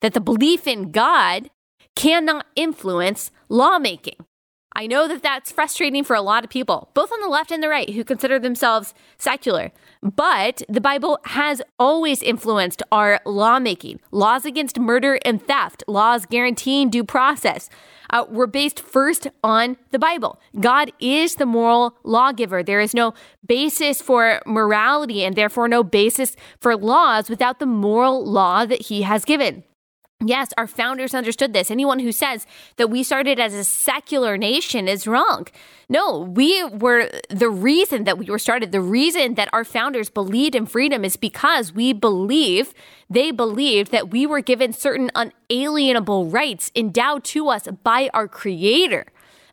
that 0.01 0.13
the 0.13 0.21
belief 0.21 0.67
in 0.67 0.91
God, 0.91 1.49
cannot 1.95 2.45
influence 2.55 3.31
lawmaking. 3.49 4.15
I 4.79 4.87
know 4.87 5.09
that 5.09 5.21
that's 5.21 5.51
frustrating 5.51 6.05
for 6.05 6.15
a 6.15 6.21
lot 6.21 6.45
of 6.45 6.49
people, 6.49 6.89
both 6.93 7.11
on 7.11 7.19
the 7.19 7.27
left 7.27 7.51
and 7.51 7.61
the 7.61 7.67
right, 7.67 7.89
who 7.89 8.05
consider 8.05 8.39
themselves 8.39 8.93
secular. 9.17 9.73
But 10.01 10.61
the 10.69 10.79
Bible 10.79 11.19
has 11.25 11.61
always 11.77 12.23
influenced 12.23 12.81
our 12.89 13.19
lawmaking. 13.25 13.99
Laws 14.11 14.45
against 14.45 14.79
murder 14.79 15.19
and 15.25 15.45
theft, 15.45 15.83
laws 15.85 16.25
guaranteeing 16.25 16.89
due 16.89 17.03
process, 17.03 17.69
uh, 18.09 18.23
were 18.29 18.47
based 18.47 18.79
first 18.79 19.27
on 19.43 19.75
the 19.91 19.99
Bible. 19.99 20.39
God 20.57 20.93
is 21.01 21.35
the 21.35 21.45
moral 21.45 21.97
lawgiver. 22.05 22.63
There 22.63 22.79
is 22.79 22.93
no 22.93 23.13
basis 23.45 24.01
for 24.01 24.41
morality 24.45 25.25
and 25.25 25.35
therefore 25.35 25.67
no 25.67 25.83
basis 25.83 26.37
for 26.61 26.77
laws 26.77 27.29
without 27.29 27.59
the 27.59 27.65
moral 27.65 28.25
law 28.25 28.65
that 28.65 28.83
He 28.83 29.01
has 29.01 29.25
given. 29.25 29.65
Yes, 30.25 30.49
our 30.57 30.67
founders 30.67 31.13
understood 31.13 31.53
this. 31.53 31.71
Anyone 31.71 31.99
who 31.99 32.11
says 32.11 32.45
that 32.75 32.89
we 32.89 33.03
started 33.03 33.39
as 33.39 33.53
a 33.53 33.63
secular 33.63 34.37
nation 34.37 34.89
is 34.89 35.07
wrong. 35.07 35.47
No, 35.87 36.19
we 36.19 36.61
were 36.65 37.09
the 37.29 37.49
reason 37.49 38.03
that 38.03 38.17
we 38.17 38.25
were 38.25 38.37
started. 38.37 38.73
The 38.73 38.81
reason 38.81 39.35
that 39.35 39.47
our 39.53 39.63
founders 39.63 40.09
believed 40.09 40.55
in 40.55 40.65
freedom 40.65 41.05
is 41.05 41.15
because 41.15 41.71
we 41.71 41.93
believe, 41.93 42.73
they 43.09 43.31
believed 43.31 43.91
that 43.93 44.09
we 44.09 44.25
were 44.25 44.41
given 44.41 44.73
certain 44.73 45.09
unalienable 45.15 46.25
rights 46.25 46.69
endowed 46.75 47.23
to 47.25 47.47
us 47.47 47.69
by 47.81 48.09
our 48.13 48.27
creator 48.27 49.05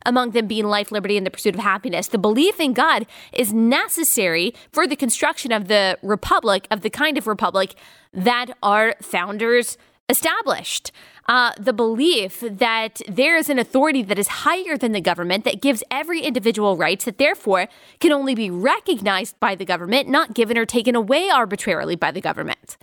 among 0.05 0.31
them 0.31 0.47
being 0.47 0.65
life, 0.65 0.91
liberty, 0.91 1.15
and 1.15 1.25
the 1.25 1.31
pursuit 1.31 1.55
of 1.55 1.61
happiness. 1.61 2.07
The 2.09 2.17
belief 2.17 2.59
in 2.59 2.73
God 2.73 3.05
is 3.31 3.53
necessary 3.53 4.53
for 4.73 4.85
the 4.85 4.97
construction 4.97 5.53
of 5.53 5.69
the 5.69 5.97
republic, 6.03 6.67
of 6.69 6.81
the 6.81 6.89
kind 6.89 7.17
of 7.17 7.25
republic 7.25 7.73
that 8.13 8.47
our 8.61 8.95
founders 9.01 9.77
established. 10.09 10.91
Uh, 11.27 11.51
the 11.59 11.73
belief 11.73 12.39
that 12.39 13.01
there 13.07 13.35
is 13.35 13.49
an 13.49 13.59
authority 13.59 14.01
that 14.01 14.17
is 14.17 14.27
higher 14.29 14.77
than 14.77 14.93
the 14.93 15.01
government 15.01 15.43
that 15.43 15.61
gives 15.61 15.83
every 15.91 16.21
individual 16.21 16.77
rights 16.77 17.03
that 17.03 17.17
therefore 17.17 17.67
can 17.99 18.13
only 18.13 18.33
be 18.33 18.49
recognized 18.49 19.37
by 19.41 19.53
the 19.53 19.65
government, 19.65 20.07
not 20.07 20.33
given 20.33 20.57
or 20.57 20.65
taken 20.65 20.95
away 20.95 21.29
arbitrarily 21.29 21.97
by 21.97 22.11
the 22.11 22.21
government. 22.21 22.77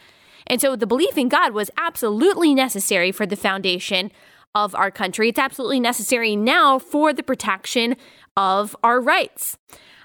And 0.46 0.60
so 0.60 0.76
the 0.76 0.86
belief 0.86 1.16
in 1.16 1.30
God 1.30 1.54
was 1.54 1.70
absolutely 1.78 2.54
necessary 2.54 3.10
for 3.10 3.24
the 3.24 3.36
foundation 3.36 4.12
of 4.54 4.74
our 4.74 4.90
country. 4.90 5.30
It's 5.30 5.38
absolutely 5.38 5.80
necessary 5.80 6.36
now 6.36 6.78
for 6.78 7.14
the 7.14 7.22
protection 7.22 7.96
of 8.36 8.76
our 8.84 9.00
rights. 9.00 9.56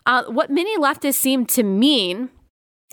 Uh, 0.05 0.23
what 0.25 0.49
many 0.49 0.77
leftists 0.77 1.15
seem 1.15 1.45
to 1.47 1.63
mean 1.63 2.29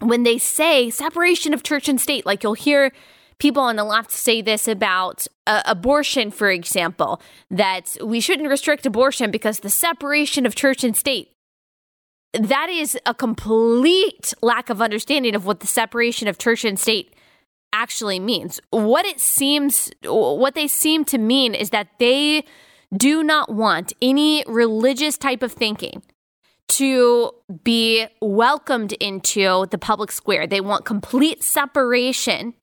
when 0.00 0.24
they 0.24 0.38
say 0.38 0.90
separation 0.90 1.54
of 1.54 1.62
church 1.62 1.88
and 1.88 2.00
state, 2.00 2.26
like 2.26 2.42
you'll 2.42 2.54
hear 2.54 2.92
people 3.38 3.62
on 3.62 3.76
the 3.76 3.84
left 3.84 4.10
say 4.10 4.40
this 4.40 4.66
about 4.66 5.26
uh, 5.46 5.62
abortion, 5.66 6.30
for 6.30 6.50
example, 6.50 7.20
that 7.50 7.96
we 8.02 8.20
shouldn't 8.20 8.48
restrict 8.48 8.86
abortion 8.86 9.30
because 9.30 9.60
the 9.60 9.70
separation 9.70 10.46
of 10.46 10.54
church 10.54 10.84
and 10.84 10.96
state. 10.96 11.32
That 12.32 12.68
is 12.68 12.98
a 13.06 13.14
complete 13.14 14.34
lack 14.42 14.68
of 14.68 14.82
understanding 14.82 15.34
of 15.34 15.46
what 15.46 15.60
the 15.60 15.66
separation 15.66 16.28
of 16.28 16.38
church 16.38 16.64
and 16.64 16.78
state 16.78 17.14
actually 17.72 18.18
means. 18.18 18.60
What 18.70 19.06
it 19.06 19.20
seems, 19.20 19.90
what 20.04 20.54
they 20.54 20.66
seem 20.66 21.04
to 21.06 21.18
mean 21.18 21.54
is 21.54 21.70
that 21.70 21.88
they 21.98 22.44
do 22.94 23.22
not 23.22 23.52
want 23.52 23.92
any 24.00 24.44
religious 24.46 25.18
type 25.18 25.42
of 25.42 25.52
thinking 25.52 26.02
to 26.68 27.32
be 27.62 28.06
welcomed 28.20 28.92
into 28.94 29.66
the 29.70 29.78
public 29.78 30.10
square. 30.10 30.46
They 30.46 30.60
want 30.60 30.84
complete 30.84 31.42
separation 31.42 32.54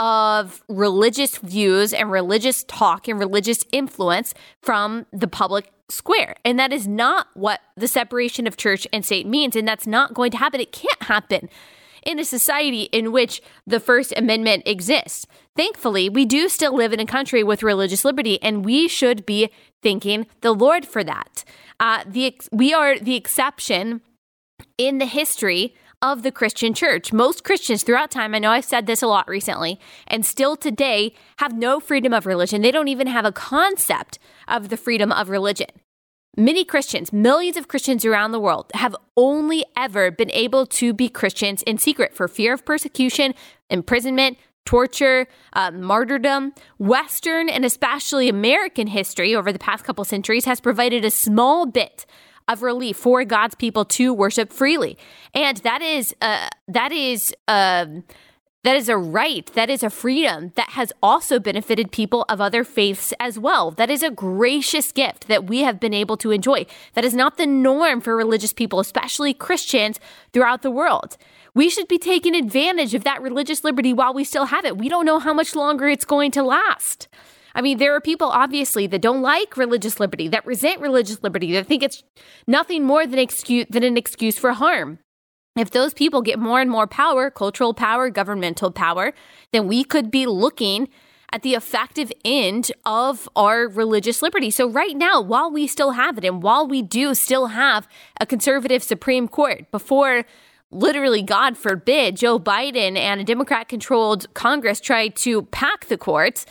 of 0.00 0.64
religious 0.66 1.36
views 1.36 1.92
and 1.92 2.10
religious 2.10 2.64
talk 2.64 3.06
and 3.06 3.18
religious 3.18 3.64
influence 3.70 4.32
from 4.62 5.04
the 5.12 5.28
public 5.28 5.70
square. 5.90 6.34
And 6.42 6.58
that 6.58 6.72
is 6.72 6.88
not 6.88 7.26
what 7.34 7.60
the 7.76 7.86
separation 7.86 8.46
of 8.46 8.56
church 8.56 8.86
and 8.94 9.04
state 9.04 9.26
means. 9.26 9.54
And 9.54 9.68
that's 9.68 9.86
not 9.86 10.14
going 10.14 10.30
to 10.30 10.38
happen. 10.38 10.58
It 10.58 10.72
can't 10.72 11.02
happen 11.02 11.50
in 12.02 12.18
a 12.18 12.24
society 12.24 12.84
in 12.84 13.12
which 13.12 13.42
the 13.66 13.78
First 13.78 14.14
Amendment 14.16 14.62
exists. 14.64 15.26
Thankfully, 15.54 16.08
we 16.08 16.24
do 16.24 16.48
still 16.48 16.74
live 16.74 16.94
in 16.94 17.00
a 17.00 17.04
country 17.04 17.42
with 17.42 17.62
religious 17.62 18.02
liberty, 18.02 18.42
and 18.42 18.64
we 18.64 18.88
should 18.88 19.26
be 19.26 19.50
thanking 19.82 20.26
the 20.40 20.52
Lord 20.52 20.86
for 20.86 21.04
that. 21.04 21.44
Uh, 21.78 22.04
the 22.06 22.34
we 22.50 22.72
are 22.72 22.98
the 22.98 23.16
exception 23.16 24.00
in 24.78 24.96
the 24.96 25.04
history 25.04 25.74
of 26.02 26.22
the 26.22 26.32
Christian 26.32 26.72
church. 26.72 27.12
Most 27.12 27.44
Christians 27.44 27.82
throughout 27.82 28.10
time, 28.10 28.34
I 28.34 28.38
know 28.38 28.50
I've 28.50 28.64
said 28.64 28.86
this 28.86 29.02
a 29.02 29.06
lot 29.06 29.28
recently, 29.28 29.78
and 30.06 30.24
still 30.24 30.56
today 30.56 31.14
have 31.38 31.56
no 31.56 31.80
freedom 31.80 32.14
of 32.14 32.26
religion. 32.26 32.62
They 32.62 32.70
don't 32.70 32.88
even 32.88 33.06
have 33.06 33.24
a 33.24 33.32
concept 33.32 34.18
of 34.48 34.70
the 34.70 34.76
freedom 34.76 35.12
of 35.12 35.28
religion. 35.28 35.68
Many 36.36 36.64
Christians, 36.64 37.12
millions 37.12 37.56
of 37.56 37.68
Christians 37.68 38.04
around 38.04 38.32
the 38.32 38.40
world, 38.40 38.70
have 38.74 38.96
only 39.16 39.64
ever 39.76 40.10
been 40.10 40.30
able 40.30 40.64
to 40.66 40.94
be 40.94 41.08
Christians 41.08 41.62
in 41.62 41.76
secret 41.76 42.14
for 42.14 42.28
fear 42.28 42.54
of 42.54 42.64
persecution, 42.64 43.34
imprisonment, 43.68 44.38
torture, 44.64 45.26
uh, 45.54 45.70
martyrdom. 45.72 46.52
Western 46.78 47.48
and 47.48 47.64
especially 47.64 48.28
American 48.28 48.86
history 48.86 49.34
over 49.34 49.52
the 49.52 49.58
past 49.58 49.84
couple 49.84 50.04
centuries 50.04 50.44
has 50.44 50.60
provided 50.60 51.04
a 51.04 51.10
small 51.10 51.66
bit 51.66 52.06
of 52.50 52.62
relief 52.62 52.96
for 52.96 53.24
God's 53.24 53.54
people 53.54 53.84
to 53.86 54.12
worship 54.12 54.52
freely, 54.52 54.98
and 55.34 55.58
that 55.58 55.82
is 55.82 56.14
uh, 56.20 56.48
that 56.68 56.92
is. 56.92 57.34
Uh, 57.48 57.86
that 58.62 58.76
is 58.76 58.90
a 58.90 58.96
right. 58.98 59.50
That 59.54 59.70
is 59.70 59.82
a 59.82 59.88
freedom 59.88 60.52
that 60.54 60.70
has 60.70 60.92
also 61.02 61.40
benefited 61.40 61.92
people 61.92 62.26
of 62.28 62.42
other 62.42 62.62
faiths 62.62 63.14
as 63.18 63.38
well. 63.38 63.70
That 63.70 63.88
is 63.88 64.02
a 64.02 64.10
gracious 64.10 64.92
gift 64.92 65.28
that 65.28 65.46
we 65.46 65.60
have 65.60 65.80
been 65.80 65.94
able 65.94 66.18
to 66.18 66.30
enjoy. 66.30 66.66
That 66.92 67.04
is 67.04 67.14
not 67.14 67.38
the 67.38 67.46
norm 67.46 68.02
for 68.02 68.14
religious 68.14 68.52
people, 68.52 68.78
especially 68.78 69.32
Christians 69.32 69.98
throughout 70.34 70.60
the 70.60 70.70
world. 70.70 71.16
We 71.54 71.70
should 71.70 71.88
be 71.88 71.98
taking 71.98 72.36
advantage 72.36 72.94
of 72.94 73.04
that 73.04 73.22
religious 73.22 73.64
liberty 73.64 73.94
while 73.94 74.12
we 74.12 74.24
still 74.24 74.46
have 74.46 74.66
it. 74.66 74.76
We 74.76 74.90
don't 74.90 75.06
know 75.06 75.20
how 75.20 75.32
much 75.32 75.56
longer 75.56 75.88
it's 75.88 76.04
going 76.04 76.30
to 76.32 76.42
last. 76.42 77.08
I 77.54 77.62
mean, 77.62 77.78
there 77.78 77.94
are 77.94 78.00
people 78.00 78.28
obviously 78.28 78.86
that 78.86 79.02
don't 79.02 79.22
like 79.22 79.56
religious 79.56 80.00
liberty, 80.00 80.28
that 80.28 80.46
resent 80.46 80.80
religious 80.80 81.22
liberty, 81.22 81.52
that 81.52 81.66
think 81.66 81.82
it's 81.82 82.02
nothing 82.46 82.84
more 82.84 83.06
than 83.06 83.18
excuse 83.18 83.66
than 83.70 83.82
an 83.82 83.96
excuse 83.96 84.38
for 84.38 84.52
harm. 84.52 84.98
If 85.56 85.70
those 85.70 85.92
people 85.92 86.22
get 86.22 86.38
more 86.38 86.60
and 86.60 86.70
more 86.70 86.86
power, 86.86 87.30
cultural 87.30 87.74
power, 87.74 88.08
governmental 88.08 88.70
power, 88.70 89.12
then 89.52 89.66
we 89.66 89.82
could 89.82 90.10
be 90.10 90.26
looking 90.26 90.88
at 91.32 91.42
the 91.42 91.54
effective 91.54 92.12
end 92.24 92.72
of 92.84 93.28
our 93.36 93.68
religious 93.68 94.22
liberty. 94.22 94.50
So, 94.50 94.68
right 94.68 94.96
now, 94.96 95.20
while 95.20 95.50
we 95.50 95.66
still 95.66 95.92
have 95.92 96.18
it, 96.18 96.24
and 96.24 96.42
while 96.42 96.66
we 96.66 96.82
do 96.82 97.14
still 97.14 97.48
have 97.48 97.88
a 98.20 98.26
conservative 98.26 98.82
Supreme 98.82 99.28
Court, 99.28 99.70
before 99.70 100.24
literally, 100.70 101.22
God 101.22 101.56
forbid, 101.56 102.16
Joe 102.16 102.38
Biden 102.38 102.96
and 102.96 103.20
a 103.20 103.24
Democrat 103.24 103.68
controlled 103.68 104.32
Congress 104.34 104.80
tried 104.80 105.16
to 105.16 105.42
pack 105.42 105.86
the 105.86 105.98
courts, 105.98 106.46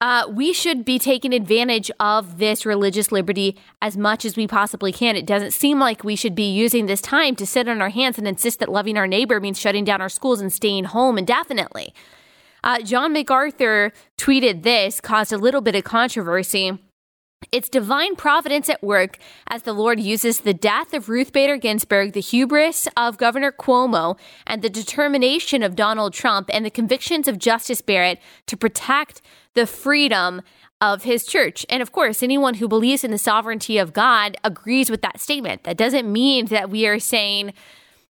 uh, 0.00 0.26
we 0.28 0.52
should 0.52 0.84
be 0.84 0.98
taking 0.98 1.32
advantage 1.32 1.90
of 1.98 2.38
this 2.38 2.66
religious 2.66 3.10
liberty 3.12 3.56
as 3.80 3.96
much 3.96 4.24
as 4.24 4.36
we 4.36 4.46
possibly 4.46 4.92
can. 4.92 5.16
It 5.16 5.26
doesn't 5.26 5.52
seem 5.52 5.78
like 5.78 6.04
we 6.04 6.16
should 6.16 6.34
be 6.34 6.50
using 6.50 6.86
this 6.86 7.00
time 7.00 7.36
to 7.36 7.46
sit 7.46 7.68
on 7.68 7.80
our 7.80 7.88
hands 7.88 8.18
and 8.18 8.26
insist 8.26 8.58
that 8.58 8.68
loving 8.68 8.98
our 8.98 9.06
neighbor 9.06 9.40
means 9.40 9.58
shutting 9.58 9.84
down 9.84 10.00
our 10.00 10.08
schools 10.08 10.40
and 10.40 10.52
staying 10.52 10.84
home 10.84 11.16
indefinitely. 11.16 11.94
Uh, 12.62 12.80
John 12.80 13.12
MacArthur 13.12 13.92
tweeted 14.18 14.62
this, 14.62 15.00
caused 15.00 15.32
a 15.32 15.38
little 15.38 15.60
bit 15.60 15.74
of 15.74 15.84
controversy. 15.84 16.78
It's 17.52 17.68
divine 17.68 18.16
providence 18.16 18.68
at 18.68 18.82
work 18.82 19.18
as 19.48 19.62
the 19.62 19.72
Lord 19.72 20.00
uses 20.00 20.40
the 20.40 20.54
death 20.54 20.94
of 20.94 21.08
Ruth 21.08 21.32
Bader 21.32 21.56
Ginsburg, 21.56 22.12
the 22.12 22.20
hubris 22.20 22.88
of 22.96 23.18
Governor 23.18 23.52
Cuomo, 23.52 24.18
and 24.46 24.62
the 24.62 24.70
determination 24.70 25.62
of 25.62 25.76
Donald 25.76 26.12
Trump 26.12 26.50
and 26.52 26.64
the 26.64 26.70
convictions 26.70 27.28
of 27.28 27.38
Justice 27.38 27.80
Barrett 27.80 28.20
to 28.46 28.56
protect 28.56 29.22
the 29.54 29.66
freedom 29.66 30.42
of 30.80 31.04
his 31.04 31.24
church. 31.24 31.64
And 31.70 31.80
of 31.80 31.92
course, 31.92 32.22
anyone 32.22 32.54
who 32.54 32.68
believes 32.68 33.04
in 33.04 33.10
the 33.10 33.18
sovereignty 33.18 33.78
of 33.78 33.92
God 33.92 34.36
agrees 34.44 34.90
with 34.90 35.02
that 35.02 35.20
statement. 35.20 35.64
That 35.64 35.76
doesn't 35.76 36.12
mean 36.12 36.46
that 36.46 36.68
we 36.68 36.86
are 36.86 36.98
saying, 36.98 37.54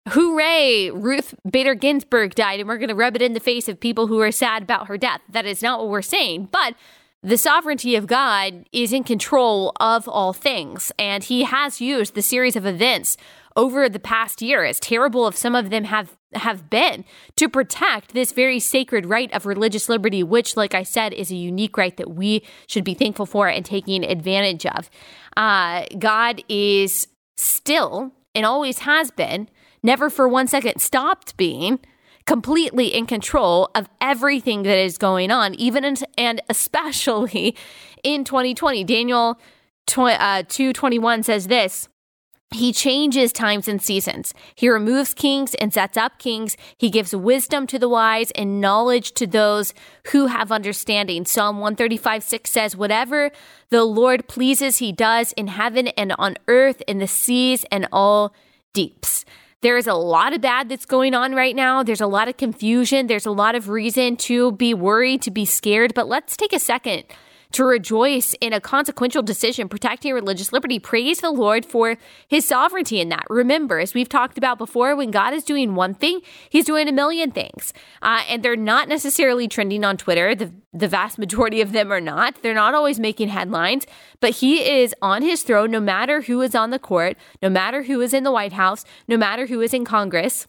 Hooray, 0.09 0.89
Ruth 0.91 1.35
Bader 1.49 1.75
Ginsburg 1.75 2.33
died, 2.33 2.59
and 2.59 2.67
we're 2.69 2.77
going 2.77 2.89
to 2.89 2.95
rub 2.95 3.15
it 3.15 3.21
in 3.21 3.33
the 3.33 3.39
face 3.39 3.67
of 3.67 3.79
people 3.79 4.07
who 4.07 4.19
are 4.19 4.31
sad 4.31 4.63
about 4.63 4.87
her 4.87 4.97
death. 4.97 5.21
That 5.29 5.45
is 5.45 5.61
not 5.61 5.79
what 5.79 5.89
we're 5.89 6.01
saying. 6.01 6.49
But 6.51 6.75
the 7.23 7.37
sovereignty 7.37 7.95
of 7.95 8.07
God 8.07 8.65
is 8.71 8.91
in 8.91 9.03
control 9.03 9.73
of 9.79 10.07
all 10.07 10.33
things, 10.33 10.91
and 10.97 11.23
He 11.23 11.43
has 11.43 11.79
used 11.79 12.15
the 12.15 12.21
series 12.21 12.55
of 12.55 12.65
events 12.65 13.17
over 13.55 13.89
the 13.89 13.99
past 13.99 14.41
year, 14.41 14.63
as 14.63 14.79
terrible 14.79 15.27
as 15.27 15.37
some 15.37 15.55
of 15.55 15.69
them 15.69 15.85
have 15.85 16.17
have 16.33 16.69
been, 16.69 17.03
to 17.35 17.49
protect 17.49 18.13
this 18.13 18.31
very 18.31 18.57
sacred 18.57 19.05
right 19.05 19.31
of 19.33 19.45
religious 19.45 19.89
liberty, 19.89 20.23
which, 20.23 20.55
like 20.55 20.73
I 20.73 20.83
said, 20.83 21.13
is 21.13 21.29
a 21.29 21.35
unique 21.35 21.77
right 21.77 21.95
that 21.97 22.11
we 22.11 22.43
should 22.67 22.85
be 22.85 22.93
thankful 22.93 23.25
for 23.25 23.49
and 23.49 23.65
taking 23.65 24.05
advantage 24.05 24.65
of. 24.65 24.89
Uh, 25.35 25.83
God 25.99 26.41
is 26.47 27.07
still 27.35 28.13
and 28.33 28.45
always 28.45 28.79
has 28.79 29.11
been, 29.11 29.49
never 29.83 30.09
for 30.09 30.27
one 30.27 30.47
second 30.47 30.79
stopped 30.81 31.35
being 31.35 31.79
completely 32.25 32.87
in 32.87 33.05
control 33.05 33.69
of 33.75 33.87
everything 33.99 34.63
that 34.63 34.77
is 34.77 34.97
going 34.97 35.31
on, 35.31 35.55
even 35.55 35.83
in, 35.83 35.95
and 36.17 36.41
especially 36.49 37.55
in 38.03 38.23
2020. 38.23 38.83
Daniel 38.83 39.39
tw- 39.87 39.99
uh, 39.99 40.43
221 40.47 41.23
says 41.23 41.47
this. 41.47 41.87
He 42.53 42.73
changes 42.73 43.31
times 43.31 43.69
and 43.69 43.81
seasons. 43.81 44.33
He 44.55 44.67
removes 44.67 45.13
kings 45.13 45.55
and 45.55 45.73
sets 45.73 45.95
up 45.95 46.19
kings. 46.19 46.57
He 46.77 46.89
gives 46.89 47.15
wisdom 47.15 47.65
to 47.67 47.79
the 47.79 47.87
wise 47.87 48.29
and 48.31 48.59
knowledge 48.59 49.13
to 49.13 49.25
those 49.25 49.73
who 50.07 50.27
have 50.27 50.51
understanding. 50.51 51.23
Psalm 51.23 51.59
135 51.59 52.21
6 52.21 52.51
says, 52.51 52.75
Whatever 52.75 53.31
the 53.69 53.85
Lord 53.85 54.27
pleases, 54.27 54.77
he 54.77 54.91
does 54.91 55.31
in 55.33 55.47
heaven 55.47 55.87
and 55.89 56.13
on 56.19 56.35
earth, 56.49 56.83
in 56.87 56.99
the 56.99 57.07
seas 57.07 57.63
and 57.71 57.87
all 57.89 58.35
deeps. 58.73 59.23
There 59.61 59.77
is 59.77 59.85
a 59.85 59.93
lot 59.93 60.33
of 60.33 60.41
bad 60.41 60.69
that's 60.69 60.87
going 60.87 61.13
on 61.13 61.35
right 61.35 61.55
now. 61.55 61.83
There's 61.83 62.01
a 62.01 62.07
lot 62.07 62.27
of 62.27 62.35
confusion. 62.35 63.05
There's 63.05 63.27
a 63.27 63.31
lot 63.31 63.53
of 63.53 63.69
reason 63.69 64.17
to 64.17 64.53
be 64.53 64.73
worried, 64.73 65.21
to 65.21 65.29
be 65.29 65.45
scared. 65.45 65.93
But 65.93 66.07
let's 66.07 66.35
take 66.35 66.51
a 66.51 66.57
second 66.57 67.03
to 67.51 67.63
rejoice 67.63 68.33
in 68.41 68.53
a 68.53 68.61
consequential 68.61 69.21
decision 69.21 69.69
protecting 69.69 70.13
religious 70.13 70.53
liberty. 70.53 70.79
Praise 70.79 71.19
the 71.19 71.31
Lord 71.31 71.65
for 71.65 71.97
his 72.27 72.47
sovereignty 72.47 72.99
in 72.99 73.09
that. 73.09 73.25
Remember, 73.29 73.79
as 73.79 73.93
we've 73.93 74.09
talked 74.09 74.37
about 74.37 74.57
before, 74.57 74.95
when 74.95 75.11
God 75.11 75.33
is 75.33 75.43
doing 75.43 75.75
one 75.75 75.93
thing, 75.93 76.21
he's 76.49 76.65
doing 76.65 76.87
a 76.87 76.91
million 76.91 77.31
things. 77.31 77.73
Uh, 78.01 78.21
and 78.29 78.43
they're 78.43 78.55
not 78.55 78.87
necessarily 78.87 79.47
trending 79.47 79.83
on 79.83 79.97
Twitter. 79.97 80.35
The, 80.35 80.51
the 80.73 80.87
vast 80.87 81.17
majority 81.17 81.61
of 81.61 81.71
them 81.71 81.91
are 81.91 82.01
not. 82.01 82.41
They're 82.41 82.53
not 82.53 82.73
always 82.73 82.99
making 82.99 83.29
headlines, 83.29 83.85
but 84.19 84.31
he 84.35 84.61
is 84.81 84.95
on 85.01 85.21
his 85.21 85.43
throne 85.43 85.71
no 85.71 85.79
matter 85.79 86.21
who 86.21 86.41
is 86.41 86.55
on 86.55 86.69
the 86.69 86.79
court, 86.79 87.17
no 87.41 87.49
matter 87.49 87.83
who 87.83 88.01
is 88.01 88.13
in 88.13 88.23
the 88.23 88.31
White 88.31 88.53
House, 88.53 88.85
no 89.07 89.17
matter 89.17 89.47
who 89.47 89.61
is 89.61 89.73
in 89.73 89.85
Congress. 89.85 90.47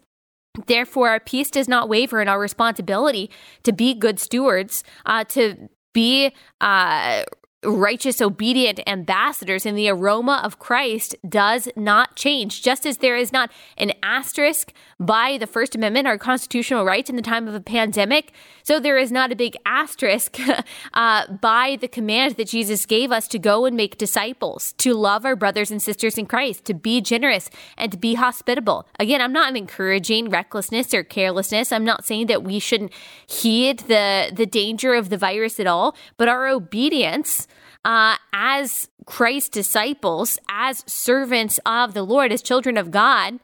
Therefore, 0.67 1.09
our 1.09 1.21
peace 1.21 1.51
does 1.51 1.67
not 1.67 1.89
waver 1.89 2.21
in 2.21 2.29
our 2.29 2.39
responsibility 2.39 3.31
to 3.63 3.73
be 3.73 3.95
good 3.95 4.21
stewards, 4.21 4.85
uh, 5.07 5.25
to 5.25 5.69
be 5.93 6.33
uh, 6.61 7.25
righteous, 7.65 8.21
obedient 8.21 8.81
ambassadors, 8.87 9.65
and 9.65 9.79
the 9.79 9.89
aroma 9.89 10.41
of 10.43 10.59
Christ 10.59 11.15
does 11.29 11.69
not 11.77 12.17
change. 12.17 12.63
Just 12.63 12.85
as 12.85 12.99
there 12.99 13.17
is 13.17 13.33
not 13.33 13.53
an 13.79 13.93
asterisk 14.03 14.73
by 14.99 15.39
the 15.39 15.47
First 15.47 15.75
Amendment, 15.75 16.07
our 16.07 16.19
constitutional 16.19 16.85
rights 16.85 17.09
in 17.09 17.17
the 17.17 17.23
time 17.23 17.47
of 17.47 17.55
a 17.55 17.61
pandemic, 17.61 18.33
so 18.63 18.79
there 18.79 18.99
is 18.99 19.13
not 19.13 19.33
a 19.33 19.37
big 19.37 19.57
asterisk 19.67 20.39
uh, 20.95 21.27
by 21.33 21.77
the 21.81 21.89
command 21.89 22.37
that 22.37 22.49
Jesus 22.49 22.87
gave 22.87 23.13
us 23.13 23.29
to 23.29 23.39
go 23.39 23.65
and 23.65 23.77
make 23.77 23.99
disciples, 23.99 24.73
to 24.75 24.95
love 24.95 25.25
our 25.25 25.37
brothers 25.37 25.71
and 25.71 25.83
sisters 25.83 26.19
in 26.19 26.27
Christ, 26.27 26.65
to 26.67 26.75
be 26.75 27.01
generous, 27.01 27.51
and 27.77 27.93
to 27.93 27.99
be 27.99 28.15
hospitable. 28.15 28.87
Again, 28.99 29.21
I'm 29.21 29.33
not 29.33 29.57
encouraging 29.57 30.31
recklessness 30.31 30.95
or 30.95 31.03
carelessness. 31.03 31.73
I'm 31.73 31.85
not 31.85 32.05
saying 32.05 32.27
that 32.27 32.43
we 32.43 32.59
shouldn't 32.59 32.93
heed 33.27 33.81
the 33.81 34.31
the 34.33 34.47
danger 34.47 34.95
of 34.95 35.11
the 35.11 35.19
virus 35.19 35.59
at 35.61 35.67
all, 35.67 35.97
but 36.17 36.29
our 36.29 36.49
obedience 36.49 37.47
uh, 37.85 38.17
as 38.33 38.89
Christ's 39.07 39.49
disciples, 39.49 40.39
as 40.49 40.85
servants 40.87 41.59
of 41.67 41.95
the 41.95 42.03
Lord, 42.03 42.33
as 42.33 42.43
children 42.43 42.77
of 42.77 42.91
God, 42.91 43.41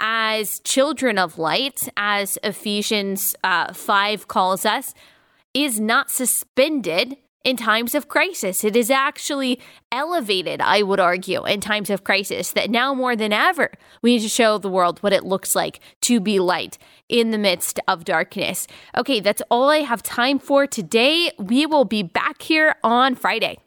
as 0.00 0.60
children 0.60 1.18
of 1.18 1.38
light, 1.38 1.88
as 1.96 2.38
Ephesians 2.42 3.34
uh, 3.42 3.72
5 3.72 4.28
calls 4.28 4.64
us, 4.66 4.94
is 5.54 5.80
not 5.80 6.10
suspended 6.10 7.16
in 7.46 7.56
times 7.56 7.94
of 7.94 8.08
crisis. 8.08 8.64
It 8.64 8.74
is 8.74 8.90
actually 8.90 9.60
elevated, 9.92 10.60
I 10.60 10.82
would 10.82 10.98
argue, 10.98 11.46
in 11.46 11.60
times 11.60 11.90
of 11.90 12.02
crisis 12.02 12.50
that 12.52 12.70
now 12.70 12.92
more 12.92 13.14
than 13.14 13.32
ever, 13.32 13.70
we 14.02 14.14
need 14.14 14.22
to 14.22 14.28
show 14.28 14.58
the 14.58 14.68
world 14.68 14.98
what 14.98 15.12
it 15.12 15.24
looks 15.24 15.54
like 15.54 15.78
to 16.02 16.18
be 16.18 16.40
light 16.40 16.76
in 17.08 17.30
the 17.30 17.38
midst 17.38 17.78
of 17.86 18.04
darkness. 18.04 18.66
Okay, 18.96 19.20
that's 19.20 19.42
all 19.48 19.70
I 19.70 19.78
have 19.78 20.02
time 20.02 20.40
for 20.40 20.66
today. 20.66 21.30
We 21.38 21.66
will 21.66 21.84
be 21.84 22.02
back 22.02 22.42
here 22.42 22.74
on 22.82 23.14
Friday. 23.14 23.58